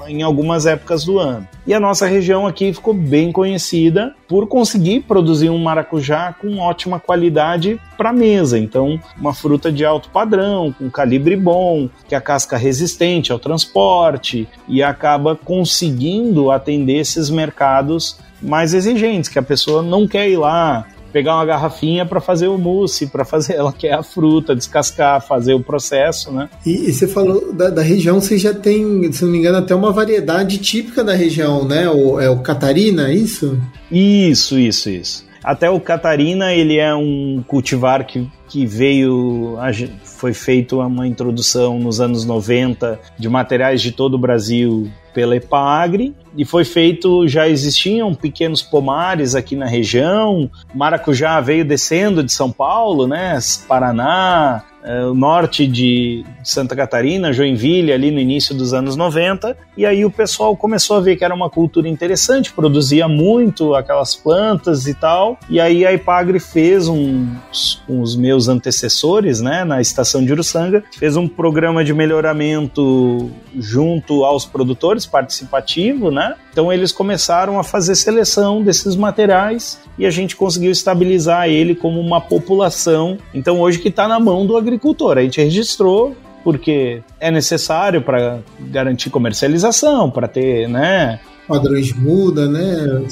em 0.07 0.21
algumas 0.21 0.65
épocas 0.65 1.03
do 1.03 1.19
ano. 1.19 1.47
E 1.65 1.73
a 1.73 1.79
nossa 1.79 2.07
região 2.07 2.47
aqui 2.47 2.73
ficou 2.73 2.93
bem 2.93 3.31
conhecida 3.31 4.15
por 4.27 4.47
conseguir 4.47 5.01
produzir 5.01 5.49
um 5.49 5.57
maracujá 5.57 6.33
com 6.33 6.57
ótima 6.59 6.99
qualidade 6.99 7.79
para 7.97 8.13
mesa. 8.13 8.57
Então, 8.57 8.99
uma 9.17 9.33
fruta 9.33 9.71
de 9.71 9.85
alto 9.85 10.09
padrão, 10.09 10.73
com 10.77 10.89
calibre 10.89 11.35
bom, 11.35 11.89
que 12.07 12.15
a 12.15 12.21
casca 12.21 12.57
resistente 12.57 13.31
ao 13.31 13.39
transporte 13.39 14.47
e 14.67 14.81
acaba 14.81 15.35
conseguindo 15.35 16.51
atender 16.51 16.97
esses 16.97 17.29
mercados 17.29 18.19
mais 18.41 18.73
exigentes, 18.73 19.29
que 19.29 19.37
a 19.37 19.43
pessoa 19.43 19.81
não 19.81 20.07
quer 20.07 20.29
ir 20.29 20.37
lá 20.37 20.87
pegar 21.11 21.35
uma 21.35 21.45
garrafinha 21.45 22.05
para 22.05 22.21
fazer 22.21 22.47
o 22.47 22.57
mousse, 22.57 23.07
para 23.07 23.25
fazer 23.25 23.53
ela 23.53 23.73
quer 23.73 23.93
a 23.93 24.03
fruta, 24.03 24.55
descascar, 24.55 25.25
fazer 25.25 25.53
o 25.53 25.59
processo, 25.61 26.31
né? 26.31 26.49
E, 26.65 26.89
e 26.89 26.93
você 26.93 27.07
falou 27.07 27.53
da, 27.53 27.69
da 27.69 27.81
região, 27.81 28.19
você 28.19 28.37
já 28.37 28.53
tem, 28.53 29.11
se 29.11 29.23
não 29.23 29.31
me 29.31 29.39
engano, 29.39 29.57
até 29.57 29.73
uma 29.73 29.91
variedade 29.91 30.57
típica 30.57 31.03
da 31.03 31.13
região, 31.13 31.65
né? 31.65 31.89
O, 31.89 32.19
é 32.19 32.29
o 32.29 32.39
Catarina, 32.39 33.09
é 33.09 33.13
isso? 33.13 33.59
Isso, 33.91 34.57
isso, 34.57 34.89
isso. 34.89 35.29
Até 35.43 35.69
o 35.69 35.79
Catarina, 35.79 36.53
ele 36.53 36.77
é 36.77 36.93
um 36.93 37.43
cultivar 37.47 38.05
que, 38.05 38.29
que 38.47 38.65
veio, 38.65 39.57
foi 40.03 40.33
feito 40.33 40.79
uma 40.79 41.07
introdução 41.07 41.79
nos 41.79 42.01
anos 42.01 42.25
90 42.25 42.99
de 43.17 43.29
materiais 43.29 43.81
de 43.81 43.91
todo 43.91 44.15
o 44.15 44.19
Brasil 44.19 44.91
pela 45.19 45.35
Epagre 45.35 46.15
e 46.37 46.45
foi 46.45 46.63
feito, 46.63 47.27
já 47.27 47.45
existiam 47.45 48.15
pequenos 48.15 48.61
pomares 48.61 49.35
aqui 49.35 49.53
na 49.53 49.65
região, 49.65 50.49
maracujá 50.73 51.41
veio 51.41 51.65
descendo 51.65 52.23
de 52.23 52.31
São 52.31 52.49
Paulo, 52.49 53.05
né, 53.05 53.37
Paraná, 53.67 54.63
o 55.09 55.13
norte 55.13 55.67
de 55.67 56.25
Santa 56.43 56.75
Catarina, 56.75 57.31
Joinville, 57.31 57.91
ali 57.91 58.09
no 58.09 58.19
início 58.19 58.55
dos 58.55 58.73
anos 58.73 58.95
90, 58.95 59.55
e 59.77 59.85
aí 59.85 60.03
o 60.03 60.09
pessoal 60.09 60.55
começou 60.55 60.97
a 60.97 60.99
ver 60.99 61.15
que 61.15 61.23
era 61.23 61.33
uma 61.33 61.49
cultura 61.49 61.87
interessante, 61.87 62.51
produzia 62.51 63.07
muito 63.07 63.75
aquelas 63.75 64.15
plantas 64.15 64.87
e 64.87 64.93
tal, 64.93 65.37
e 65.49 65.59
aí 65.59 65.85
a 65.85 65.93
Ipagre 65.93 66.39
fez 66.39 66.87
com 66.87 68.01
os 68.01 68.15
meus 68.15 68.47
antecessores, 68.47 69.41
né, 69.41 69.63
na 69.63 69.79
estação 69.79 70.25
de 70.25 70.31
Uruçanga, 70.31 70.83
fez 70.97 71.15
um 71.15 71.27
programa 71.27 71.83
de 71.83 71.93
melhoramento 71.93 73.29
junto 73.57 74.23
aos 74.23 74.45
produtores, 74.45 75.05
participativo, 75.05 76.09
né, 76.09 76.35
então 76.51 76.73
eles 76.73 76.91
começaram 76.91 77.59
a 77.59 77.63
fazer 77.63 77.95
seleção 77.95 78.61
desses 78.61 78.95
materiais 78.95 79.79
e 79.97 80.05
a 80.05 80.09
gente 80.09 80.35
conseguiu 80.35 80.71
estabilizar 80.71 81.47
ele 81.47 81.75
como 81.75 81.99
uma 81.99 82.19
população. 82.19 83.17
Então 83.33 83.59
hoje 83.59 83.79
que 83.79 83.89
está 83.89 84.07
na 84.07 84.19
mão 84.19 84.45
do 84.45 84.57
agricultor. 84.57 84.78
A 85.21 85.23
gente 85.23 85.41
registrou 85.41 86.15
porque 86.43 87.01
é 87.19 87.29
necessário 87.29 88.01
para 88.01 88.39
garantir 88.59 89.09
comercialização, 89.09 90.09
para 90.09 90.27
ter, 90.27 90.67
né? 90.67 91.19
Padrões 91.47 91.87
de 91.87 91.97
muda, 91.97 92.47
né? 92.47 93.03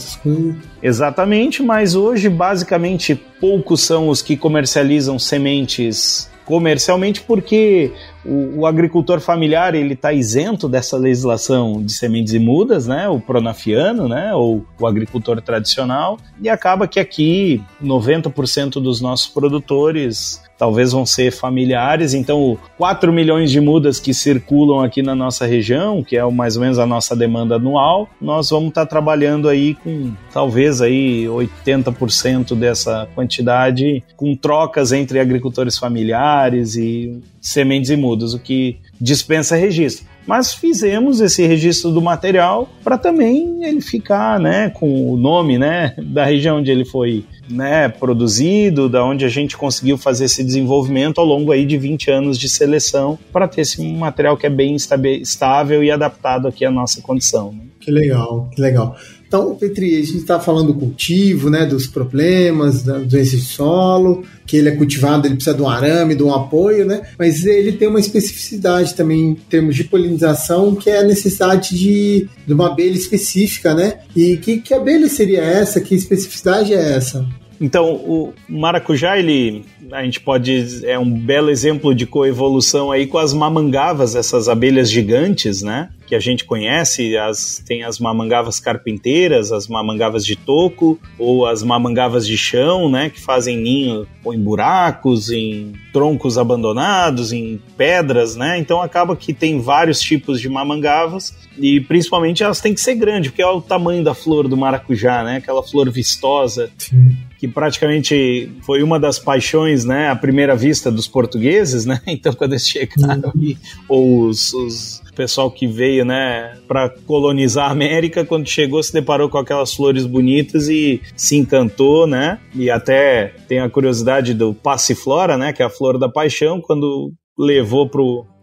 Exatamente, 0.82 1.64
mas 1.64 1.96
hoje 1.96 2.30
basicamente 2.30 3.16
poucos 3.40 3.82
são 3.82 4.10
os 4.10 4.22
que 4.22 4.38
comercializam 4.38 5.18
sementes 5.18 6.30
comercialmente 6.48 7.22
porque 7.22 7.92
o, 8.24 8.60
o 8.60 8.66
agricultor 8.66 9.20
familiar 9.20 9.76
ele 9.76 9.96
está 9.96 10.14
isento 10.14 10.70
dessa 10.70 10.96
legislação 10.96 11.84
de 11.84 11.92
sementes 11.92 12.34
e 12.34 12.40
mudas, 12.40 12.88
né? 12.88 13.10
O 13.10 13.20
pronafiano, 13.20 14.08
né? 14.08 14.34
Ou 14.34 14.66
o 14.80 14.88
agricultor 14.88 15.42
tradicional 15.42 16.18
e 16.42 16.48
acaba 16.48 16.88
que 16.88 17.02
aqui 17.02 17.62
90% 17.84 18.82
dos 18.82 19.02
nossos 19.02 19.28
produtores 19.28 20.42
talvez 20.58 20.92
vão 20.92 21.06
ser 21.06 21.32
familiares, 21.32 22.14
então 22.14 22.58
4 22.78 23.12
milhões 23.14 23.52
de 23.52 23.62
mudas 23.62 24.00
que 24.00 24.14
circulam 24.14 24.84
aqui 24.84 25.02
na 25.02 25.16
nossa 25.16 25.46
região, 25.46 26.04
que 26.04 26.18
é 26.18 26.26
mais 26.30 26.56
ou 26.56 26.62
menos 26.64 26.80
a 26.80 26.86
nossa 26.86 27.16
demanda 27.16 27.56
anual, 27.56 28.10
nós 28.20 28.50
vamos 28.50 28.70
estar 28.70 28.86
trabalhando 28.86 29.48
aí 29.48 29.76
com 29.76 30.12
talvez 30.34 30.82
aí 30.82 31.26
80% 31.26 32.56
dessa 32.56 33.08
quantidade 33.14 34.04
com 34.16 34.36
trocas 34.36 34.92
entre 34.92 35.20
agricultores 35.20 35.78
familiares 35.78 36.76
e 36.76 37.22
sementes 37.42 37.90
e 37.90 37.96
mudas, 37.96 38.34
o 38.34 38.40
que 38.40 38.78
dispensa 39.00 39.56
registro. 39.56 40.06
Mas 40.26 40.54
fizemos 40.54 41.22
esse 41.22 41.48
registro 41.48 41.90
do 41.92 42.02
material 42.02 42.68
para 42.84 42.98
também 42.98 43.64
ele 43.64 43.80
ficar, 43.80 44.38
né, 44.38 44.70
com 44.70 45.10
o 45.14 45.16
nome, 45.16 45.58
né, 45.58 45.96
da 46.04 46.26
região 46.26 46.58
onde 46.58 46.70
ele 46.70 46.84
foi 46.84 47.24
né, 47.50 47.90
produzido, 47.90 48.90
da 48.90 49.04
onde 49.04 49.26
a 49.26 49.30
gente 49.30 49.58
conseguiu 49.58 49.98
fazer 49.98 50.26
esse 50.26 50.44
desenvolvimento 50.44 51.20
ao 51.20 51.26
longo 51.26 51.52
aí 51.52 51.66
de 51.66 51.78
20 51.78 52.12
anos 52.12 52.38
de 52.38 52.50
seleção 52.50 53.18
para 53.32 53.48
ter 53.48 53.62
esse 53.62 53.82
material 53.82 54.38
que 54.38 54.46
é 54.46 54.50
bem 54.50 54.76
estável 55.22 55.84
e 55.84 55.92
adaptado 55.92 56.48
aqui 56.48 56.66
à 56.66 56.72
nossa 56.72 57.02
condição. 57.02 57.52
Né? 57.52 57.60
Que 57.80 57.92
legal, 57.92 58.50
que 58.54 58.62
legal. 58.62 58.96
Então, 59.28 59.56
Petri, 59.56 59.96
a 59.96 60.06
gente 60.06 60.18
está 60.18 60.40
falando 60.40 60.68
do 60.68 60.80
cultivo, 60.80 61.50
né, 61.50 61.66
dos 61.66 61.86
problemas, 61.86 62.82
da 62.82 62.98
doença 62.98 63.36
de 63.36 63.44
solo, 63.44 64.24
que 64.46 64.56
ele 64.56 64.70
é 64.70 64.72
cultivado, 64.72 65.28
ele 65.28 65.36
precisa 65.36 65.56
de 65.56 65.62
um 65.62 65.70
arame, 65.70 66.16
de 66.16 66.24
um 66.24 66.34
apoio, 66.34 66.86
né? 66.86 67.02
Mas 67.20 67.46
ele 67.46 67.74
tem 67.74 67.90
uma 67.90 68.00
especificidade 68.00 68.96
também 68.96 69.32
em 69.32 69.36
termos 69.36 69.76
de 69.76 69.84
polinização, 69.84 70.74
que 70.74 70.90
é 70.90 71.00
a 71.00 71.04
necessidade 71.04 71.78
de, 71.78 72.30
de 72.46 72.54
uma 72.54 72.68
abelha 72.68 72.96
específica, 72.96 73.74
né? 73.74 74.00
E 74.16 74.38
que, 74.38 74.58
que 74.60 74.74
abelha 74.74 75.10
seria 75.10 75.42
essa? 75.42 75.82
Que 75.82 75.94
especificidade 75.94 76.74
é 76.74 76.94
essa? 76.94 77.28
Então, 77.60 77.96
o 77.96 78.34
maracujá, 78.48 79.18
ele, 79.18 79.66
a 79.92 80.04
gente 80.04 80.22
pode, 80.22 80.86
é 80.86 80.98
um 80.98 81.12
belo 81.12 81.50
exemplo 81.50 81.94
de 81.94 82.06
coevolução 82.06 82.92
aí 82.92 83.08
com 83.08 83.18
as 83.18 83.34
mamangavas, 83.34 84.16
essas 84.16 84.48
abelhas 84.48 84.90
gigantes, 84.90 85.62
né? 85.62 85.90
Que 86.08 86.16
a 86.16 86.20
gente 86.20 86.46
conhece, 86.46 87.18
as, 87.18 87.62
tem 87.66 87.84
as 87.84 88.00
mamangavas 88.00 88.60
carpinteiras, 88.60 89.52
as 89.52 89.68
mamangavas 89.68 90.26
de 90.26 90.36
toco, 90.36 91.00
ou 91.20 91.46
as 91.46 91.62
mamangavas 91.62 92.26
de 92.26 92.38
chão, 92.38 92.90
né? 92.90 93.10
Que 93.10 93.20
fazem 93.20 93.58
ninho 93.58 94.08
ou 94.24 94.34
em 94.34 94.40
buracos, 94.40 95.30
em 95.30 95.74
troncos 95.94 96.38
abandonados, 96.38 97.32
em 97.32 97.62
pedras, 97.78 98.36
né? 98.36 98.58
Então 98.58 98.82
acaba 98.82 99.16
que 99.16 99.34
tem 99.34 99.60
vários 99.60 100.00
tipos 100.00 100.40
de 100.40 100.50
mamangavas 100.50 101.36
e 101.58 101.82
principalmente 101.82 102.44
elas 102.44 102.62
têm 102.62 102.74
que 102.74 102.82
ser 102.82 102.96
grandes, 102.96 103.30
porque 103.32 103.42
é 103.42 103.48
o 103.48 103.62
tamanho 103.62 104.04
da 104.04 104.14
flor 104.14 104.48
do 104.48 104.58
maracujá, 104.58 105.24
né? 105.24 105.38
Aquela 105.38 105.62
flor 105.62 105.92
vistosa. 105.92 106.72
Sim 106.78 107.28
que 107.38 107.48
praticamente 107.48 108.52
foi 108.62 108.82
uma 108.82 109.00
das 109.00 109.20
paixões, 109.20 109.86
né, 109.86 110.10
à 110.10 110.16
primeira 110.16 110.56
vista 110.56 110.92
dos 110.92 111.08
portugueses, 111.08 111.86
né? 111.86 112.02
Então 112.08 112.34
quando 112.34 112.54
eles 112.54 112.68
chegaram 112.68 113.32
ali, 113.34 113.58
ou 113.88 114.24
os, 114.24 114.54
os 114.54 115.04
pessoal 115.18 115.50
que 115.50 115.66
veio, 115.66 116.06
né, 116.06 116.56
para 116.68 116.90
colonizar 116.90 117.70
a 117.70 117.72
América, 117.72 118.24
quando 118.24 118.48
chegou 118.48 118.82
se 118.84 118.94
deparou 118.94 119.28
com 119.28 119.40
aquelas 119.40 119.74
flores 119.74 120.06
bonitas 120.06 120.70
e 120.70 121.02
se 121.16 121.36
encantou, 121.36 122.06
né? 122.06 122.40
E 122.54 122.70
até 122.70 123.34
tem 123.48 123.60
a 123.60 123.70
curiosidade 123.70 124.36
do 124.36 124.54
passiflora, 124.54 125.36
né, 125.36 125.52
que 125.52 125.64
é 125.64 125.66
a 125.66 125.70
flor 125.70 125.98
da 125.98 126.08
paixão, 126.08 126.62
quando 126.62 127.12
levou 127.38 127.90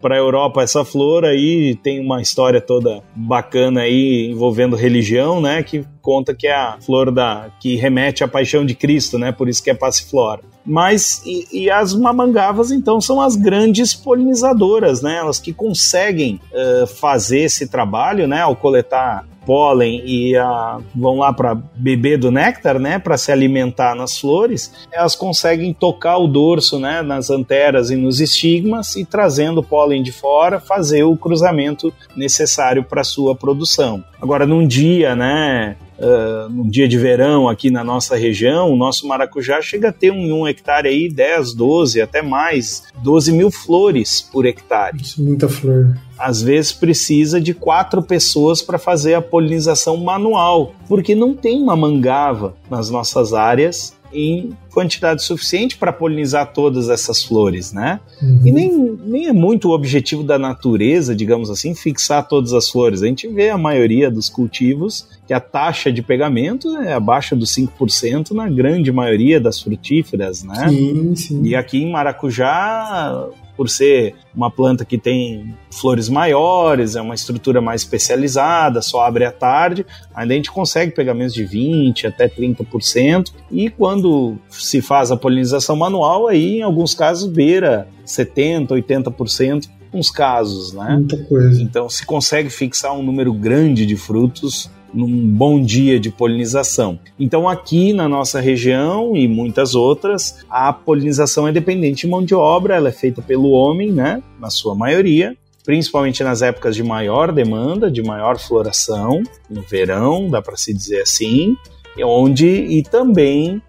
para 0.01 0.15
a 0.15 0.17
Europa 0.17 0.61
essa 0.63 0.85
flor 0.85 1.25
aí 1.25 1.75
tem 1.83 1.99
uma 1.99 2.21
história 2.21 2.61
toda 2.61 3.03
bacana 3.13 3.81
aí 3.81 4.29
envolvendo 4.31 4.75
religião, 4.75 5.41
né, 5.41 5.63
que 5.63 5.83
conta 6.01 6.33
que 6.33 6.47
é 6.47 6.55
a 6.55 6.77
flor 6.79 7.11
da 7.11 7.49
que 7.59 7.75
remete 7.75 8.23
à 8.23 8.27
paixão 8.27 8.65
de 8.65 8.75
Cristo, 8.75 9.17
né, 9.17 9.31
por 9.31 9.49
isso 9.49 9.63
que 9.63 9.69
é 9.69 9.73
passiflora. 9.73 10.41
Mas 10.65 11.21
e, 11.25 11.47
e 11.51 11.69
as 11.69 11.93
mamangavas 11.93 12.71
então 12.71 12.99
são 12.99 13.21
as 13.21 13.35
grandes 13.35 13.93
polinizadoras, 13.93 15.01
né, 15.01 15.17
elas 15.17 15.39
que 15.39 15.53
conseguem 15.53 16.39
uh, 16.51 16.87
fazer 16.87 17.41
esse 17.41 17.67
trabalho, 17.67 18.27
né, 18.27 18.41
ao 18.41 18.55
coletar 18.55 19.25
pólen 19.45 20.01
e 20.05 20.35
a, 20.35 20.79
vão 20.93 21.19
lá 21.19 21.31
para 21.31 21.55
beber 21.75 22.17
do 22.17 22.31
néctar, 22.31 22.79
né, 22.79 22.97
para 22.97 23.17
se 23.17 23.31
alimentar 23.31 23.95
nas 23.95 24.17
flores, 24.17 24.73
elas 24.91 25.15
conseguem 25.15 25.71
tocar 25.71 26.17
o 26.17 26.27
dorso, 26.27 26.79
né, 26.79 27.01
nas 27.01 27.29
anteras 27.29 27.91
e 27.91 27.95
nos 27.95 28.19
estigmas 28.19 28.95
e 28.95 29.05
trazendo 29.05 29.63
pólen 29.63 30.01
de 30.01 30.11
fora, 30.11 30.59
fazer 30.59 31.03
o 31.03 31.15
cruzamento 31.15 31.93
necessário 32.15 32.83
para 32.83 33.03
sua 33.03 33.35
produção. 33.35 34.03
Agora, 34.19 34.45
num 34.45 34.65
dia, 34.67 35.15
né, 35.15 35.77
uh, 35.99 36.49
num 36.49 36.69
dia 36.69 36.87
de 36.87 36.97
verão 36.97 37.47
aqui 37.47 37.69
na 37.69 37.83
nossa 37.83 38.15
região, 38.15 38.71
o 38.71 38.75
nosso 38.75 39.07
maracujá 39.07 39.61
chega 39.61 39.89
a 39.89 39.93
ter 39.93 40.11
um, 40.11 40.41
um 40.41 40.47
hectare 40.47 40.87
aí 40.87 41.09
10, 41.09 41.53
12, 41.53 42.01
até 42.01 42.21
mais, 42.21 42.83
12 43.03 43.31
mil 43.31 43.51
flores 43.51 44.21
por 44.21 44.45
hectare. 44.45 44.97
Isso, 45.01 45.21
muita 45.21 45.47
flor 45.47 45.95
às 46.17 46.41
vezes 46.41 46.71
precisa 46.71 47.39
de 47.39 47.53
quatro 47.53 48.01
pessoas 48.01 48.61
para 48.61 48.77
fazer 48.77 49.13
a 49.15 49.21
polinização 49.21 49.97
manual, 49.97 50.73
porque 50.87 51.13
não 51.13 51.33
tem 51.33 51.61
uma 51.61 51.75
mangava 51.75 52.55
nas 52.69 52.89
nossas 52.89 53.33
áreas 53.33 53.94
em 54.13 54.55
quantidade 54.71 55.23
suficiente 55.23 55.77
para 55.77 55.93
polinizar 55.93 56.51
todas 56.51 56.89
essas 56.89 57.23
flores, 57.23 57.71
né? 57.71 57.99
Uhum. 58.21 58.41
E 58.45 58.51
nem, 58.51 58.97
nem 59.05 59.27
é 59.27 59.33
muito 59.33 59.69
o 59.69 59.71
objetivo 59.71 60.23
da 60.23 60.37
natureza, 60.37 61.15
digamos 61.15 61.49
assim, 61.49 61.73
fixar 61.73 62.27
todas 62.27 62.53
as 62.53 62.69
flores. 62.69 63.01
A 63.01 63.07
gente 63.07 63.27
vê 63.27 63.49
a 63.49 63.57
maioria 63.57 64.11
dos 64.11 64.29
cultivos 64.29 65.07
que 65.27 65.33
a 65.33 65.39
taxa 65.39 65.91
de 65.91 66.01
pegamento 66.01 66.75
é 66.77 66.93
abaixo 66.93 67.35
dos 67.35 67.51
5% 67.55 68.31
na 68.31 68.49
grande 68.49 68.91
maioria 68.91 69.39
das 69.39 69.59
frutíferas, 69.59 70.43
né? 70.43 70.69
Sim, 70.69 71.15
sim. 71.15 71.43
E 71.43 71.55
aqui 71.55 71.81
em 71.81 71.91
Maracujá, 71.91 73.27
por 73.55 73.69
ser 73.69 74.15
uma 74.35 74.51
planta 74.51 74.83
que 74.83 74.97
tem 74.97 75.55
flores 75.71 76.09
maiores, 76.09 76.95
é 76.95 77.01
uma 77.01 77.15
estrutura 77.15 77.61
mais 77.61 77.81
especializada, 77.81 78.81
só 78.81 79.01
abre 79.05 79.25
à 79.25 79.31
tarde, 79.31 79.85
ainda 80.13 80.33
a 80.33 80.37
gente 80.37 80.51
consegue 80.51 80.91
pegar 80.91 81.13
menos 81.13 81.33
de 81.33 81.45
20 81.45 82.07
até 82.07 82.27
30%, 82.27 83.31
e 83.51 83.69
quando 83.69 84.37
se 84.49 84.81
faz 84.81 85.11
a 85.11 85.17
polinização 85.17 85.75
manual, 85.75 86.27
aí 86.27 86.59
em 86.59 86.61
alguns 86.61 86.93
casos 86.93 87.29
beira 87.29 87.87
70, 88.05 88.73
80% 88.75 89.69
uns 89.93 90.11
casos, 90.11 90.73
né? 90.73 90.95
Muita 90.95 91.17
coisa. 91.23 91.61
Então 91.61 91.89
se 91.89 92.05
consegue 92.05 92.49
fixar 92.49 92.93
um 92.93 93.01
número 93.01 93.33
grande 93.33 93.85
de 93.85 93.95
frutos 93.95 94.69
num 94.93 95.27
bom 95.27 95.61
dia 95.61 95.99
de 95.99 96.09
polinização. 96.09 96.99
Então, 97.19 97.47
aqui 97.47 97.93
na 97.93 98.07
nossa 98.07 98.39
região 98.39 99.15
e 99.15 99.27
muitas 99.27 99.75
outras, 99.75 100.45
a 100.49 100.71
polinização 100.71 101.47
é 101.47 101.51
dependente 101.51 102.05
de 102.05 102.07
mão 102.07 102.23
de 102.23 102.33
obra, 102.33 102.75
ela 102.75 102.89
é 102.89 102.93
feita 102.93 103.21
pelo 103.21 103.51
homem, 103.51 103.91
né, 103.91 104.21
na 104.39 104.49
sua 104.49 104.75
maioria, 104.75 105.35
principalmente 105.65 106.23
nas 106.23 106.41
épocas 106.41 106.75
de 106.75 106.83
maior 106.83 107.31
demanda, 107.31 107.89
de 107.89 108.03
maior 108.03 108.37
floração, 108.37 109.23
no 109.49 109.61
verão, 109.61 110.29
dá 110.29 110.41
para 110.41 110.55
se 110.55 110.73
dizer 110.73 111.01
assim, 111.01 111.55
onde 112.03 112.47
e 112.47 112.83
também 112.83 113.61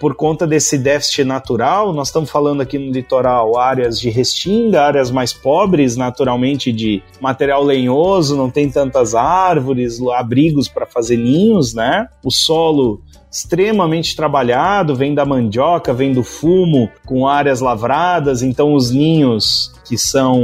por 0.00 0.14
conta 0.14 0.46
desse 0.46 0.78
déficit 0.78 1.24
natural, 1.24 1.92
nós 1.92 2.08
estamos 2.08 2.30
falando 2.30 2.60
aqui 2.60 2.78
no 2.78 2.92
litoral 2.92 3.58
áreas 3.58 3.98
de 3.98 4.08
restinga, 4.08 4.82
áreas 4.82 5.10
mais 5.10 5.32
pobres 5.32 5.96
naturalmente 5.96 6.72
de 6.72 7.02
material 7.20 7.62
lenhoso, 7.62 8.36
não 8.36 8.50
tem 8.50 8.70
tantas 8.70 9.14
árvores, 9.14 10.00
abrigos 10.14 10.68
para 10.68 10.86
fazer 10.86 11.16
ninhos, 11.16 11.74
né? 11.74 12.06
O 12.22 12.30
solo 12.30 13.02
extremamente 13.34 14.14
trabalhado, 14.14 14.94
vem 14.94 15.12
da 15.12 15.24
mandioca, 15.24 15.92
vem 15.92 16.12
do 16.12 16.22
fumo, 16.22 16.88
com 17.04 17.26
áreas 17.26 17.60
lavradas, 17.60 18.42
então 18.42 18.74
os 18.74 18.92
ninhos 18.92 19.74
que 19.84 19.98
são 19.98 20.40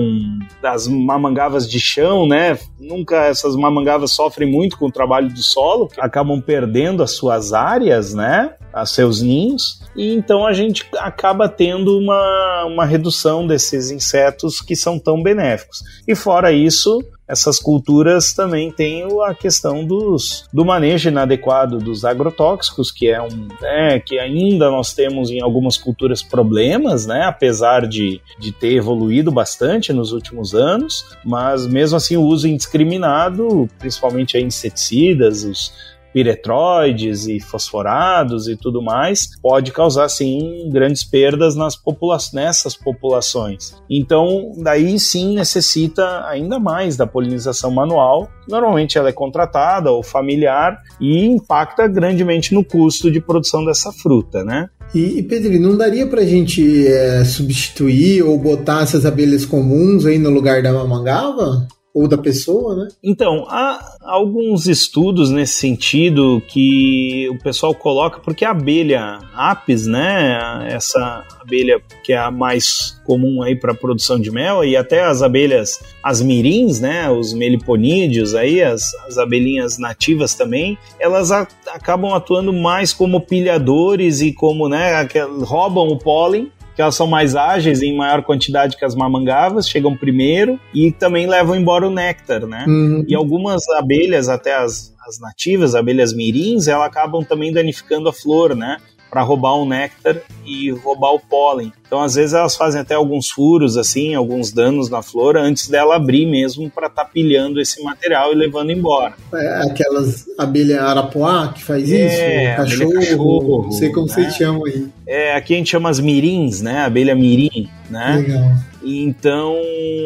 das 0.60 0.88
mamangavas 0.88 1.70
de 1.70 1.78
chão, 1.78 2.26
né? 2.26 2.58
Nunca 2.78 3.26
essas 3.26 3.54
mamangavas 3.54 4.10
sofrem 4.10 4.50
muito 4.50 4.76
com 4.76 4.86
o 4.86 4.92
trabalho 4.92 5.32
do 5.32 5.42
solo, 5.42 5.88
acabam 5.98 6.40
perdendo 6.40 7.00
as 7.02 7.12
suas 7.12 7.52
áreas, 7.52 8.12
né? 8.12 8.54
Os 8.74 8.90
seus 8.90 9.22
ninhos. 9.22 9.80
E 9.96 10.12
então 10.12 10.44
a 10.44 10.52
gente 10.52 10.86
acaba 10.98 11.48
tendo 11.48 11.96
uma, 11.96 12.64
uma 12.66 12.84
redução 12.84 13.46
desses 13.46 13.90
insetos 13.90 14.60
que 14.60 14.74
são 14.74 14.98
tão 14.98 15.22
benéficos. 15.22 15.78
E 16.06 16.14
fora 16.14 16.52
isso, 16.52 17.00
essas 17.30 17.60
culturas 17.60 18.32
também 18.32 18.72
têm 18.72 19.04
a 19.24 19.34
questão 19.34 19.84
dos, 19.84 20.48
do 20.52 20.64
manejo 20.64 21.08
inadequado 21.08 21.78
dos 21.78 22.04
agrotóxicos, 22.04 22.90
que 22.90 23.08
é 23.08 23.22
um 23.22 23.48
né, 23.60 24.00
que 24.00 24.18
ainda 24.18 24.68
nós 24.68 24.92
temos 24.92 25.30
em 25.30 25.40
algumas 25.40 25.76
culturas 25.76 26.22
problemas, 26.22 27.06
né, 27.06 27.22
apesar 27.24 27.86
de, 27.86 28.20
de 28.38 28.50
ter 28.50 28.74
evoluído 28.74 29.30
bastante 29.30 29.92
nos 29.92 30.12
últimos 30.12 30.54
anos, 30.54 31.04
mas 31.24 31.66
mesmo 31.66 31.96
assim 31.96 32.16
o 32.16 32.22
uso 32.22 32.48
indiscriminado, 32.48 33.68
principalmente 33.78 34.36
inseticidas, 34.38 35.44
os 35.44 35.72
piretroides 36.12 37.26
e 37.26 37.40
fosforados 37.40 38.48
e 38.48 38.56
tudo 38.56 38.82
mais, 38.82 39.30
pode 39.40 39.72
causar 39.72 40.08
sim 40.08 40.68
grandes 40.72 41.04
perdas 41.04 41.56
nas 41.56 41.76
popula 41.76 42.18
nessas 42.32 42.76
populações. 42.76 43.74
Então, 43.88 44.52
daí 44.56 44.98
sim 44.98 45.34
necessita 45.34 46.26
ainda 46.26 46.58
mais 46.58 46.96
da 46.96 47.06
polinização 47.06 47.70
manual. 47.70 48.28
Normalmente 48.48 48.98
ela 48.98 49.08
é 49.08 49.12
contratada 49.12 49.90
ou 49.90 50.02
familiar 50.02 50.80
e 51.00 51.24
impacta 51.24 51.86
grandemente 51.86 52.52
no 52.52 52.64
custo 52.64 53.10
de 53.10 53.20
produção 53.20 53.64
dessa 53.64 53.92
fruta, 53.92 54.44
né? 54.44 54.68
E, 54.92 55.22
Pedro, 55.22 55.58
não 55.60 55.76
daria 55.76 56.04
para 56.06 56.22
a 56.22 56.26
gente 56.26 56.86
é, 56.88 57.24
substituir 57.24 58.24
ou 58.24 58.36
botar 58.36 58.82
essas 58.82 59.06
abelhas 59.06 59.46
comuns 59.46 60.04
aí 60.04 60.18
no 60.18 60.30
lugar 60.30 60.62
da 60.62 60.72
mamangava? 60.72 61.68
Ou 61.92 62.06
da 62.06 62.16
pessoa, 62.16 62.76
né? 62.76 62.88
Então, 63.02 63.46
há 63.48 63.96
alguns 64.02 64.66
estudos 64.66 65.30
nesse 65.30 65.54
sentido 65.54 66.42
que 66.46 67.28
o 67.30 67.38
pessoal 67.38 67.74
coloca, 67.74 68.20
porque 68.20 68.44
a 68.44 68.50
abelha 68.50 69.18
apis, 69.34 69.86
né, 69.86 70.68
essa 70.70 71.24
abelha 71.40 71.80
que 72.04 72.12
é 72.12 72.18
a 72.18 72.30
mais 72.30 73.00
comum 73.04 73.42
aí 73.42 73.56
para 73.56 73.74
produção 73.74 74.20
de 74.20 74.30
mel 74.30 74.64
e 74.64 74.76
até 74.76 75.02
as 75.02 75.22
abelhas, 75.22 75.80
as 76.02 76.22
mirins, 76.22 76.80
né, 76.80 77.10
os 77.10 77.32
meliponídeos 77.32 78.34
aí, 78.34 78.62
as, 78.62 78.94
as 79.06 79.18
abelhinhas 79.18 79.78
nativas 79.78 80.34
também, 80.34 80.78
elas 80.98 81.32
a, 81.32 81.46
acabam 81.68 82.14
atuando 82.14 82.52
mais 82.52 82.92
como 82.92 83.20
pilhadores 83.20 84.20
e 84.20 84.32
como, 84.32 84.68
né, 84.68 85.08
roubam 85.42 85.88
o 85.88 85.98
pólen 85.98 86.50
que 86.80 86.82
elas 86.82 86.94
são 86.94 87.06
mais 87.06 87.36
ágeis 87.36 87.82
em 87.82 87.94
maior 87.94 88.22
quantidade 88.22 88.74
que 88.74 88.86
as 88.86 88.94
mamangavas, 88.94 89.68
chegam 89.68 89.94
primeiro 89.94 90.58
e 90.72 90.90
também 90.90 91.26
levam 91.26 91.54
embora 91.54 91.86
o 91.86 91.90
néctar, 91.90 92.46
né? 92.46 92.64
Uhum. 92.66 93.04
E 93.06 93.14
algumas 93.14 93.68
abelhas, 93.68 94.30
até 94.30 94.54
as, 94.54 94.94
as 95.06 95.20
nativas, 95.20 95.74
abelhas 95.74 96.14
mirins, 96.14 96.68
elas 96.68 96.86
acabam 96.86 97.22
também 97.22 97.52
danificando 97.52 98.08
a 98.08 98.12
flor, 98.14 98.56
né? 98.56 98.78
para 99.10 99.22
roubar 99.22 99.54
o 99.54 99.66
néctar 99.66 100.22
e 100.46 100.70
roubar 100.70 101.12
o 101.12 101.18
pólen. 101.18 101.72
Então, 101.90 102.00
às 102.00 102.14
vezes, 102.14 102.34
elas 102.34 102.54
fazem 102.54 102.80
até 102.80 102.94
alguns 102.94 103.30
furos, 103.30 103.76
assim, 103.76 104.14
alguns 104.14 104.52
danos 104.52 104.88
na 104.88 105.02
flor 105.02 105.36
antes 105.36 105.66
dela 105.66 105.96
abrir 105.96 106.24
mesmo 106.24 106.70
para 106.70 106.86
estar 106.86 107.02
tá 107.02 107.10
pilhando 107.10 107.60
esse 107.60 107.82
material 107.82 108.32
e 108.32 108.36
levando 108.36 108.70
embora. 108.70 109.14
É, 109.34 109.62
aquelas 109.68 110.24
abelha 110.38 110.84
arapuá 110.84 111.48
que 111.52 111.64
faz 111.64 111.90
é, 111.90 112.52
isso? 112.54 112.56
Cachorro, 112.56 112.92
cachorro, 112.92 113.62
não 113.64 113.72
sei 113.72 113.90
como 113.90 114.06
né? 114.06 114.12
vocês 114.12 114.36
chamam 114.36 114.66
aí. 114.66 114.86
É, 115.04 115.34
aqui 115.34 115.54
a 115.54 115.56
gente 115.56 115.70
chama 115.70 115.90
as 115.90 115.98
mirins, 115.98 116.62
né? 116.62 116.84
Abelha 116.84 117.16
mirim, 117.16 117.68
né? 117.90 118.22
Legal. 118.24 118.70
Então 118.82 119.54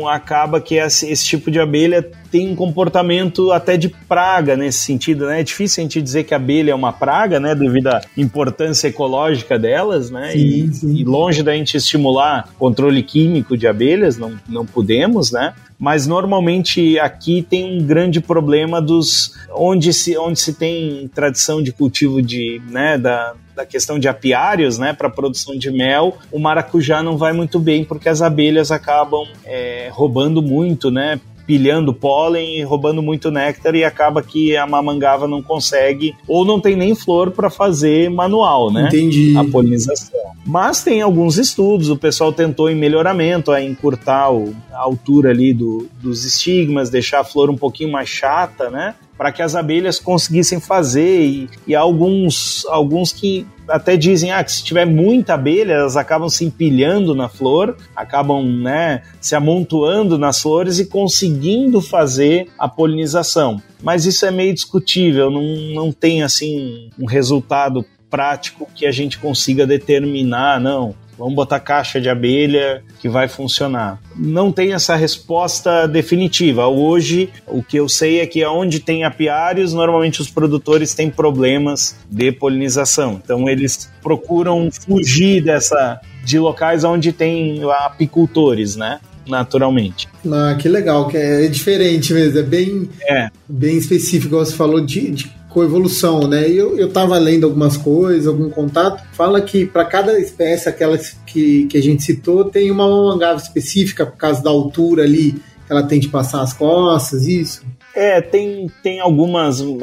acaba 0.09 0.61
que 0.61 0.77
esse, 0.77 1.09
esse, 1.11 1.25
tipo 1.25 1.51
de 1.51 1.61
abelha 1.61 2.03
tem 2.31 2.49
um 2.51 2.57
comportamento 2.57 3.53
até 3.53 3.77
de 3.77 3.89
praga 3.89 4.57
nesse 4.57 4.79
sentido, 4.79 5.27
né? 5.27 5.41
É 5.41 5.43
difícil 5.45 5.81
a 5.81 5.85
gente 5.85 6.03
dizer 6.03 6.25
que 6.25 6.35
a 6.35 6.37
abelha 6.37 6.73
é 6.73 6.75
uma 6.75 6.93
praga, 6.93 7.39
né? 7.39 7.55
Devido 7.55 7.89
à 7.89 8.01
importância 8.17 8.89
ecológica 8.89 9.59
delas, 9.59 10.11
né? 10.11 10.33
Sim, 10.33 10.39
e, 10.39 10.75
sim. 10.75 10.95
e 10.97 11.05
longe 11.05 11.43
da 11.43 11.55
gente 11.55 11.74
estimular 11.77 12.49
controle 12.59 13.03
químico 13.03 13.57
de 13.57 13.67
abelhas, 13.67 14.17
não, 14.17 14.39
não 14.49 14.65
podemos, 14.65 15.31
né? 15.31 15.55
mas 15.79 16.07
normalmente 16.07 16.99
aqui 16.99 17.43
tem 17.43 17.79
um 17.79 17.85
grande 17.85 18.21
problema 18.21 18.81
dos 18.81 19.35
onde 19.51 19.93
se, 19.93 20.17
onde 20.17 20.41
se 20.41 20.55
tem 20.55 21.09
tradição 21.15 21.63
de 21.63 21.73
cultivo 21.73 22.23
de, 22.23 22.63
né, 22.71 22.97
da, 22.97 23.35
da 23.55 23.67
questão 23.67 23.99
de 23.99 24.09
apiários, 24.09 24.79
né, 24.79 24.93
para 24.93 25.11
produção 25.11 25.57
de 25.57 25.71
mel, 25.71 26.17
o 26.33 26.39
maracujá 26.39 27.03
não 27.03 27.17
vai 27.17 27.33
muito 27.33 27.59
bem 27.59 27.85
porque 27.85 28.09
as 28.09 28.23
abelhas 28.23 28.71
acabam 28.71 29.27
é, 29.45 29.91
roubando 29.93 30.41
muito, 30.41 30.91
né, 30.91 31.21
pilhando 31.47 31.93
pólen 31.93 32.59
e 32.59 32.63
roubando 32.63 33.03
muito 33.03 33.31
néctar 33.31 33.75
e 33.75 33.85
acaba 33.85 34.23
que 34.23 34.57
a 34.57 34.67
mamangava 34.67 35.29
não 35.29 35.43
consegue 35.43 36.15
ou 36.27 36.45
não 36.45 36.61
tem 36.61 36.77
nem 36.77 36.95
flor 36.95 37.31
para 37.31 37.51
fazer 37.51 38.11
manual, 38.11 38.73
né? 38.73 38.87
Entendi. 38.89 39.37
A 39.37 39.45
polinização. 39.45 40.21
Mas 40.47 40.83
tem 40.83 41.03
alguns 41.03 41.39
estudos, 41.39 41.91
o 41.91 41.97
pessoal 41.97 42.33
tentou 42.33 42.69
em 42.71 42.75
melhoramento, 42.75 43.51
a 43.51 43.63
encurtar 43.63 44.29
a 44.73 44.79
altura 44.79 45.31
ali 45.31 45.53
do, 45.53 45.89
dos 46.01 46.25
estigmas, 46.25 46.91
deixar 46.91 47.21
a 47.21 47.25
flor 47.25 47.51
um 47.51 47.57
pouquinho 47.57 47.91
mais 47.91 48.09
chata, 48.09 48.71
né? 48.71 48.95
Para 49.17 49.31
que 49.31 49.43
as 49.43 49.55
abelhas 49.55 49.99
conseguissem 49.99 50.61
fazer 50.61 51.25
e, 51.25 51.51
e 51.67 51.75
alguns, 51.75 52.67
alguns 52.69 53.13
que 53.13 53.47
até 53.69 53.97
dizem 53.97 54.31
ah, 54.31 54.43
que 54.43 54.53
se 54.53 54.63
tiver 54.63 54.85
muita 54.85 55.35
abelha, 55.35 55.75
elas 55.75 55.97
acabam 55.97 56.29
se 56.29 56.45
empilhando 56.45 57.15
na 57.15 57.29
flor, 57.29 57.77
acabam 57.95 58.45
né, 58.45 59.03
se 59.21 59.35
amontoando 59.35 60.19
nas 60.19 60.41
flores 60.41 60.79
e 60.79 60.87
conseguindo 60.87 61.81
fazer 61.81 62.49
a 62.59 62.69
polinização. 62.69 63.63
Mas 63.83 64.05
isso 64.05 64.27
é 64.27 64.31
meio 64.31 64.55
discutível, 64.55 65.31
não, 65.31 65.43
não 65.75 65.93
tem 65.93 66.23
assim 66.23 66.91
um 66.99 67.07
resultado 67.07 67.85
prático 68.11 68.69
que 68.75 68.87
a 68.87 68.93
gente 68.93 69.19
consiga 69.19 69.67
determinar, 69.67 70.61
não. 70.61 70.95
Vamos 71.19 71.35
botar 71.35 71.61
caixa 71.61 72.01
de 72.01 72.09
abelha 72.09 72.83
que 73.01 73.09
vai 73.09 73.29
funcionar. 73.29 74.01
Não 74.17 74.51
tem 74.51 74.73
essa 74.73 74.97
resposta 74.97 75.87
definitiva. 75.87 76.67
Hoje, 76.67 77.31
o 77.47 77.63
que 77.63 77.77
eu 77.77 77.89
sei 77.89 78.21
é 78.21 78.27
que 78.27 78.45
onde 78.45 78.81
tem 78.81 79.05
apiários, 79.05 79.73
normalmente 79.73 80.21
os 80.21 80.31
produtores 80.31 80.95
têm 80.95 81.11
problemas 81.11 81.97
de 82.11 82.33
polinização. 82.33 83.21
Então, 83.23 83.49
eles 83.49 83.91
procuram 84.03 84.71
fugir 84.71 85.43
dessa 85.43 86.01
de 86.25 86.39
locais 86.39 86.85
onde 86.85 87.13
tem 87.13 87.61
apicultores, 87.65 88.77
né? 88.77 89.01
naturalmente. 89.27 90.09
Ah, 90.31 90.57
que 90.59 90.69
legal, 90.69 91.09
que 91.09 91.17
é 91.17 91.47
diferente 91.49 92.13
mesmo, 92.13 92.39
é 92.39 92.43
bem, 92.43 92.89
é. 93.09 93.31
bem 93.49 93.77
específico, 93.77 94.37
você 94.37 94.55
falou 94.55 94.81
de, 94.81 95.11
de 95.11 95.33
coevolução, 95.55 96.27
né? 96.27 96.51
Eu, 96.51 96.77
eu 96.77 96.91
tava 96.91 97.17
lendo 97.17 97.45
algumas 97.45 97.77
coisas, 97.77 98.27
algum 98.27 98.51
contato, 98.51 99.05
fala 99.13 99.41
que 99.41 99.65
para 99.65 99.85
cada 99.85 100.19
espécie, 100.19 100.69
aquelas 100.69 101.17
que, 101.25 101.67
que 101.67 101.79
a 101.79 101.83
gente 101.83 102.03
citou, 102.03 102.45
tem 102.47 102.73
uma 102.73 102.89
mamangava 102.89 103.41
específica 103.41 104.05
por 104.05 104.17
causa 104.17 104.43
da 104.43 104.51
altura 104.51 105.05
ali, 105.05 105.33
que 105.33 105.73
ela 105.73 105.85
tem 105.85 106.01
de 106.01 106.09
passar 106.09 106.43
as 106.43 106.53
costas, 106.53 107.29
isso? 107.29 107.63
É, 107.95 108.21
tem, 108.21 108.69
tem 108.83 108.99
algumas. 108.99 109.61
Uh, 109.61 109.79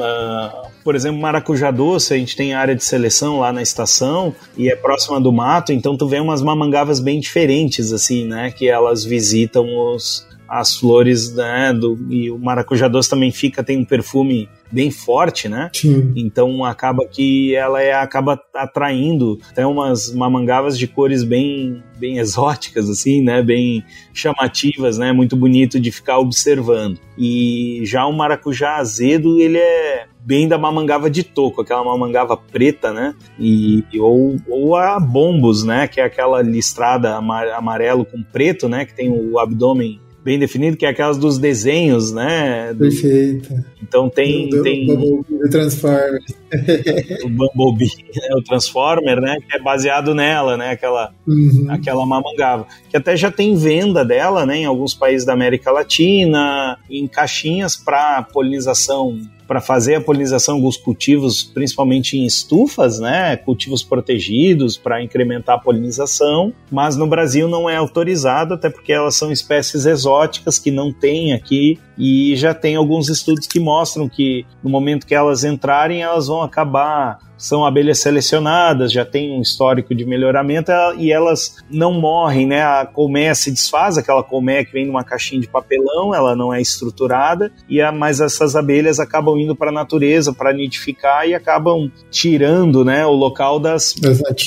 por 0.84 0.94
exemplo, 0.94 1.18
maracujá 1.18 1.70
doce, 1.70 2.12
a 2.12 2.18
gente 2.18 2.36
tem 2.36 2.52
área 2.52 2.74
de 2.74 2.84
seleção 2.84 3.38
lá 3.40 3.50
na 3.50 3.62
estação 3.62 4.34
e 4.56 4.68
é 4.68 4.76
próxima 4.76 5.18
do 5.18 5.32
mato, 5.32 5.72
então 5.72 5.96
tu 5.96 6.06
vê 6.06 6.20
umas 6.20 6.42
mamangavas 6.42 7.00
bem 7.00 7.18
diferentes, 7.18 7.92
assim, 7.92 8.26
né? 8.26 8.50
Que 8.50 8.68
elas 8.68 9.04
visitam 9.04 9.64
os, 9.64 10.26
as 10.46 10.76
flores, 10.76 11.32
né? 11.34 11.72
Do, 11.72 11.98
e 12.10 12.30
o 12.30 12.38
maracujá 12.38 12.88
doce 12.88 13.08
também 13.08 13.32
fica, 13.32 13.64
tem 13.64 13.78
um 13.78 13.84
perfume 13.86 14.50
bem 14.72 14.90
forte, 14.90 15.48
né? 15.48 15.70
Sim. 15.72 16.12
Então 16.16 16.64
acaba 16.64 17.06
que 17.06 17.54
ela 17.54 17.82
é, 17.82 17.92
acaba 17.92 18.40
atraindo 18.54 19.38
até 19.50 19.66
umas 19.66 20.12
mamangavas 20.12 20.78
de 20.78 20.86
cores 20.86 21.22
bem, 21.22 21.82
bem 21.98 22.18
exóticas, 22.18 22.88
assim, 22.88 23.22
né? 23.22 23.42
Bem 23.42 23.84
chamativas, 24.14 24.98
né? 24.98 25.12
Muito 25.12 25.36
bonito 25.36 25.78
de 25.78 25.92
ficar 25.92 26.18
observando. 26.18 26.98
E 27.18 27.82
já 27.84 28.06
o 28.06 28.12
maracujá 28.12 28.76
azedo, 28.76 29.38
ele 29.38 29.58
é 29.58 30.06
bem 30.24 30.48
da 30.48 30.56
mamangava 30.56 31.10
de 31.10 31.22
toco, 31.22 31.60
aquela 31.60 31.84
mamangava 31.84 32.36
preta, 32.36 32.92
né? 32.92 33.14
E, 33.38 33.84
ou, 33.98 34.36
ou 34.48 34.76
a 34.76 34.98
bombos, 34.98 35.64
né? 35.64 35.86
Que 35.86 36.00
é 36.00 36.04
aquela 36.04 36.40
listrada 36.40 37.16
amarelo 37.16 38.04
com 38.04 38.22
preto, 38.22 38.68
né? 38.68 38.86
Que 38.86 38.94
tem 38.94 39.10
o 39.10 39.38
abdômen 39.38 40.00
bem 40.24 40.38
definido, 40.38 40.76
que 40.76 40.86
é 40.86 40.88
aquelas 40.88 41.18
dos 41.18 41.38
desenhos, 41.38 42.12
né? 42.12 42.72
Do... 42.72 42.80
Perfeito. 42.80 43.52
Então 43.82 44.08
tem. 44.08 44.48
Do, 44.48 44.62
tem... 44.62 44.90
O 44.90 45.24
Transformer. 45.50 46.20
o 47.24 47.28
Bumblebee, 47.28 48.04
né? 48.14 48.28
o 48.36 48.42
Transformer, 48.42 49.20
né? 49.20 49.36
Que 49.48 49.56
é 49.56 49.60
baseado 49.60 50.14
nela, 50.14 50.56
né? 50.56 50.70
Aquela, 50.70 51.12
uhum. 51.26 51.66
aquela 51.68 52.06
mamangava. 52.06 52.66
Que 52.90 52.96
até 52.96 53.16
já 53.16 53.30
tem 53.30 53.56
venda 53.56 54.04
dela, 54.04 54.44
né? 54.46 54.58
Em 54.58 54.64
alguns 54.64 54.94
países 54.94 55.26
da 55.26 55.32
América 55.32 55.70
Latina, 55.70 56.78
em 56.90 57.06
caixinhas 57.06 57.76
para 57.76 58.22
polinização 58.22 59.18
para 59.46 59.60
fazer 59.60 59.96
a 59.96 60.00
polinização 60.00 60.58
dos 60.58 60.78
cultivos, 60.78 61.42
principalmente 61.42 62.16
em 62.16 62.24
estufas, 62.24 62.98
né, 62.98 63.36
cultivos 63.36 63.82
protegidos 63.82 64.78
para 64.78 65.02
incrementar 65.02 65.56
a 65.56 65.58
polinização, 65.58 66.54
mas 66.70 66.96
no 66.96 67.06
Brasil 67.06 67.46
não 67.48 67.68
é 67.68 67.76
autorizado, 67.76 68.54
até 68.54 68.70
porque 68.70 68.92
elas 68.92 69.14
são 69.14 69.30
espécies 69.30 69.84
exóticas 69.84 70.58
que 70.58 70.70
não 70.70 70.92
tem 70.92 71.34
aqui 71.34 71.78
e 71.98 72.34
já 72.36 72.54
tem 72.54 72.76
alguns 72.76 73.08
estudos 73.08 73.46
que 73.46 73.60
mostram 73.60 74.08
que 74.08 74.46
no 74.62 74.70
momento 74.70 75.06
que 75.06 75.14
elas 75.14 75.44
entrarem, 75.44 76.02
elas 76.02 76.26
vão 76.26 76.41
acabar 76.42 77.18
são 77.36 77.66
abelhas 77.66 77.98
selecionadas, 77.98 78.92
já 78.92 79.04
tem 79.04 79.36
um 79.36 79.40
histórico 79.40 79.92
de 79.94 80.04
melhoramento 80.04 80.70
e 80.96 81.10
elas 81.10 81.56
não 81.68 81.92
morrem, 81.92 82.46
né? 82.46 82.62
A 82.62 82.86
colmeia 82.86 83.34
se 83.34 83.50
desfaz, 83.50 83.98
aquela 83.98 84.22
colmeia 84.22 84.64
que 84.64 84.72
vem 84.72 84.86
numa 84.86 85.02
caixinha 85.02 85.40
de 85.40 85.48
papelão, 85.48 86.14
ela 86.14 86.36
não 86.36 86.54
é 86.54 86.60
estruturada, 86.60 87.52
e 87.68 87.80
a, 87.80 87.90
mas 87.90 88.20
essas 88.20 88.54
abelhas 88.54 89.00
acabam 89.00 89.36
indo 89.36 89.56
para 89.56 89.70
a 89.70 89.72
natureza 89.72 90.32
para 90.32 90.52
nidificar 90.52 91.26
e 91.26 91.34
acabam 91.34 91.90
tirando, 92.10 92.84
né, 92.84 93.04
o 93.04 93.12
local 93.12 93.58
das, 93.58 93.94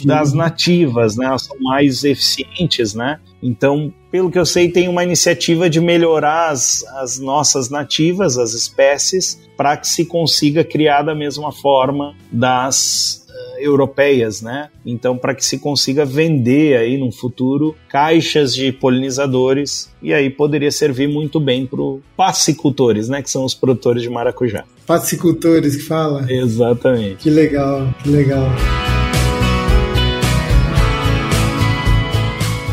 das 0.05 0.33
nativas, 0.33 1.17
né? 1.17 1.25
Elas 1.25 1.43
são 1.43 1.57
mais 1.59 2.05
eficientes, 2.05 2.93
né? 2.93 3.19
Então, 3.43 3.93
pelo 4.16 4.32
que 4.32 4.39
eu 4.39 4.45
sei, 4.45 4.70
tem 4.70 4.88
uma 4.88 5.03
iniciativa 5.03 5.70
de 5.70 5.82
melhorar 5.82 6.49
as, 6.49 6.86
as 6.95 7.20
nossas 7.20 7.70
nativas, 7.70 8.38
as 8.38 8.53
espécies, 8.53 9.38
para 9.57 9.76
que 9.76 9.89
se 9.89 10.05
consiga 10.05 10.63
criar 10.63 11.01
da 11.01 11.13
mesma 11.13 11.51
forma 11.51 12.16
das 12.32 13.26
uh, 13.28 13.59
europeias, 13.59 14.41
né? 14.41 14.70
Então, 14.86 15.18
para 15.18 15.36
que 15.36 15.45
se 15.45 15.59
consiga 15.59 16.05
vender 16.05 16.78
aí 16.78 16.97
no 16.97 17.11
futuro 17.11 17.76
caixas 17.89 18.55
de 18.55 18.72
polinizadores 18.72 19.91
e 20.01 20.13
aí 20.13 20.30
poderia 20.30 20.72
servir 20.72 21.09
muito 21.09 21.38
bem 21.38 21.66
para 21.66 21.82
os 21.82 21.99
pacicultores, 22.16 23.09
né? 23.09 23.22
Que 23.22 23.30
são 23.30 23.43
os 23.43 23.53
produtores 23.53 24.01
de 24.01 24.09
maracujá. 24.09 24.63
Pacicultores 24.88 25.76
que 25.76 25.84
fala? 25.84 26.26
Exatamente. 26.32 27.18
Que 27.18 27.30
legal, 27.30 27.93
que 28.01 28.07
legal. 28.07 28.47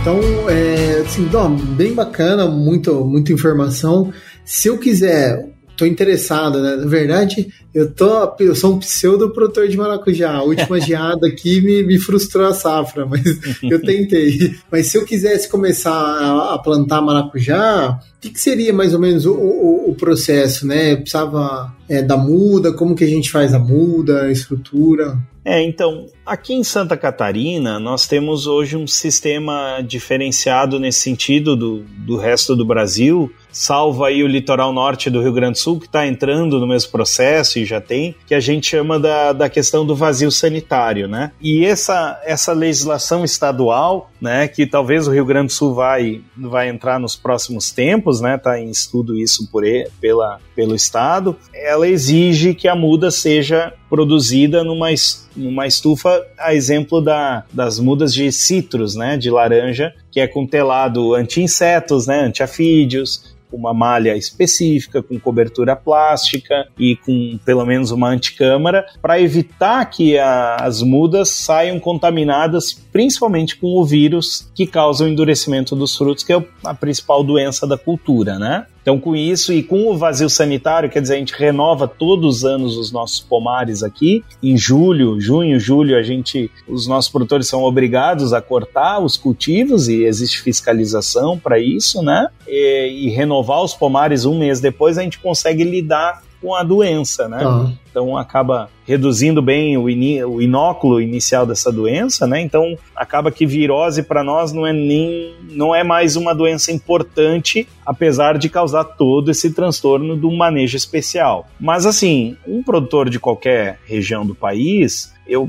Então, 0.02 0.18
é, 0.50 1.02
assim, 1.06 1.28
bem 1.76 1.94
bacana, 1.94 2.44
muito, 2.48 3.04
muita 3.04 3.32
informação. 3.32 4.12
se 4.44 4.66
eu 4.66 4.76
quiser 4.76 5.51
tô 5.76 5.86
interessado, 5.86 6.60
né? 6.60 6.76
Na 6.76 6.86
verdade, 6.86 7.48
eu, 7.74 7.90
tô, 7.90 8.34
eu 8.40 8.54
sou 8.54 8.74
um 8.74 8.78
pseudo 8.78 9.30
produtor 9.30 9.68
de 9.68 9.76
maracujá. 9.76 10.32
A 10.32 10.42
última 10.42 10.78
geada 10.80 11.26
aqui 11.26 11.60
me, 11.60 11.82
me 11.82 11.98
frustrou 11.98 12.46
a 12.46 12.54
safra, 12.54 13.06
mas 13.06 13.22
eu 13.62 13.80
tentei. 13.80 14.54
Mas 14.70 14.86
se 14.86 14.98
eu 14.98 15.04
quisesse 15.04 15.48
começar 15.48 15.92
a, 15.92 16.54
a 16.54 16.58
plantar 16.58 17.00
maracujá, 17.00 17.98
o 18.16 18.20
que, 18.20 18.30
que, 18.30 18.40
seria 18.40 18.72
mais 18.72 18.94
ou 18.94 19.00
menos 19.00 19.26
o, 19.26 19.32
o, 19.32 19.90
o 19.90 19.94
processo, 19.94 20.66
né? 20.66 20.92
Eu 20.92 20.98
precisava 20.98 21.74
é, 21.88 22.02
da 22.02 22.16
muda, 22.16 22.72
como 22.72 22.94
que 22.94 23.04
a 23.04 23.08
gente 23.08 23.30
faz 23.30 23.54
a 23.54 23.58
muda, 23.58 24.22
a 24.22 24.30
estrutura? 24.30 25.18
É, 25.44 25.60
então, 25.60 26.06
aqui 26.24 26.54
em 26.54 26.62
Santa 26.62 26.96
Catarina, 26.96 27.80
nós 27.80 28.06
temos 28.06 28.46
hoje 28.46 28.76
um 28.76 28.86
sistema 28.86 29.80
diferenciado 29.84 30.78
nesse 30.78 31.00
sentido 31.00 31.56
do, 31.56 31.84
do 32.06 32.16
resto 32.16 32.54
do 32.54 32.64
Brasil, 32.64 33.32
salvo 33.52 34.04
aí 34.04 34.24
o 34.24 34.26
litoral 34.26 34.72
norte 34.72 35.10
do 35.10 35.20
Rio 35.20 35.32
Grande 35.32 35.52
do 35.52 35.58
Sul, 35.58 35.78
que 35.78 35.86
está 35.86 36.06
entrando 36.06 36.58
no 36.58 36.66
mesmo 36.66 36.90
processo 36.90 37.58
e 37.58 37.64
já 37.64 37.80
tem, 37.80 38.14
que 38.26 38.34
a 38.34 38.40
gente 38.40 38.66
chama 38.66 38.98
da, 38.98 39.32
da 39.32 39.48
questão 39.48 39.84
do 39.84 39.94
vazio 39.94 40.30
sanitário, 40.30 41.06
né? 41.06 41.32
E 41.40 41.64
essa, 41.64 42.20
essa 42.24 42.52
legislação 42.52 43.24
estadual, 43.24 44.10
né, 44.20 44.48
que 44.48 44.66
talvez 44.66 45.06
o 45.06 45.10
Rio 45.10 45.24
Grande 45.24 45.48
do 45.48 45.52
Sul 45.52 45.74
vai, 45.74 46.22
vai 46.36 46.68
entrar 46.68 46.98
nos 46.98 47.14
próximos 47.14 47.70
tempos, 47.70 48.20
né, 48.20 48.38
tá 48.38 48.58
em 48.58 48.70
estudo 48.70 49.16
isso 49.16 49.48
por, 49.50 49.62
pela, 50.00 50.40
pelo 50.54 50.74
Estado, 50.74 51.36
ela 51.54 51.86
exige 51.86 52.54
que 52.54 52.68
a 52.68 52.74
muda 52.74 53.10
seja 53.10 53.74
produzida 53.92 54.64
numa, 54.64 54.88
numa 55.36 55.66
estufa, 55.66 56.24
a 56.38 56.54
exemplo 56.54 56.98
da, 56.98 57.44
das 57.52 57.78
mudas 57.78 58.14
de 58.14 58.32
citros, 58.32 58.96
né, 58.96 59.18
de 59.18 59.30
laranja, 59.30 59.92
que 60.10 60.18
é 60.18 60.26
com 60.26 60.46
telado 60.46 61.14
anti-insetos, 61.14 62.06
né, 62.06 62.20
anti-afídeos, 62.20 63.36
uma 63.52 63.74
malha 63.74 64.16
específica, 64.16 65.02
com 65.02 65.20
cobertura 65.20 65.76
plástica 65.76 66.66
e 66.78 66.96
com 66.96 67.38
pelo 67.44 67.66
menos 67.66 67.90
uma 67.90 68.08
anticâmara, 68.08 68.86
para 69.02 69.20
evitar 69.20 69.84
que 69.90 70.16
a, 70.16 70.56
as 70.56 70.80
mudas 70.80 71.28
saiam 71.28 71.78
contaminadas, 71.78 72.72
principalmente 72.72 73.56
com 73.56 73.78
o 73.78 73.84
vírus 73.84 74.50
que 74.54 74.66
causa 74.66 75.04
o 75.04 75.08
endurecimento 75.08 75.76
dos 75.76 75.94
frutos, 75.94 76.24
que 76.24 76.32
é 76.32 76.42
a 76.64 76.72
principal 76.72 77.22
doença 77.22 77.66
da 77.66 77.76
cultura, 77.76 78.38
né? 78.38 78.64
Então, 78.82 78.98
com 78.98 79.14
isso 79.14 79.52
e 79.52 79.62
com 79.62 79.88
o 79.88 79.96
vazio 79.96 80.28
sanitário, 80.28 80.90
quer 80.90 81.00
dizer, 81.00 81.14
a 81.14 81.18
gente 81.18 81.34
renova 81.34 81.86
todos 81.86 82.38
os 82.38 82.44
anos 82.44 82.76
os 82.76 82.90
nossos 82.90 83.20
pomares 83.20 83.82
aqui. 83.82 84.24
Em 84.42 84.58
julho, 84.58 85.20
junho, 85.20 85.58
julho, 85.58 85.96
a 85.96 86.02
gente, 86.02 86.50
os 86.68 86.88
nossos 86.88 87.10
produtores 87.10 87.46
são 87.46 87.62
obrigados 87.62 88.32
a 88.32 88.42
cortar 88.42 88.98
os 88.98 89.16
cultivos 89.16 89.88
e 89.88 90.02
existe 90.02 90.40
fiscalização 90.40 91.38
para 91.38 91.60
isso, 91.60 92.02
né? 92.02 92.26
E, 92.46 93.06
e, 93.06 93.10
renovar 93.10 93.62
os 93.62 93.72
pomares 93.72 94.24
um 94.24 94.38
mês 94.38 94.60
depois, 94.60 94.98
a 94.98 95.02
gente 95.02 95.18
consegue 95.20 95.62
lidar 95.62 96.22
com 96.42 96.54
a 96.56 96.64
doença, 96.64 97.28
né? 97.28 97.46
Uhum. 97.46 97.72
Então 97.88 98.16
acaba 98.16 98.68
reduzindo 98.84 99.40
bem 99.40 99.76
o, 99.76 99.84
o, 99.84 100.42
inóculo 100.42 101.00
inicial 101.00 101.46
dessa 101.46 101.70
doença, 101.70 102.26
né? 102.26 102.40
Então 102.40 102.76
acaba 102.96 103.30
que 103.30 103.46
virose 103.46 104.02
para 104.02 104.24
nós 104.24 104.52
não 104.52 104.66
é 104.66 104.72
nem 104.72 105.34
não 105.50 105.72
é 105.72 105.84
mais 105.84 106.16
uma 106.16 106.34
doença 106.34 106.72
importante, 106.72 107.68
apesar 107.86 108.36
de 108.36 108.48
causar 108.48 108.84
todo 108.84 109.30
esse 109.30 109.54
transtorno 109.54 110.16
do 110.16 110.30
manejo 110.32 110.76
especial. 110.76 111.46
Mas 111.60 111.86
assim, 111.86 112.36
um 112.46 112.62
produtor 112.62 113.08
de 113.08 113.20
qualquer 113.20 113.78
região 113.86 114.26
do 114.26 114.34
país, 114.34 115.14
eu 115.26 115.48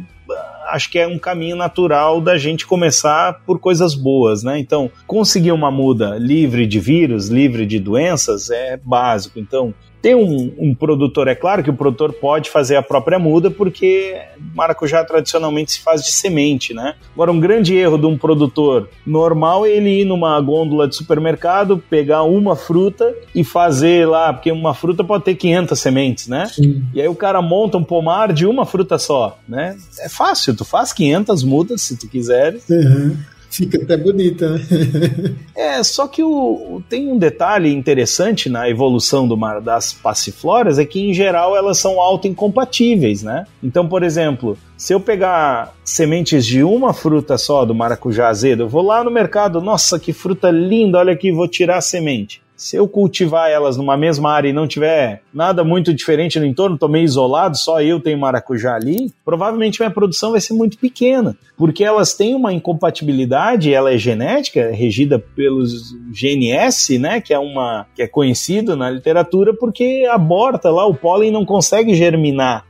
acho 0.68 0.90
que 0.90 1.00
é 1.00 1.08
um 1.08 1.20
caminho 1.20 1.56
natural 1.56 2.22
da 2.22 2.38
gente 2.38 2.66
começar 2.66 3.42
por 3.46 3.60
coisas 3.60 3.94
boas, 3.94 4.44
né? 4.44 4.60
Então, 4.60 4.90
conseguir 5.06 5.52
uma 5.52 5.70
muda 5.70 6.18
livre 6.18 6.66
de 6.66 6.80
vírus, 6.80 7.28
livre 7.28 7.66
de 7.66 7.80
doenças 7.80 8.50
é 8.50 8.78
básico. 8.78 9.40
Então, 9.40 9.74
tem 10.04 10.14
um, 10.14 10.54
um, 10.60 10.76
produtor, 10.76 11.30
é 11.30 11.34
claro 11.34 11.64
que 11.64 11.70
o 11.70 11.74
produtor 11.74 12.12
pode 12.12 12.50
fazer 12.50 12.76
a 12.76 12.84
própria 12.84 13.18
muda, 13.18 13.50
porque 13.50 14.20
maracujá 14.54 15.02
tradicionalmente 15.02 15.72
se 15.72 15.80
faz 15.80 16.04
de 16.04 16.12
semente, 16.12 16.74
né? 16.74 16.96
Agora, 17.14 17.32
um 17.32 17.40
grande 17.40 17.74
erro 17.74 17.98
de 17.98 18.06
um 18.06 18.18
produtor 18.18 18.90
normal 19.06 19.66
é 19.66 19.70
ele 19.70 20.02
ir 20.02 20.06
numa 20.06 20.38
gôndola 20.42 20.90
de 20.90 20.98
supermercado, 20.98 21.82
pegar 21.90 22.24
uma 22.24 22.54
fruta 22.54 23.16
e 23.34 23.46
fazer 23.46 24.06
lá, 24.06 24.34
porque 24.34 24.52
uma 24.52 24.74
fruta 24.74 25.06
pode 25.06 25.24
ter 25.24 25.36
500 25.36 25.80
sementes, 25.80 26.28
né? 26.28 26.48
Sim. 26.48 26.84
E 26.94 27.02
aí 27.02 27.08
o 27.08 27.16
cara 27.16 27.42
monta 27.42 27.78
um 27.78 27.84
pomar 27.84 28.34
de 28.34 28.46
uma 28.46 28.66
fruta 28.66 28.98
só, 28.98 29.40
né? 29.48 29.78
É 30.02 30.10
fácil, 30.10 30.54
tu 30.54 30.66
faz 30.66 30.92
500 30.92 31.44
mudas 31.44 31.82
se 31.82 31.96
tu 31.96 32.10
quiser. 32.10 32.58
Uhum. 32.70 33.16
Fica 33.54 33.78
até 33.78 33.96
bonita, 33.96 34.50
né? 34.50 34.66
é, 35.56 35.84
só 35.84 36.08
que 36.08 36.24
o, 36.24 36.82
tem 36.90 37.08
um 37.08 37.20
detalhe 37.20 37.72
interessante 37.72 38.50
na 38.50 38.68
evolução 38.68 39.28
do 39.28 39.38
das 39.62 39.94
passifloras, 39.94 40.80
é 40.80 40.86
que 40.86 41.00
em 41.00 41.14
geral 41.14 41.56
elas 41.56 41.78
são 41.78 42.00
autoincompatíveis, 42.00 43.22
né? 43.22 43.46
Então, 43.62 43.88
por 43.88 44.02
exemplo, 44.02 44.58
se 44.76 44.92
eu 44.92 45.00
pegar 45.00 45.72
sementes 45.86 46.48
de 46.48 46.64
uma 46.64 46.96
fruta 46.96 47.38
só 47.38 47.64
do 47.64 47.76
maracujá 47.76 48.28
azedo, 48.28 48.64
eu 48.64 48.70
vou 48.70 48.82
lá 48.82 49.04
no 49.04 49.12
mercado, 49.12 49.62
nossa, 49.62 50.00
que 50.00 50.14
fruta 50.14 50.50
linda, 50.50 50.98
olha 50.98 51.14
aqui, 51.14 51.32
vou 51.32 51.48
tirar 51.48 51.78
a 51.78 51.82
semente 51.82 52.43
se 52.64 52.78
eu 52.78 52.88
cultivar 52.88 53.52
elas 53.52 53.76
numa 53.76 53.98
mesma 53.98 54.32
área 54.32 54.48
e 54.48 54.54
não 54.54 54.66
tiver 54.66 55.22
nada 55.34 55.66
muito 55.66 55.94
diferente 55.94 56.40
no 56.40 56.46
entorno, 56.46 56.76
estou 56.76 56.88
meio 56.88 57.04
isolado, 57.04 57.58
só 57.58 57.82
eu 57.82 58.00
tenho 58.00 58.18
maracujá 58.18 58.76
ali, 58.76 59.12
provavelmente 59.26 59.82
minha 59.82 59.92
produção 59.92 60.32
vai 60.32 60.40
ser 60.40 60.54
muito 60.54 60.78
pequena, 60.78 61.36
porque 61.58 61.84
elas 61.84 62.14
têm 62.14 62.34
uma 62.34 62.54
incompatibilidade, 62.54 63.74
ela 63.74 63.92
é 63.92 63.98
genética, 63.98 64.62
é 64.62 64.72
regida 64.72 65.20
pelos 65.20 65.94
GNS, 66.14 66.98
né, 66.98 67.20
que 67.20 67.34
é 67.34 67.38
uma 67.40 67.86
que 67.94 68.02
é 68.02 68.08
conhecido 68.08 68.78
na 68.78 68.90
literatura 68.90 69.54
porque 69.54 70.08
aborta 70.10 70.70
lá 70.70 70.86
o 70.86 70.96
pólen 70.96 71.32
não 71.32 71.46
consegue 71.46 71.94
germinar, 71.94 72.64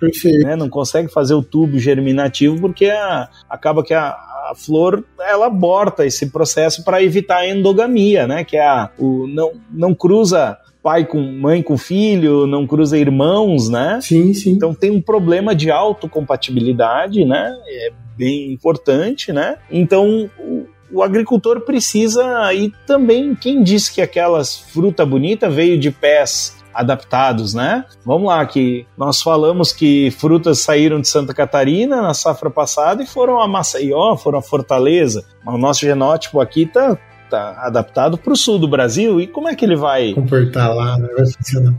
né, 0.44 0.56
não 0.56 0.70
consegue 0.70 1.08
fazer 1.08 1.36
o 1.36 1.44
tubo 1.44 1.78
germinativo 1.78 2.60
porque 2.60 2.88
a, 2.88 3.30
acaba 3.48 3.84
que 3.84 3.94
a, 3.94 4.10
a 4.54 4.56
flor 4.56 5.04
ela 5.20 5.48
aborta 5.48 6.06
esse 6.06 6.30
processo 6.30 6.84
para 6.84 7.04
evitar 7.04 7.40
a 7.40 7.50
endogamia, 7.50 8.26
né? 8.26 8.44
Que 8.44 8.58
é 8.58 8.66
a, 8.66 8.90
o 8.98 9.28
não, 9.28 9.52
não 9.72 9.94
cruza 9.94 10.58
pai 10.82 11.06
com 11.06 11.22
mãe 11.22 11.62
com 11.64 11.78
filho, 11.78 12.46
não 12.46 12.68
cruza 12.68 12.98
irmãos, 12.98 13.70
né? 13.70 14.00
Sim, 14.02 14.34
sim. 14.34 14.52
Então 14.52 14.74
tem 14.74 14.92
um 14.92 15.02
problema 15.02 15.56
de 15.56 15.72
autocompatibilidade, 15.72 17.26
né? 17.26 17.56
É 17.68 17.92
bem 18.18 18.52
importante, 18.52 19.32
né? 19.32 19.58
Então 19.72 20.30
o, 20.38 20.66
o 20.92 21.02
agricultor 21.02 21.62
precisa 21.62 22.54
e 22.54 22.72
também 22.86 23.34
quem 23.34 23.64
disse 23.64 23.94
que 23.94 24.02
aquelas 24.02 24.58
fruta 24.58 25.06
bonita 25.06 25.50
veio 25.50 25.80
de 25.80 25.90
pés 25.90 26.63
adaptados, 26.74 27.54
né? 27.54 27.86
Vamos 28.06 28.28
lá, 28.28 28.46
que 28.46 28.86
nós 28.98 29.22
falamos 29.22 29.72
que 29.72 30.12
frutas 30.12 30.60
saíram 30.60 31.00
de 31.00 31.08
Santa 31.08 31.34
Catarina 31.34 32.02
na 32.02 32.14
safra 32.14 32.50
passada 32.50 33.04
e 33.04 33.08
foram 33.08 33.40
a 33.40 33.48
Maceió, 33.48 34.16
foram 34.16 34.40
a 34.40 34.42
Fortaleza. 34.42 35.26
O 35.46 35.58
nosso 35.58 35.82
genótipo 35.82 36.40
aqui 36.40 36.66
tá 36.66 36.98
tá 37.34 37.66
adaptado 37.66 38.18
para 38.18 38.34
o 38.34 38.36
sul 38.36 38.60
do 38.60 38.68
Brasil 38.68 39.20
e 39.20 39.26
como 39.26 39.48
é 39.48 39.56
que 39.56 39.66
ele 39.66 39.76
vai 39.76 40.14
comportar 40.14 40.74
lá, 40.76 40.98
né? 40.98 41.08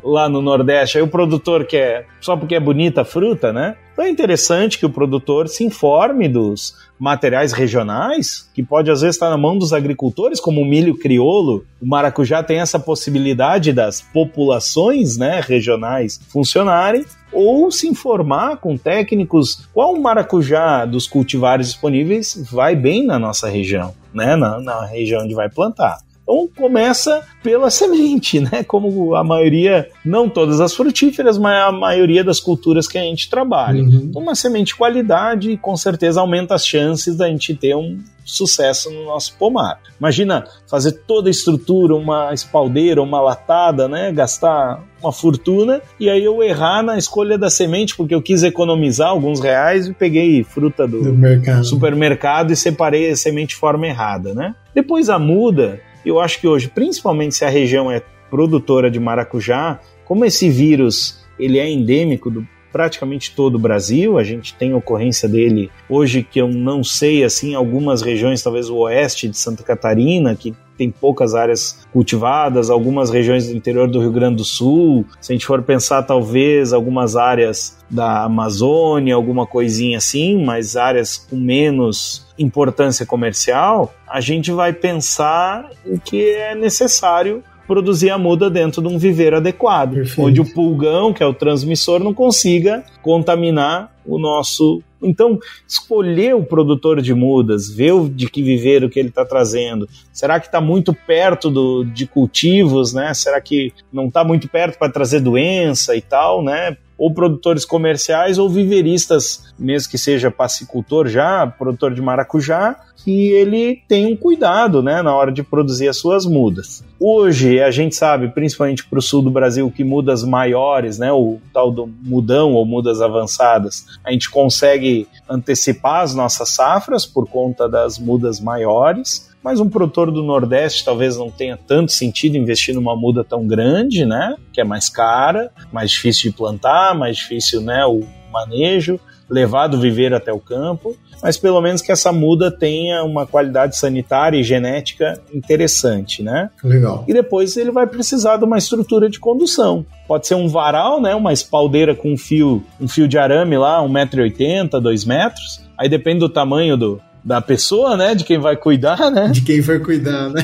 lá 0.03 0.29
no 0.29 0.43
Nordeste? 0.43 0.99
Aí 0.99 1.05
o 1.05 1.09
produtor 1.09 1.65
quer 1.65 2.07
só 2.21 2.37
porque 2.37 2.57
é 2.57 2.61
bonita 2.61 3.03
a 3.03 3.05
fruta, 3.05 3.53
né? 3.53 3.77
Então 3.93 4.05
é 4.05 4.11
interessante 4.11 4.77
que 4.77 4.85
o 4.85 4.91
produtor 4.91 5.47
se 5.47 5.63
informe 5.63 6.29
dos 6.29 6.75
materiais 6.99 7.53
regionais, 7.53 8.51
que 8.53 8.63
pode 8.63 8.91
às 8.91 9.03
vezes 9.03 9.15
estar 9.15 9.31
na 9.31 9.37
mão 9.37 9.57
dos 9.57 9.73
agricultores, 9.73 10.41
como 10.41 10.61
o 10.61 10.65
milho 10.65 10.99
crioulo. 10.99 11.65
O 11.81 11.87
maracujá 11.87 12.43
tem 12.43 12.59
essa 12.59 12.81
possibilidade 12.81 13.73
das 13.73 14.01
populações 14.01 15.17
né, 15.17 15.41
regionais 15.41 16.21
funcionarem, 16.29 17.05
ou 17.35 17.71
se 17.71 17.89
informar 17.89 18.59
com 18.59 18.77
técnicos 18.77 19.67
qual 19.73 19.97
maracujá 19.99 20.85
dos 20.85 21.07
cultivares 21.07 21.69
disponíveis 21.69 22.49
vai 22.51 22.77
bem 22.77 23.05
na 23.05 23.19
nossa 23.19 23.49
região, 23.49 23.93
né, 24.13 24.37
na, 24.37 24.61
na 24.61 24.87
região 24.87 25.23
onde 25.23 25.35
vai 25.35 25.51
plantar. 25.51 25.99
Então 26.25 26.49
começa 26.57 27.23
pela 27.43 27.71
semente, 27.71 28.41
né? 28.41 28.65
Como 28.65 29.15
a 29.15 29.23
maioria, 29.23 29.89
não 30.05 30.29
todas 30.29 30.61
as 30.61 30.75
frutíferas, 30.75 31.37
mas 31.37 31.63
a 31.63 31.71
maioria 31.71 32.25
das 32.25 32.41
culturas 32.41 32.89
que 32.89 32.97
a 32.97 33.03
gente 33.03 33.29
trabalha. 33.29 33.83
Uhum. 33.83 34.07
Então, 34.09 34.23
uma 34.23 34.35
semente 34.35 34.69
de 34.69 34.77
qualidade 34.77 35.57
com 35.59 35.77
certeza 35.77 36.21
aumenta 36.21 36.55
as 36.55 36.67
chances 36.67 37.17
da 37.17 37.29
gente 37.29 37.55
ter 37.55 37.77
um 37.77 37.99
sucesso 38.25 38.91
no 38.91 39.05
nosso 39.05 39.37
pomar. 39.39 39.79
Imagina 40.01 40.47
fazer 40.67 40.93
toda 41.07 41.29
a 41.29 41.31
estrutura, 41.31 41.95
uma 41.95 42.33
espaldeira, 42.33 43.03
uma 43.03 43.21
latada, 43.21 43.87
né? 43.87 44.11
Gastar 44.11 44.83
uma 45.03 45.13
fortuna 45.13 45.83
e 46.01 46.09
aí 46.09 46.25
eu 46.25 46.43
errar 46.43 46.83
na 46.83 46.97
escolha 46.97 47.37
da 47.37 47.51
semente 47.51 47.95
porque 47.95 48.15
eu 48.15 48.23
quis 48.23 48.43
economizar 48.43 49.09
alguns 49.09 49.41
reais 49.41 49.89
e 49.89 49.93
peguei 49.93 50.43
fruta 50.43 50.89
do, 50.89 51.03
do 51.13 51.65
supermercado 51.65 52.51
e 52.51 52.57
separei 52.57 53.11
a 53.11 53.17
semente 53.17 53.49
de 53.49 53.57
forma 53.57 53.87
errada, 53.87 54.33
né? 54.33 54.55
Depois 54.75 55.11
a 55.11 55.19
muda 55.19 55.81
eu 56.05 56.21
acho 56.21 56.41
que 56.41 56.47
hoje, 56.47 56.69
principalmente 56.69 57.35
se 57.35 57.45
a 57.45 57.49
região 57.49 57.91
é 57.91 58.03
produtora 58.31 58.91
de 58.91 58.99
maracujá, 58.99 59.81
como 60.05 60.25
esse 60.25 60.51
vírus 60.51 61.25
ele 61.39 61.59
é 61.59 61.69
endêmico 61.69 62.31
do 62.31 62.47
praticamente 62.75 63.31
todo 63.37 63.55
o 63.55 63.59
Brasil. 63.59 64.19
A 64.19 64.25
gente 64.25 64.53
tem 64.53 64.75
ocorrência 64.75 65.29
dele 65.29 65.71
hoje 65.89 66.25
que 66.25 66.41
eu 66.41 66.49
não 66.49 66.83
sei, 66.83 67.23
assim, 67.23 67.55
algumas 67.55 68.03
regiões, 68.03 68.43
talvez 68.43 68.69
o 68.69 68.79
oeste 68.79 69.29
de 69.29 69.39
Santa 69.39 69.63
Catarina, 69.63 70.35
que 70.35 70.53
tem 70.77 70.91
poucas 70.91 71.37
áreas 71.37 71.87
cultivadas, 71.93 72.71
algumas 72.71 73.11
regiões 73.11 73.47
do 73.47 73.57
interior 73.57 73.87
do 73.87 74.01
Rio 74.01 74.11
Grande 74.11 74.39
do 74.39 74.45
Sul. 74.45 75.07
Se 75.21 75.33
a 75.33 75.37
gente 75.37 75.47
for 75.47 75.63
pensar, 75.63 76.03
talvez 76.03 76.73
algumas 76.73 77.15
áreas 77.15 77.79
da 77.89 78.25
Amazônia, 78.25 79.15
alguma 79.15 79.47
coisinha 79.47 79.99
assim, 79.99 80.45
mas 80.45 80.75
áreas 80.75 81.17
com 81.17 81.37
menos 81.37 82.27
importância 82.37 83.07
comercial, 83.07 83.95
a 84.05 84.21
gente 84.21 84.51
vai 84.51 84.73
pensar 84.73 85.71
o 85.87 85.97
que 85.97 86.31
é 86.31 86.57
necessário 86.57 87.45
produzir 87.67 88.11
a 88.11 88.19
muda 88.19 88.49
dentro 88.51 88.83
de 88.83 88.89
um 88.89 88.99
viveiro 88.99 89.37
adequado, 89.37 89.95
Perfeito. 89.95 90.23
onde 90.23 90.41
o 90.41 90.55
pulgão, 90.55 91.13
que 91.13 91.23
é 91.23 91.27
o 91.27 91.35
transmissor, 91.35 91.99
não 92.01 92.15
consiga 92.15 92.85
contaminar 93.03 93.95
o 94.07 94.19
nosso. 94.19 94.83
Então, 95.03 95.39
escolher 95.69 96.35
o 96.35 96.45
produtor 96.45 97.03
de 97.03 97.15
mudas, 97.15 97.71
ver 97.71 98.09
de 98.11 98.29
que 98.29 98.43
viveiro 98.43 98.89
que 98.89 98.99
ele 98.99 99.09
está 99.09 99.25
trazendo. 99.25 99.89
Será 100.13 100.41
que 100.41 100.47
está 100.47 100.61
muito 100.61 100.95
perto 100.95 101.51
do, 101.51 101.85
de 101.85 102.07
cultivos, 102.07 102.93
né? 102.95 103.13
Será 103.13 103.41
que 103.41 103.73
não 103.93 104.07
está 104.09 104.25
muito 104.25 104.49
perto 104.49 104.79
para 104.79 104.93
trazer 104.93 105.21
doença 105.21 105.95
e 105.95 106.01
tal, 106.01 106.43
né? 106.43 106.77
Ou 106.97 107.13
produtores 107.13 107.65
comerciais 107.65 108.39
ou 108.39 108.49
viveristas, 108.49 109.53
mesmo 109.59 109.91
que 109.91 109.99
seja 109.99 110.31
pacicultor 110.31 111.09
já, 111.09 111.47
produtor 111.47 111.95
de 111.95 112.01
maracujá, 112.01 112.77
que 113.05 113.33
ele 113.33 113.83
tem 113.87 114.07
um 114.07 114.17
cuidado 114.17 114.83
né, 114.83 115.03
na 115.03 115.15
hora 115.15 115.31
de 115.31 115.43
produzir 115.43 115.89
as 115.89 115.99
suas 115.99 116.25
mudas. 116.25 116.83
Hoje, 116.99 117.61
a 117.61 117.71
gente 117.71 117.95
sabe, 117.95 118.29
principalmente 118.29 118.87
para 118.87 118.99
o 118.99 119.03
sul 119.03 119.21
do 119.21 119.31
Brasil, 119.31 119.71
que 119.71 119.85
mudas 119.85 120.25
maiores, 120.25 120.99
né, 120.99 121.13
o 121.13 121.39
tal 121.53 121.71
do 121.71 121.87
mudão 122.03 122.53
ou 122.53 122.65
mudas 122.65 123.03
avançadas, 123.03 123.85
a 124.03 124.11
gente 124.11 124.31
consegue 124.31 125.07
antecipar 125.29 126.03
as 126.03 126.15
nossas 126.15 126.49
safras 126.51 127.05
por 127.05 127.29
conta 127.29 127.69
das 127.69 127.99
mudas 127.99 128.41
maiores 128.41 129.34
mas 129.45 129.61
um 129.61 129.69
produtor 129.69 130.11
do 130.11 130.23
Nordeste 130.23 130.85
talvez 130.85 131.19
não 131.19 131.31
tenha 131.31 131.55
tanto 131.55 131.93
sentido 131.93 132.39
investir 132.39 132.75
numa 132.75 132.97
muda 132.97 133.23
tão 133.23 133.47
grande, 133.47 134.07
né? 134.07 134.35
Que 134.51 134.63
é 134.63 134.65
mais 134.65 134.89
cara, 134.89 135.51
mais 135.71 135.91
difícil 135.91 136.31
de 136.31 136.37
plantar, 136.37 136.95
mais 136.95 137.19
difícil, 137.19 137.61
né? 137.61 137.85
O 137.85 138.01
manejo, 138.33 138.99
levar 139.29 139.67
do 139.67 139.79
viveiro 139.79 140.17
até 140.17 140.33
o 140.33 140.41
campo, 140.41 140.97
mas 141.23 141.37
pelo 141.37 141.61
menos 141.61 141.83
que 141.83 141.93
essa 141.93 142.11
muda 142.11 142.51
tenha 142.51 143.05
uma 143.05 143.27
qualidade 143.27 143.77
sanitária 143.77 144.39
e 144.39 144.43
genética 144.43 145.21
interessante, 145.33 146.23
né? 146.23 146.51
Legal. 146.63 147.05
E 147.07 147.13
depois 147.13 147.57
ele 147.57 147.71
vai 147.71 147.87
precisar 147.87 148.39
de 148.39 148.45
uma 148.45 148.57
estrutura 148.57 149.11
de 149.11 149.21
condução. 149.21 149.85
Pode 150.09 150.27
ser 150.27 150.35
um 150.35 150.49
varal, 150.49 151.01
né? 151.01 151.15
Uma 151.15 151.33
espaldeira 151.33 151.95
com 151.95 152.13
um 152.13 152.17
fio, 152.17 152.65
um 152.81 152.89
fio 152.89 153.07
de 153.07 153.19
arame 153.19 153.59
lá, 153.59 153.81
1,80m, 153.83 154.81
2 154.81 155.05
metros. 155.05 155.63
Aí 155.79 155.89
depende 155.89 156.21
do 156.21 156.29
tamanho 156.29 156.77
do, 156.77 157.01
da 157.25 157.41
pessoa, 157.41 157.97
né? 157.97 158.15
De 158.15 158.23
quem 158.23 158.39
vai 158.39 158.57
cuidar, 158.57 159.11
né? 159.11 159.29
De 159.29 159.41
quem 159.41 159.61
vai 159.63 159.79
cuidar, 159.79 160.29
né? 160.29 160.43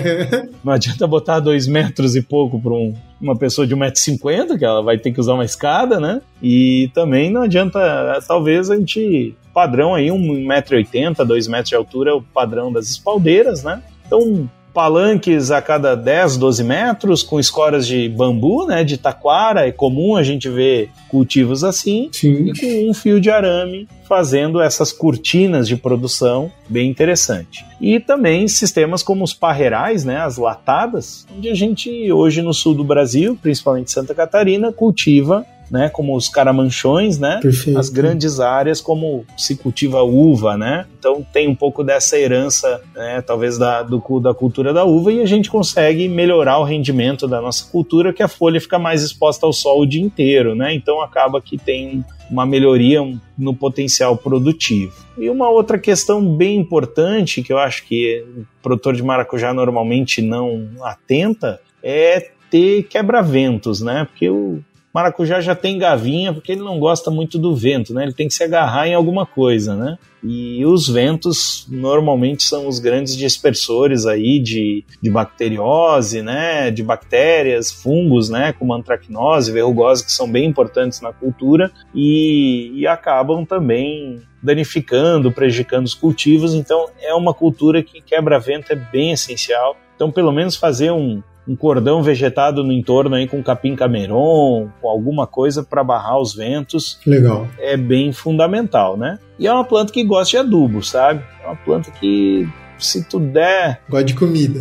Não 0.64 0.72
adianta 0.72 1.06
botar 1.06 1.40
dois 1.40 1.66
metros 1.66 2.16
e 2.16 2.22
pouco 2.22 2.58
para 2.58 2.72
um, 2.72 2.94
uma 3.20 3.36
pessoa 3.36 3.66
de 3.66 3.76
1,50m, 3.76 4.58
que 4.58 4.64
ela 4.64 4.82
vai 4.82 4.96
ter 4.96 5.12
que 5.12 5.20
usar 5.20 5.34
uma 5.34 5.44
escada, 5.44 6.00
né? 6.00 6.22
E 6.42 6.90
também 6.94 7.30
não 7.30 7.42
adianta, 7.42 8.18
talvez 8.26 8.70
a 8.70 8.76
gente. 8.76 9.36
Padrão 9.52 9.94
aí, 9.94 10.06
1,80m, 10.06 11.26
2 11.26 11.46
metros 11.46 11.68
de 11.68 11.74
altura 11.74 12.10
é 12.10 12.14
o 12.14 12.22
padrão 12.22 12.72
das 12.72 12.88
espaldeiras, 12.88 13.62
né? 13.62 13.82
Então, 14.06 14.48
palanques 14.72 15.50
a 15.50 15.60
cada 15.60 15.94
10, 15.94 16.36
12 16.36 16.64
metros, 16.64 17.22
com 17.22 17.38
escoras 17.38 17.86
de 17.86 18.08
bambu, 18.08 18.66
né, 18.66 18.82
de 18.84 18.96
taquara, 18.96 19.66
é 19.66 19.72
comum 19.72 20.16
a 20.16 20.22
gente 20.22 20.48
ver 20.48 20.90
cultivos 21.08 21.62
assim, 21.62 22.08
Sim. 22.12 22.50
e 22.50 22.58
com 22.58 22.90
um 22.90 22.94
fio 22.94 23.20
de 23.20 23.30
arame 23.30 23.88
fazendo 24.08 24.60
essas 24.60 24.92
cortinas 24.92 25.66
de 25.66 25.76
produção, 25.76 26.50
bem 26.68 26.90
interessante. 26.90 27.64
E 27.80 27.98
também 27.98 28.46
sistemas 28.46 29.02
como 29.02 29.24
os 29.24 29.32
parreirais, 29.32 30.04
né, 30.04 30.18
as 30.18 30.36
latadas, 30.36 31.26
onde 31.34 31.48
a 31.48 31.54
gente 31.54 32.12
hoje 32.12 32.42
no 32.42 32.52
sul 32.52 32.74
do 32.74 32.84
Brasil, 32.84 33.38
principalmente 33.40 33.90
Santa 33.90 34.14
Catarina, 34.14 34.72
cultiva 34.72 35.46
né, 35.72 35.88
como 35.88 36.14
os 36.14 36.28
caramanchões, 36.28 37.18
né, 37.18 37.38
Perfeito. 37.40 37.78
as 37.78 37.88
grandes 37.88 38.38
áreas 38.38 38.78
como 38.78 39.24
se 39.38 39.56
cultiva 39.56 40.02
uva, 40.02 40.54
né, 40.54 40.86
então 40.98 41.26
tem 41.32 41.48
um 41.48 41.54
pouco 41.54 41.82
dessa 41.82 42.18
herança, 42.18 42.82
né, 42.94 43.22
talvez 43.22 43.56
da, 43.56 43.82
do, 43.82 44.20
da 44.20 44.34
cultura 44.34 44.74
da 44.74 44.84
uva 44.84 45.10
e 45.10 45.22
a 45.22 45.26
gente 45.26 45.50
consegue 45.50 46.08
melhorar 46.08 46.58
o 46.58 46.64
rendimento 46.64 47.26
da 47.26 47.40
nossa 47.40 47.64
cultura, 47.72 48.12
que 48.12 48.22
a 48.22 48.28
folha 48.28 48.60
fica 48.60 48.78
mais 48.78 49.02
exposta 49.02 49.46
ao 49.46 49.52
sol 49.52 49.80
o 49.80 49.86
dia 49.86 50.02
inteiro, 50.02 50.54
né, 50.54 50.74
então 50.74 51.00
acaba 51.00 51.40
que 51.40 51.56
tem 51.56 52.04
uma 52.30 52.44
melhoria 52.44 53.00
no 53.36 53.54
potencial 53.54 54.16
produtivo. 54.16 54.92
E 55.18 55.28
uma 55.28 55.50
outra 55.50 55.78
questão 55.78 56.24
bem 56.36 56.58
importante 56.58 57.42
que 57.42 57.52
eu 57.52 57.58
acho 57.58 57.84
que 57.84 58.24
o 58.36 58.46
produtor 58.62 58.94
de 58.94 59.02
maracujá 59.02 59.52
normalmente 59.52 60.22
não 60.22 60.70
atenta 60.82 61.60
é 61.82 62.30
ter 62.50 62.84
quebra-ventos, 62.84 63.82
né? 63.82 64.06
Porque 64.06 64.30
o 64.30 64.62
Maracujá 64.92 65.40
já 65.40 65.54
tem 65.54 65.78
gavinha 65.78 66.32
porque 66.32 66.52
ele 66.52 66.60
não 66.60 66.78
gosta 66.78 67.10
muito 67.10 67.38
do 67.38 67.56
vento, 67.56 67.94
né? 67.94 68.02
Ele 68.02 68.12
tem 68.12 68.28
que 68.28 68.34
se 68.34 68.44
agarrar 68.44 68.86
em 68.86 68.94
alguma 68.94 69.24
coisa, 69.24 69.74
né? 69.74 69.98
E 70.22 70.64
os 70.64 70.86
ventos 70.88 71.66
normalmente 71.68 72.42
são 72.44 72.68
os 72.68 72.78
grandes 72.78 73.16
dispersores 73.16 74.06
aí 74.06 74.38
de, 74.38 74.84
de 75.00 75.10
bacteriose, 75.10 76.22
né? 76.22 76.70
De 76.70 76.82
bactérias, 76.82 77.72
fungos, 77.72 78.28
né? 78.28 78.52
Como 78.52 78.74
antracnose, 78.74 79.50
verrugose, 79.50 80.04
que 80.04 80.12
são 80.12 80.30
bem 80.30 80.44
importantes 80.44 81.00
na 81.00 81.12
cultura 81.12 81.72
e, 81.94 82.70
e 82.74 82.86
acabam 82.86 83.44
também 83.44 84.20
danificando, 84.42 85.32
prejudicando 85.32 85.86
os 85.86 85.94
cultivos. 85.94 86.54
Então 86.54 86.86
é 87.00 87.14
uma 87.14 87.32
cultura 87.32 87.82
que 87.82 88.02
quebra-vento 88.02 88.72
é 88.72 88.76
bem 88.76 89.12
essencial. 89.12 89.76
Então, 89.94 90.10
pelo 90.10 90.32
menos 90.32 90.56
fazer 90.56 90.90
um, 90.90 91.22
um 91.46 91.56
cordão 91.56 92.02
vegetado 92.02 92.62
no 92.62 92.72
entorno 92.72 93.16
aí 93.16 93.26
com 93.26 93.42
capim 93.42 93.74
cameron, 93.74 94.68
com 94.80 94.88
alguma 94.88 95.26
coisa 95.26 95.62
para 95.62 95.82
barrar 95.82 96.18
os 96.20 96.34
ventos. 96.34 96.98
Legal. 97.06 97.48
É 97.58 97.76
bem 97.76 98.12
fundamental, 98.12 98.96
né? 98.96 99.18
E 99.38 99.46
é 99.46 99.52
uma 99.52 99.64
planta 99.64 99.92
que 99.92 100.04
gosta 100.04 100.30
de 100.30 100.36
adubo, 100.36 100.82
sabe? 100.82 101.22
É 101.42 101.46
uma 101.46 101.56
planta 101.56 101.90
que 101.90 102.48
se 102.78 103.04
tu 103.04 103.18
der. 103.18 103.80
Gosta 103.88 104.04
de 104.04 104.14
comida. 104.14 104.60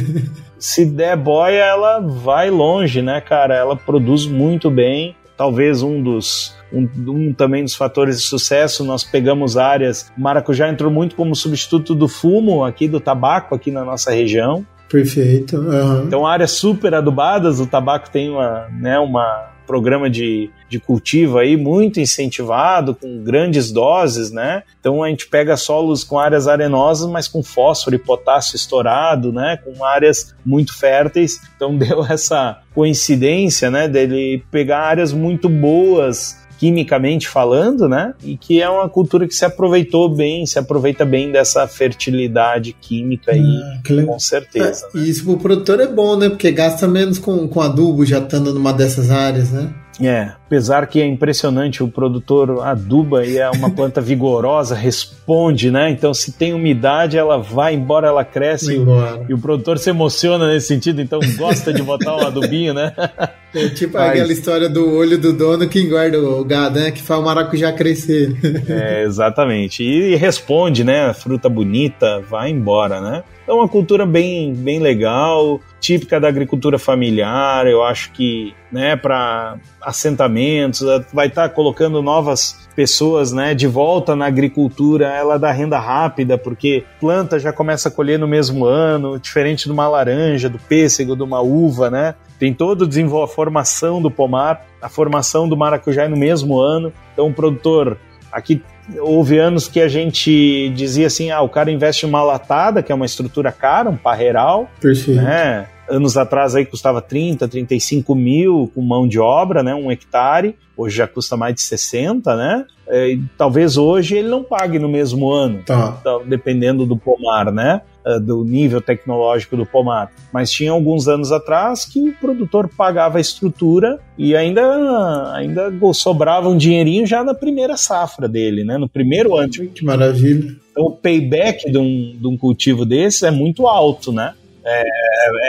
se 0.58 0.84
der 0.84 1.16
boia, 1.16 1.62
ela 1.62 2.00
vai 2.00 2.50
longe, 2.50 3.00
né, 3.00 3.20
cara? 3.20 3.54
Ela 3.54 3.76
produz 3.76 4.26
muito 4.26 4.70
bem. 4.70 5.16
Talvez 5.36 5.82
um 5.82 6.02
dos 6.02 6.56
um, 6.72 6.88
um, 7.06 7.32
também 7.32 7.64
dos 7.64 7.74
fatores 7.74 8.18
de 8.18 8.24
sucesso, 8.24 8.84
nós 8.84 9.04
pegamos 9.04 9.56
áreas. 9.56 10.10
Maracujá 10.16 10.68
entrou 10.68 10.90
muito 10.90 11.14
como 11.14 11.34
substituto 11.34 11.94
do 11.94 12.08
fumo 12.08 12.64
aqui, 12.64 12.88
do 12.88 13.00
tabaco 13.00 13.54
aqui 13.54 13.70
na 13.70 13.84
nossa 13.84 14.10
região. 14.10 14.66
Perfeito. 14.88 15.56
Uhum. 15.56 16.04
Então, 16.04 16.26
áreas 16.26 16.52
super 16.52 16.94
adubadas, 16.94 17.60
o 17.60 17.66
tabaco 17.66 18.10
tem 18.10 18.30
uma, 18.30 18.68
né, 18.80 18.98
uma 18.98 19.48
programa 19.68 20.08
de, 20.08 20.50
de 20.66 20.80
cultivo 20.80 21.36
aí 21.36 21.54
muito 21.54 22.00
incentivado, 22.00 22.94
com 22.94 23.22
grandes 23.22 23.70
doses, 23.70 24.30
né? 24.30 24.62
Então 24.80 25.02
a 25.02 25.10
gente 25.10 25.28
pega 25.28 25.58
solos 25.58 26.02
com 26.02 26.18
áreas 26.18 26.48
arenosas, 26.48 27.06
mas 27.06 27.28
com 27.28 27.42
fósforo 27.42 27.94
e 27.94 27.98
potássio 27.98 28.56
estourado, 28.56 29.30
né? 29.30 29.58
Com 29.58 29.84
áreas 29.84 30.34
muito 30.44 30.76
férteis. 30.76 31.38
Então 31.54 31.76
deu 31.76 32.02
essa 32.06 32.62
coincidência, 32.74 33.70
né? 33.70 33.86
Dele 33.86 34.42
pegar 34.50 34.80
áreas 34.80 35.12
muito 35.12 35.50
boas 35.50 36.47
quimicamente 36.58 37.28
falando, 37.28 37.88
né? 37.88 38.14
E 38.22 38.36
que 38.36 38.60
é 38.60 38.68
uma 38.68 38.88
cultura 38.88 39.26
que 39.26 39.34
se 39.34 39.44
aproveitou 39.44 40.08
bem, 40.08 40.44
se 40.44 40.58
aproveita 40.58 41.04
bem 41.04 41.30
dessa 41.30 41.66
fertilidade 41.66 42.72
química 42.72 43.32
aí, 43.32 43.40
ah, 43.40 44.04
com 44.04 44.18
certeza. 44.18 44.88
É, 44.92 44.98
né? 44.98 45.04
Isso 45.04 45.24
pro 45.24 45.38
produtor 45.38 45.80
é 45.80 45.86
bom, 45.86 46.16
né? 46.16 46.28
Porque 46.28 46.50
gasta 46.50 46.86
menos 46.88 47.18
com, 47.18 47.46
com 47.48 47.60
adubo 47.60 48.04
já 48.04 48.18
estando 48.18 48.52
numa 48.52 48.72
dessas 48.72 49.10
áreas, 49.10 49.50
né? 49.50 49.72
É, 50.00 50.32
apesar 50.46 50.86
que 50.86 51.00
é 51.00 51.06
impressionante, 51.06 51.82
o 51.82 51.88
produtor 51.88 52.62
aduba 52.62 53.24
e 53.24 53.38
é 53.38 53.50
uma 53.50 53.70
planta 53.70 54.00
vigorosa, 54.02 54.74
responde, 54.74 55.70
né? 55.70 55.90
Então, 55.90 56.14
se 56.14 56.32
tem 56.32 56.54
umidade, 56.54 57.18
ela 57.18 57.38
vai 57.38 57.74
embora, 57.74 58.08
ela 58.08 58.24
cresce 58.24 58.74
e 58.74 58.78
o, 58.78 58.86
e 59.28 59.34
o, 59.34 59.38
produtor 59.38 59.78
se 59.78 59.90
emociona 59.90 60.48
nesse 60.52 60.68
sentido, 60.68 61.00
então 61.00 61.18
gosta 61.36 61.72
de 61.72 61.82
botar 61.82 62.16
um 62.16 62.26
adubinho, 62.26 62.72
né? 62.72 62.92
É 63.54 63.66
tipo 63.70 63.94
Mas... 63.94 64.10
aquela 64.10 64.30
história 64.30 64.68
do 64.68 64.94
olho 64.94 65.16
do 65.16 65.32
dono 65.32 65.66
que 65.66 65.80
engorda 65.80 66.20
o 66.20 66.44
gado, 66.44 66.78
né? 66.78 66.90
Que 66.90 67.00
faz 67.00 67.18
o 67.18 67.24
maracujá 67.24 67.72
crescer. 67.72 68.36
É, 68.68 69.04
exatamente. 69.04 69.82
E, 69.82 70.12
e 70.12 70.16
responde, 70.16 70.84
né? 70.84 71.14
Fruta 71.14 71.48
bonita, 71.48 72.20
vai 72.28 72.50
embora, 72.50 73.00
né? 73.00 73.22
É 73.48 73.52
uma 73.52 73.66
cultura 73.66 74.04
bem, 74.04 74.52
bem 74.52 74.78
legal, 74.78 75.58
típica 75.80 76.20
da 76.20 76.28
agricultura 76.28 76.78
familiar. 76.78 77.66
Eu 77.66 77.82
acho 77.82 78.12
que, 78.12 78.54
né, 78.70 78.94
para 78.94 79.56
assentamentos, 79.80 80.82
vai 81.14 81.28
estar 81.28 81.48
tá 81.48 81.54
colocando 81.54 82.02
novas 82.02 82.68
pessoas, 82.76 83.32
né, 83.32 83.54
de 83.54 83.66
volta 83.66 84.14
na 84.14 84.26
agricultura. 84.26 85.06
Ela 85.06 85.38
dá 85.38 85.50
renda 85.50 85.78
rápida, 85.78 86.36
porque 86.36 86.84
planta 87.00 87.38
já 87.38 87.50
começa 87.50 87.88
a 87.88 87.90
colher 87.90 88.18
no 88.18 88.28
mesmo 88.28 88.66
ano, 88.66 89.18
diferente 89.18 89.64
de 89.64 89.72
uma 89.72 89.88
laranja, 89.88 90.50
do 90.50 90.58
pêssego, 90.58 91.16
de 91.16 91.22
uma 91.22 91.40
uva, 91.40 91.90
né? 91.90 92.14
tem 92.38 92.54
todo 92.54 92.82
o 92.82 93.22
a 93.22 93.26
formação 93.26 94.00
do 94.00 94.10
pomar, 94.10 94.64
a 94.80 94.88
formação 94.88 95.48
do 95.48 95.56
maracujá 95.56 96.04
é 96.04 96.08
no 96.08 96.16
mesmo 96.16 96.60
ano. 96.60 96.92
Então 97.12 97.26
o 97.26 97.34
produtor 97.34 97.98
aqui 98.30 98.62
houve 99.00 99.38
anos 99.38 99.68
que 99.68 99.80
a 99.80 99.88
gente 99.88 100.70
dizia 100.70 101.06
assim, 101.06 101.30
ah, 101.30 101.40
o 101.42 101.48
cara 101.48 101.70
investe 101.70 102.06
uma 102.06 102.22
latada, 102.22 102.82
que 102.82 102.90
é 102.90 102.94
uma 102.94 103.06
estrutura 103.06 103.52
cara, 103.52 103.90
um 103.90 103.96
parreiral, 103.96 104.68
Perfeito. 104.80 105.20
né? 105.20 105.66
Anos 105.90 106.16
atrás 106.18 106.54
aí 106.54 106.66
custava 106.66 107.00
30, 107.00 107.48
35 107.48 108.14
mil 108.14 108.70
com 108.74 108.82
mão 108.82 109.08
de 109.08 109.18
obra, 109.18 109.62
né? 109.62 109.74
Um 109.74 109.90
hectare. 109.90 110.54
Hoje 110.76 110.96
já 110.98 111.06
custa 111.08 111.34
mais 111.36 111.54
de 111.54 111.62
60, 111.62 112.36
né? 112.36 112.66
É, 112.86 113.16
talvez 113.38 113.76
hoje 113.76 114.16
ele 114.16 114.28
não 114.28 114.42
pague 114.44 114.78
no 114.78 114.88
mesmo 114.88 115.30
ano, 115.30 115.62
Tá. 115.64 115.96
então, 116.00 116.22
dependendo 116.26 116.84
do 116.86 116.96
pomar, 116.96 117.50
né? 117.52 117.80
Uh, 118.08 118.20
Do 118.20 118.42
nível 118.42 118.80
tecnológico 118.80 119.56
do 119.56 119.66
pomar. 119.66 120.10
Mas 120.32 120.50
tinha 120.50 120.72
alguns 120.72 121.08
anos 121.08 121.30
atrás 121.30 121.84
que 121.84 122.00
o 122.00 122.14
produtor 122.14 122.68
pagava 122.68 123.18
a 123.18 123.20
estrutura 123.20 124.00
e 124.16 124.34
ainda, 124.34 125.34
ainda 125.34 125.70
sobrava 125.92 126.48
um 126.48 126.56
dinheirinho 126.56 127.06
já 127.06 127.22
na 127.22 127.34
primeira 127.34 127.76
safra 127.76 128.26
dele, 128.26 128.64
né? 128.64 128.78
No 128.78 128.88
primeiro 128.88 129.36
ano. 129.36 129.50
Que 129.50 129.84
maravilha. 129.84 130.56
Então 130.70 130.86
o 130.86 130.90
payback 130.92 131.70
de 131.70 131.76
um, 131.76 132.16
de 132.18 132.26
um 132.26 132.36
cultivo 132.36 132.86
desse 132.86 133.26
é 133.26 133.30
muito 133.30 133.66
alto, 133.66 134.12
né? 134.12 134.32
É, 134.64 134.84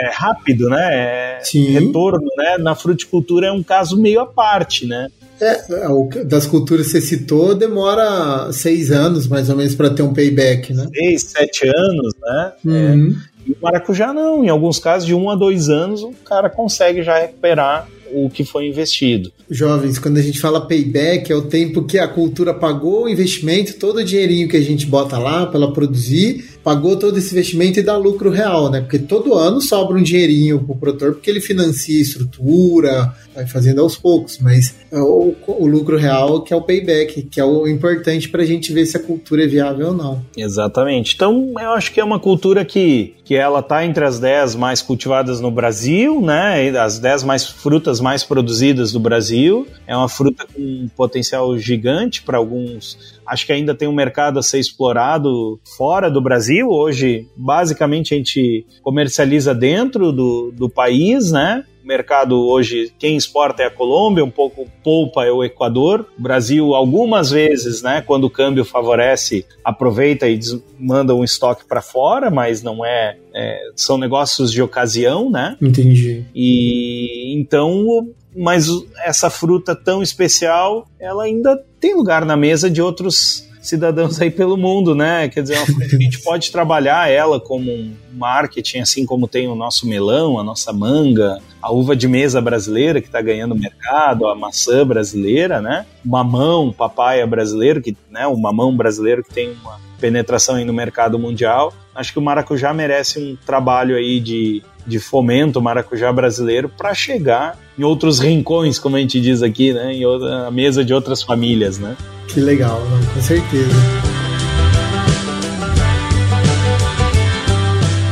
é 0.06 0.10
rápido, 0.12 0.68
né? 0.68 0.88
É 0.92 1.38
Sim. 1.42 1.72
retorno, 1.72 2.26
né? 2.36 2.58
Na 2.58 2.74
fruticultura 2.74 3.46
é 3.46 3.52
um 3.52 3.62
caso 3.62 4.00
meio 4.00 4.20
à 4.20 4.26
parte, 4.26 4.86
né? 4.86 5.08
É, 5.40 5.88
o 5.88 6.06
que- 6.06 6.24
das 6.24 6.46
culturas 6.46 6.86
que 6.86 6.92
você 6.92 7.00
citou, 7.00 7.54
demora 7.54 8.52
seis 8.52 8.90
anos 8.90 9.26
mais 9.26 9.48
ou 9.48 9.56
menos 9.56 9.74
para 9.74 9.90
ter 9.90 10.02
um 10.02 10.12
payback, 10.12 10.72
né? 10.72 10.86
Seis, 10.94 11.22
sete 11.22 11.66
anos, 11.66 12.14
né? 12.20 12.52
Uhum. 12.64 13.16
E 13.46 13.52
o 13.52 13.56
maracujá 13.62 14.12
não, 14.12 14.44
em 14.44 14.48
alguns 14.48 14.78
casos 14.78 15.06
de 15.06 15.14
um 15.14 15.30
a 15.30 15.34
dois 15.34 15.68
anos 15.68 16.02
o 16.02 16.12
cara 16.24 16.50
consegue 16.50 17.02
já 17.02 17.18
recuperar 17.18 17.88
o 18.12 18.28
que 18.28 18.44
foi 18.44 18.66
investido. 18.66 19.32
Jovens, 19.48 19.98
quando 19.98 20.18
a 20.18 20.22
gente 20.22 20.40
fala 20.40 20.66
payback, 20.66 21.30
é 21.30 21.34
o 21.34 21.42
tempo 21.42 21.84
que 21.84 21.98
a 21.98 22.08
cultura 22.08 22.52
pagou 22.52 23.04
o 23.04 23.08
investimento, 23.08 23.74
todo 23.74 23.98
o 23.98 24.04
dinheirinho 24.04 24.48
que 24.48 24.56
a 24.56 24.60
gente 24.60 24.84
bota 24.84 25.16
lá 25.16 25.46
para 25.46 25.58
ela 25.60 25.72
produzir, 25.72 26.44
pagou 26.62 26.96
todo 26.96 27.18
esse 27.18 27.32
investimento 27.32 27.78
e 27.78 27.82
dá 27.82 27.96
lucro 27.96 28.30
real, 28.30 28.70
né? 28.70 28.80
Porque 28.80 28.98
todo 28.98 29.34
ano 29.34 29.60
sobra 29.60 29.96
um 29.96 30.02
dinheirinho 30.02 30.60
pro 30.60 30.76
produtor, 30.76 31.12
porque 31.14 31.30
ele 31.30 31.40
financia 31.40 32.00
estrutura, 32.00 33.14
vai 33.34 33.46
fazendo 33.46 33.80
aos 33.80 33.96
poucos, 33.96 34.38
mas 34.38 34.74
é 34.90 34.98
o, 34.98 35.34
o 35.46 35.66
lucro 35.66 35.96
real 35.96 36.42
que 36.42 36.52
é 36.52 36.56
o 36.56 36.62
payback, 36.62 37.22
que 37.22 37.40
é 37.40 37.44
o 37.44 37.66
importante 37.66 38.28
para 38.28 38.42
a 38.42 38.46
gente 38.46 38.72
ver 38.72 38.86
se 38.86 38.96
a 38.96 39.00
cultura 39.00 39.44
é 39.44 39.46
viável 39.46 39.88
ou 39.88 39.94
não. 39.94 40.24
Exatamente. 40.36 41.14
Então, 41.14 41.52
eu 41.60 41.72
acho 41.72 41.92
que 41.92 42.00
é 42.00 42.04
uma 42.04 42.18
cultura 42.18 42.64
que, 42.64 43.14
que 43.24 43.34
ela 43.34 43.60
está 43.60 43.84
entre 43.84 44.04
as 44.04 44.18
10 44.18 44.56
mais 44.56 44.82
cultivadas 44.82 45.40
no 45.40 45.50
Brasil, 45.50 46.20
né? 46.20 46.70
As 46.78 46.98
10 46.98 47.24
mais 47.24 47.46
frutas 47.46 48.00
mais 48.00 48.24
produzidas 48.24 48.92
do 48.92 49.00
Brasil. 49.00 49.66
É 49.86 49.96
uma 49.96 50.08
fruta 50.08 50.46
com 50.52 50.60
um 50.60 50.88
potencial 50.94 51.56
gigante 51.58 52.22
para 52.22 52.38
alguns. 52.38 53.19
Acho 53.30 53.46
que 53.46 53.52
ainda 53.52 53.76
tem 53.76 53.86
um 53.86 53.92
mercado 53.92 54.40
a 54.40 54.42
ser 54.42 54.58
explorado 54.58 55.60
fora 55.76 56.10
do 56.10 56.20
Brasil. 56.20 56.68
Hoje, 56.68 57.28
basicamente, 57.36 58.12
a 58.12 58.16
gente 58.16 58.66
comercializa 58.82 59.54
dentro 59.54 60.10
do, 60.10 60.50
do 60.50 60.68
país, 60.68 61.30
né? 61.30 61.64
O 61.84 61.86
mercado 61.86 62.36
hoje, 62.36 62.92
quem 62.98 63.16
exporta 63.16 63.62
é 63.62 63.66
a 63.66 63.70
Colômbia, 63.70 64.24
um 64.24 64.30
pouco 64.30 64.66
polpa 64.82 65.24
é 65.24 65.30
o 65.30 65.44
Equador. 65.44 66.04
O 66.18 66.22
Brasil, 66.22 66.74
algumas 66.74 67.30
vezes, 67.30 67.82
né, 67.82 68.02
quando 68.04 68.24
o 68.24 68.30
câmbio 68.30 68.64
favorece, 68.64 69.46
aproveita 69.64 70.28
e 70.28 70.40
manda 70.76 71.14
um 71.14 71.22
estoque 71.22 71.64
para 71.64 71.80
fora, 71.80 72.30
mas 72.30 72.64
não 72.64 72.84
é, 72.84 73.16
é, 73.32 73.60
São 73.76 73.96
negócios 73.96 74.50
de 74.50 74.60
ocasião, 74.60 75.30
né? 75.30 75.56
Entendi. 75.62 76.24
E 76.34 77.32
então, 77.38 78.10
mas 78.36 78.68
essa 79.04 79.28
fruta 79.28 79.74
tão 79.74 80.02
especial, 80.02 80.86
ela 80.98 81.24
ainda 81.24 81.56
tem 81.80 81.94
lugar 81.94 82.24
na 82.24 82.36
mesa 82.36 82.70
de 82.70 82.80
outros 82.80 83.48
cidadãos 83.60 84.20
aí 84.20 84.30
pelo 84.30 84.56
mundo, 84.56 84.94
né? 84.94 85.28
Quer 85.28 85.42
dizer, 85.42 85.56
é 85.56 85.60
a 85.62 85.98
gente 85.98 86.20
pode 86.24 86.50
trabalhar 86.50 87.10
ela 87.10 87.38
como 87.38 87.70
um 87.70 87.94
marketing, 88.14 88.78
assim 88.78 89.04
como 89.04 89.28
tem 89.28 89.48
o 89.48 89.54
nosso 89.54 89.86
melão, 89.86 90.38
a 90.38 90.44
nossa 90.44 90.72
manga, 90.72 91.38
a 91.60 91.70
uva 91.70 91.94
de 91.94 92.08
mesa 92.08 92.40
brasileira 92.40 93.00
que 93.00 93.08
está 93.08 93.20
ganhando 93.20 93.54
mercado, 93.54 94.26
a 94.26 94.34
maçã 94.34 94.86
brasileira, 94.86 95.60
né? 95.60 95.84
O 96.04 96.08
mamão, 96.08 96.72
papaya 96.72 97.26
brasileiro, 97.26 97.82
que, 97.82 97.96
né? 98.10 98.26
O 98.26 98.36
mamão 98.36 98.74
brasileiro 98.74 99.22
que 99.22 99.32
tem 99.32 99.52
uma 99.62 99.78
penetração 100.00 100.54
aí 100.56 100.64
no 100.64 100.72
mercado 100.72 101.18
mundial. 101.18 101.74
Acho 101.94 102.12
que 102.12 102.18
o 102.18 102.22
maracujá 102.22 102.72
merece 102.72 103.18
um 103.18 103.36
trabalho 103.44 103.94
aí 103.94 104.18
de, 104.18 104.62
de 104.86 104.98
fomento 104.98 105.60
maracujá 105.60 106.12
brasileiro 106.12 106.68
para 106.68 106.94
chegar 106.94 107.58
em 107.78 107.82
outros 107.82 108.18
rincões, 108.18 108.78
como 108.78 108.96
a 108.96 109.00
gente 109.00 109.20
diz 109.20 109.42
aqui, 109.42 109.72
né? 109.72 109.94
Em 109.94 110.04
outra, 110.04 110.46
a 110.46 110.50
mesa 110.50 110.84
de 110.84 110.92
outras 110.92 111.22
famílias, 111.22 111.78
né? 111.78 111.96
Que 112.28 112.40
legal, 112.40 112.80
não, 112.88 113.14
com 113.14 113.20
certeza. 113.20 113.74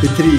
Petri, 0.01 0.39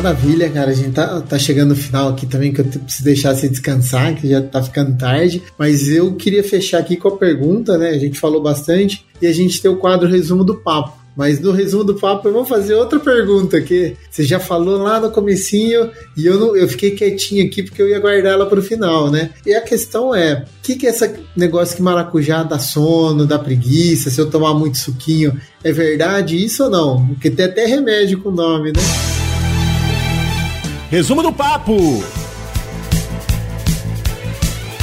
maravilha, 0.00 0.48
cara. 0.48 0.70
A 0.70 0.74
gente 0.74 0.92
tá, 0.92 1.20
tá 1.20 1.38
chegando 1.38 1.70
no 1.70 1.76
final 1.76 2.08
aqui 2.08 2.26
também, 2.26 2.52
que 2.52 2.60
eu 2.60 2.64
preciso 2.64 3.04
deixar 3.04 3.34
você 3.34 3.48
descansar, 3.48 4.14
que 4.14 4.28
já 4.28 4.40
tá 4.40 4.62
ficando 4.62 4.96
tarde. 4.96 5.42
Mas 5.58 5.88
eu 5.88 6.14
queria 6.14 6.42
fechar 6.42 6.78
aqui 6.78 6.96
com 6.96 7.08
a 7.08 7.16
pergunta, 7.16 7.76
né? 7.76 7.90
A 7.90 7.98
gente 7.98 8.18
falou 8.18 8.42
bastante 8.42 9.04
e 9.20 9.26
a 9.26 9.32
gente 9.32 9.60
tem 9.60 9.70
o 9.70 9.76
quadro 9.76 10.08
resumo 10.08 10.44
do 10.44 10.56
papo. 10.56 10.99
Mas 11.16 11.40
no 11.40 11.52
resumo 11.52 11.84
do 11.84 11.94
papo 11.94 12.28
eu 12.28 12.32
vou 12.32 12.44
fazer 12.44 12.74
outra 12.74 12.98
pergunta 13.00 13.60
que 13.60 13.96
você 14.10 14.22
já 14.22 14.38
falou 14.38 14.78
lá 14.78 15.00
no 15.00 15.10
comecinho 15.10 15.90
e 16.16 16.24
eu, 16.24 16.38
não, 16.38 16.56
eu 16.56 16.68
fiquei 16.68 16.92
quietinho 16.92 17.44
aqui 17.46 17.62
porque 17.62 17.82
eu 17.82 17.88
ia 17.88 17.98
guardar 17.98 18.34
ela 18.34 18.46
para 18.46 18.60
o 18.60 18.62
final, 18.62 19.10
né? 19.10 19.30
E 19.44 19.52
a 19.52 19.60
questão 19.60 20.14
é, 20.14 20.44
o 20.44 20.62
que 20.62 20.76
que 20.76 20.86
é 20.86 20.90
esse 20.90 21.12
negócio 21.36 21.76
que 21.76 21.82
maracujá 21.82 22.42
dá 22.42 22.58
sono, 22.58 23.26
dá 23.26 23.38
preguiça, 23.38 24.10
se 24.10 24.20
eu 24.20 24.30
tomar 24.30 24.54
muito 24.54 24.78
suquinho, 24.78 25.38
é 25.62 25.72
verdade 25.72 26.42
isso 26.42 26.64
ou 26.64 26.70
não? 26.70 27.06
Porque 27.08 27.30
tem 27.30 27.46
até 27.46 27.66
remédio 27.66 28.20
com 28.20 28.30
nome, 28.30 28.72
né? 28.72 28.80
Resumo 30.90 31.22
do 31.22 31.32
papo! 31.32 31.76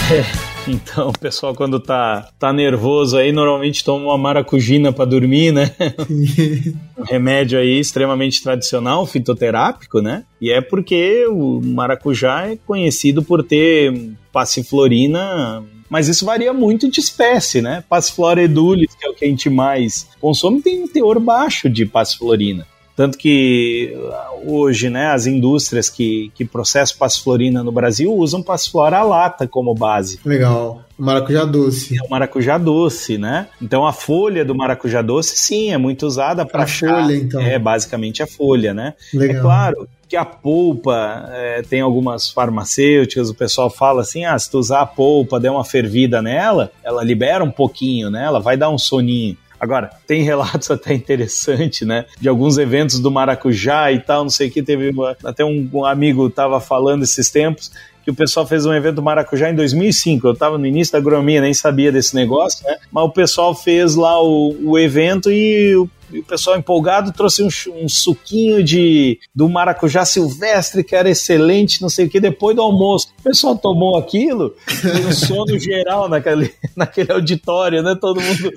Então, 0.77 1.09
o 1.09 1.13
pessoal, 1.17 1.55
quando 1.55 1.79
tá, 1.79 2.29
tá 2.37 2.51
nervoso 2.51 3.17
aí, 3.17 3.31
normalmente 3.31 3.83
toma 3.83 4.05
uma 4.05 4.17
maracujina 4.17 4.91
para 4.91 5.05
dormir, 5.05 5.51
né? 5.51 5.71
um 6.97 7.03
remédio 7.03 7.57
aí 7.57 7.79
extremamente 7.79 8.43
tradicional, 8.43 9.05
fitoterápico, 9.05 10.01
né? 10.01 10.25
E 10.41 10.51
é 10.51 10.61
porque 10.61 11.25
o 11.27 11.61
maracujá 11.63 12.51
é 12.51 12.57
conhecido 12.57 13.23
por 13.23 13.43
ter 13.43 14.11
passiflorina, 14.31 15.63
mas 15.89 16.07
isso 16.07 16.25
varia 16.25 16.53
muito 16.53 16.89
de 16.89 16.99
espécie, 16.99 17.61
né? 17.61 17.83
Passiflora 17.87 18.41
edulis, 18.41 18.93
que 18.95 19.05
é 19.05 19.09
o 19.09 19.13
que 19.13 19.25
a 19.25 19.27
gente 19.27 19.49
mais 19.49 20.07
consome, 20.19 20.61
tem 20.61 20.83
um 20.83 20.87
teor 20.87 21.19
baixo 21.19 21.69
de 21.69 21.85
passiflorina. 21.85 22.65
Tanto 22.97 23.15
que 23.15 23.95
hoje, 24.43 24.89
né, 24.89 25.11
as 25.11 25.27
indústrias 25.27 25.87
que, 25.87 26.31
que 26.33 26.43
processam 26.43 26.97
passiflorina 26.97 27.63
no 27.63 27.71
Brasil 27.71 28.11
usam 28.11 28.41
passiflora 28.41 29.03
lata 29.03 29.47
como 29.47 29.75
base. 29.75 30.19
Legal. 30.25 30.81
Maracujá 30.97 31.45
doce. 31.45 31.95
É 31.95 32.01
o 32.03 32.09
maracujá 32.09 32.57
doce, 32.57 33.19
né? 33.19 33.49
Então 33.61 33.85
a 33.85 33.93
folha 33.93 34.43
do 34.43 34.55
maracujá 34.55 35.03
doce, 35.03 35.37
sim, 35.37 35.71
é 35.71 35.77
muito 35.77 36.07
usada 36.07 36.43
para 36.43 36.63
A 36.63 36.67
folha, 36.67 37.15
então. 37.15 37.39
É, 37.39 37.59
basicamente 37.59 38.23
a 38.23 38.27
folha, 38.27 38.73
né? 38.73 38.95
Legal. 39.13 39.37
É 39.37 39.41
claro 39.41 39.87
que 40.09 40.15
a 40.15 40.25
polpa, 40.25 41.29
é, 41.33 41.61
tem 41.61 41.81
algumas 41.81 42.31
farmacêuticas, 42.31 43.29
o 43.29 43.35
pessoal 43.35 43.69
fala 43.69 44.01
assim, 44.01 44.25
ah, 44.25 44.39
se 44.39 44.49
tu 44.49 44.57
usar 44.57 44.81
a 44.81 44.85
polpa, 44.87 45.39
der 45.39 45.51
uma 45.51 45.65
fervida 45.65 46.19
nela, 46.19 46.71
ela 46.83 47.03
libera 47.03 47.43
um 47.43 47.51
pouquinho, 47.51 48.09
né? 48.09 48.23
Ela 48.23 48.39
vai 48.39 48.57
dar 48.57 48.71
um 48.71 48.77
soninho. 48.77 49.37
Agora, 49.59 49.89
tem 50.05 50.23
relatos 50.23 50.69
até 50.71 50.93
interessantes, 50.93 51.87
né? 51.87 52.05
De 52.19 52.29
alguns 52.29 52.57
eventos 52.57 52.99
do 52.99 53.09
maracujá 53.11 53.91
e 53.91 53.99
tal, 53.99 54.23
não 54.23 54.29
sei 54.29 54.47
o 54.49 54.51
que. 54.51 54.61
Teve 54.63 54.89
uma- 54.91 55.15
até 55.23 55.43
um, 55.43 55.67
um 55.73 55.85
amigo 55.85 56.29
tava 56.29 56.59
falando 56.59 57.03
esses 57.03 57.29
tempos 57.29 57.71
que 58.03 58.11
o 58.11 58.15
pessoal 58.15 58.47
fez 58.47 58.65
um 58.65 58.73
evento 58.73 58.95
do 58.95 59.03
maracujá 59.03 59.49
em 59.49 59.55
2005. 59.55 60.25
Eu 60.27 60.31
estava 60.31 60.57
no 60.57 60.65
início 60.65 60.93
da 60.93 60.97
agronomia, 60.99 61.41
nem 61.41 61.53
sabia 61.53 61.91
desse 61.91 62.15
negócio, 62.15 62.65
né? 62.65 62.77
Mas 62.89 63.03
o 63.03 63.09
pessoal 63.09 63.53
fez 63.53 63.95
lá 63.95 64.21
o, 64.23 64.55
o 64.63 64.79
evento 64.79 65.29
e 65.29 65.75
o, 65.75 65.89
e 66.11 66.19
o 66.19 66.23
pessoal 66.23 66.57
empolgado 66.57 67.11
trouxe 67.11 67.43
um, 67.43 67.49
um 67.83 67.89
suquinho 67.89 68.63
de 68.63 69.19
do 69.33 69.47
maracujá 69.49 70.05
silvestre 70.05 70.83
que 70.83 70.95
era 70.95 71.09
excelente, 71.09 71.81
não 71.81 71.89
sei 71.89 72.05
o 72.05 72.09
que, 72.09 72.19
depois 72.19 72.55
do 72.55 72.61
almoço. 72.61 73.07
O 73.19 73.23
pessoal 73.23 73.57
tomou 73.57 73.97
aquilo, 73.97 74.55
foi 74.65 75.05
um 75.05 75.11
sono 75.11 75.57
geral 75.59 76.07
naquele, 76.09 76.53
naquele 76.75 77.11
auditório, 77.11 77.81
né? 77.83 77.95
Todo 77.99 78.21
mundo 78.21 78.51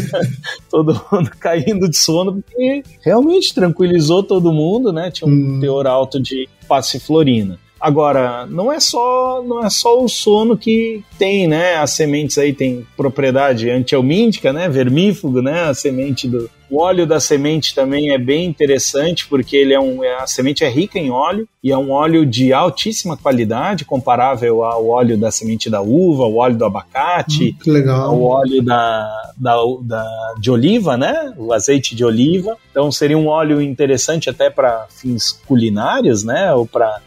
todo 0.70 1.00
mundo 1.12 1.30
caindo 1.38 1.88
de 1.88 1.96
sono, 1.96 2.42
porque 2.42 2.82
realmente 3.04 3.54
tranquilizou 3.54 4.22
todo 4.22 4.52
mundo, 4.52 4.92
né? 4.92 5.10
Tinha 5.10 5.28
um 5.28 5.36
Hum. 5.36 5.60
teor 5.60 5.86
alto 5.86 6.20
de 6.20 6.48
passiflorina. 6.66 7.58
Agora, 7.78 8.46
não 8.46 8.72
é 8.72 8.80
só 8.80 9.44
não 9.46 9.64
é 9.64 9.68
só 9.68 10.02
o 10.02 10.08
sono 10.08 10.56
que 10.56 11.04
tem, 11.18 11.46
né? 11.46 11.76
As 11.76 11.90
sementes 11.90 12.38
aí 12.38 12.52
tem 12.52 12.86
propriedade 12.96 13.68
antielmíntica, 13.70 14.52
né? 14.52 14.68
Vermífugo, 14.68 15.42
né? 15.42 15.64
A 15.64 15.74
semente 15.74 16.26
do, 16.26 16.50
O 16.70 16.80
óleo 16.80 17.06
da 17.06 17.20
semente 17.20 17.74
também 17.74 18.12
é 18.12 18.18
bem 18.18 18.44
interessante 18.44 19.26
porque 19.28 19.56
ele 19.56 19.72
é 19.72 19.80
um, 19.80 20.02
é, 20.02 20.16
a 20.16 20.26
semente 20.26 20.64
é 20.64 20.68
rica 20.68 20.98
em 20.98 21.10
óleo 21.10 21.48
e 21.62 21.70
é 21.70 21.78
um 21.78 21.90
óleo 21.90 22.26
de 22.26 22.52
altíssima 22.52 23.16
qualidade, 23.16 23.84
comparável 23.84 24.64
ao 24.64 24.88
óleo 24.88 25.16
da 25.16 25.30
semente 25.30 25.70
da 25.70 25.80
uva, 25.80 26.24
ao 26.24 26.34
óleo 26.34 26.56
do 26.56 26.64
abacate, 26.64 27.56
hum, 27.66 27.90
ao 27.90 28.22
óleo 28.22 28.62
da, 28.62 29.32
da, 29.36 29.56
da, 29.82 30.34
de 30.40 30.50
oliva, 30.50 30.96
né? 30.96 31.32
O 31.36 31.52
azeite 31.52 31.94
de 31.94 32.04
oliva. 32.04 32.56
Então 32.70 32.90
seria 32.90 33.18
um 33.18 33.28
óleo 33.28 33.62
interessante 33.62 34.28
até 34.28 34.50
para 34.50 34.86
fins 34.90 35.32
culinários, 35.46 36.24
né? 36.24 36.52
Ou 36.52 36.66
para 36.66 37.00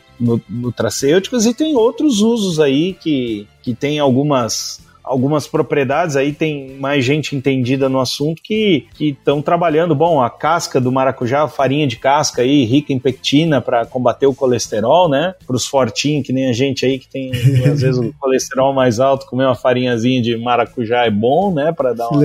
nutracêuticos 0.49 1.45
e 1.45 1.53
tem 1.53 1.76
outros 1.76 2.20
usos 2.20 2.60
aí 2.60 2.93
que, 2.93 3.47
que 3.62 3.74
tem 3.74 3.99
algumas 3.99 4.82
algumas 5.10 5.47
propriedades, 5.47 6.16
aí 6.16 6.32
tem 6.32 6.78
mais 6.80 7.03
gente 7.03 7.36
entendida 7.36 7.89
no 7.89 7.99
assunto 7.99 8.43
que 8.43 8.86
estão 8.99 9.41
trabalhando. 9.41 9.95
Bom, 9.95 10.22
a 10.22 10.30
casca 10.30 10.80
do 10.80 10.91
maracujá, 10.91 11.47
farinha 11.47 11.88
de 11.88 11.95
casca 11.95 12.43
aí, 12.43 12.64
rica 12.64 12.93
em 12.93 12.99
pectina 12.99 13.60
para 13.60 13.88
combater 13.88 14.28
o 14.28 14.36
colesterol, 14.36 15.10
né? 15.10 15.34
Para 15.47 15.55
os 15.55 15.66
fortinhos, 15.66 16.28
que 16.28 16.32
nem 16.32 16.47
a 16.47 16.53
gente 16.53 16.86
aí 16.86 16.99
que 16.99 17.10
tem 17.10 17.32
às 17.66 17.82
vezes 17.82 17.97
o 17.97 18.14
colesterol 18.20 18.72
mais 18.72 18.99
alto, 18.99 19.26
comer 19.26 19.45
uma 19.45 19.55
farinhazinha 19.55 20.22
de 20.22 20.38
maracujá 20.38 21.05
é 21.05 21.10
bom, 21.10 21.51
né? 21.51 21.72
Para 21.72 21.93
dar 21.93 22.07
uma, 22.10 22.24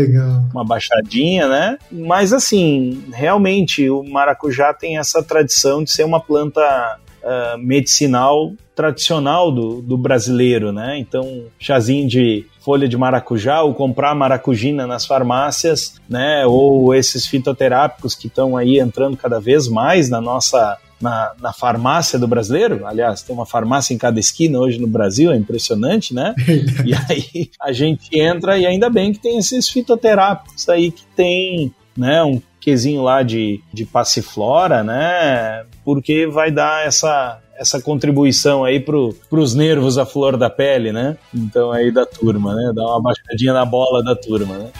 uma 0.53 0.65
baixadinha, 0.65 1.49
né? 1.49 1.79
Mas 1.91 2.35
assim, 2.35 3.03
realmente 3.15 3.89
o 3.89 4.03
maracujá 4.05 4.75
tem 4.75 4.99
essa 4.99 5.23
tradição 5.23 5.83
de 5.83 5.91
ser 5.91 6.05
uma 6.05 6.21
planta 6.21 6.99
uh, 7.25 7.59
medicinal 7.59 8.53
tradicional 8.75 9.53
do, 9.53 9.81
do 9.81 9.97
brasileiro, 9.97 10.73
né? 10.73 10.99
Então, 10.99 11.45
chazinho 11.59 12.09
de 12.09 12.45
folha 12.61 12.89
de 12.89 12.97
maracujá 12.97 13.63
ou 13.63 13.75
comprar 13.75 14.15
maracujina 14.15 14.87
nas 14.87 15.07
farmácias, 15.07 16.01
né? 16.09 16.45
Ou 16.47 16.95
esses 16.95 17.27
fitoterápicos 17.27 18.15
que 18.15 18.27
estão 18.27 18.57
aí 18.57 18.79
entrando 18.79 19.17
cada 19.17 19.41
vez 19.41 19.69
mais 19.69 20.09
na 20.09 20.21
nossa 20.21 20.79
na, 21.01 21.33
na, 21.41 21.53
farmácia 21.53 22.19
do 22.19 22.27
brasileiro. 22.27 22.87
Aliás, 22.87 23.23
tem 23.23 23.35
uma 23.35 23.45
farmácia 23.45 23.93
em 23.93 23.99
cada 23.99 24.19
esquina 24.19 24.59
hoje 24.59 24.79
no 24.79 24.87
Brasil, 24.87 25.31
é 25.33 25.37
impressionante, 25.37 26.15
né? 26.15 26.35
e 26.85 26.95
aí 26.95 27.51
a 27.61 27.73
gente 27.73 28.09
entra 28.19 28.59
e 28.59 28.65
ainda 28.65 28.89
bem 28.89 29.13
que 29.13 29.19
tem 29.19 29.39
esses 29.39 29.69
fitoterápicos 29.69 30.69
aí 30.69 30.91
que 30.91 31.05
tem, 31.15 31.75
né, 31.97 32.23
um 32.25 32.41
quesinho 32.59 33.03
lá 33.03 33.23
de, 33.23 33.61
de 33.73 33.85
passiflora, 33.85 34.83
né? 34.83 35.67
Porque 35.85 36.27
vai 36.27 36.51
dar 36.51 36.87
essa, 36.87 37.39
essa 37.57 37.81
contribuição 37.81 38.65
aí 38.65 38.81
pro, 38.81 39.15
pros 39.29 39.55
nervos 39.55 39.99
à 39.99 40.07
flor 40.07 40.37
da 40.37 40.51
pele, 40.51 40.93
né? 40.93 41.17
Então 41.35 41.71
aí 41.71 41.93
da 41.93 42.07
turma, 42.07 42.55
né? 42.55 42.73
Dá 42.75 42.85
uma 42.87 43.03
baixadinha 43.03 43.53
na 43.53 43.65
bola 43.65 44.03
da 44.03 44.17
turma, 44.17 44.59
né? 44.59 44.71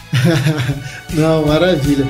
Não, 1.13 1.45
maravilha. 1.45 2.05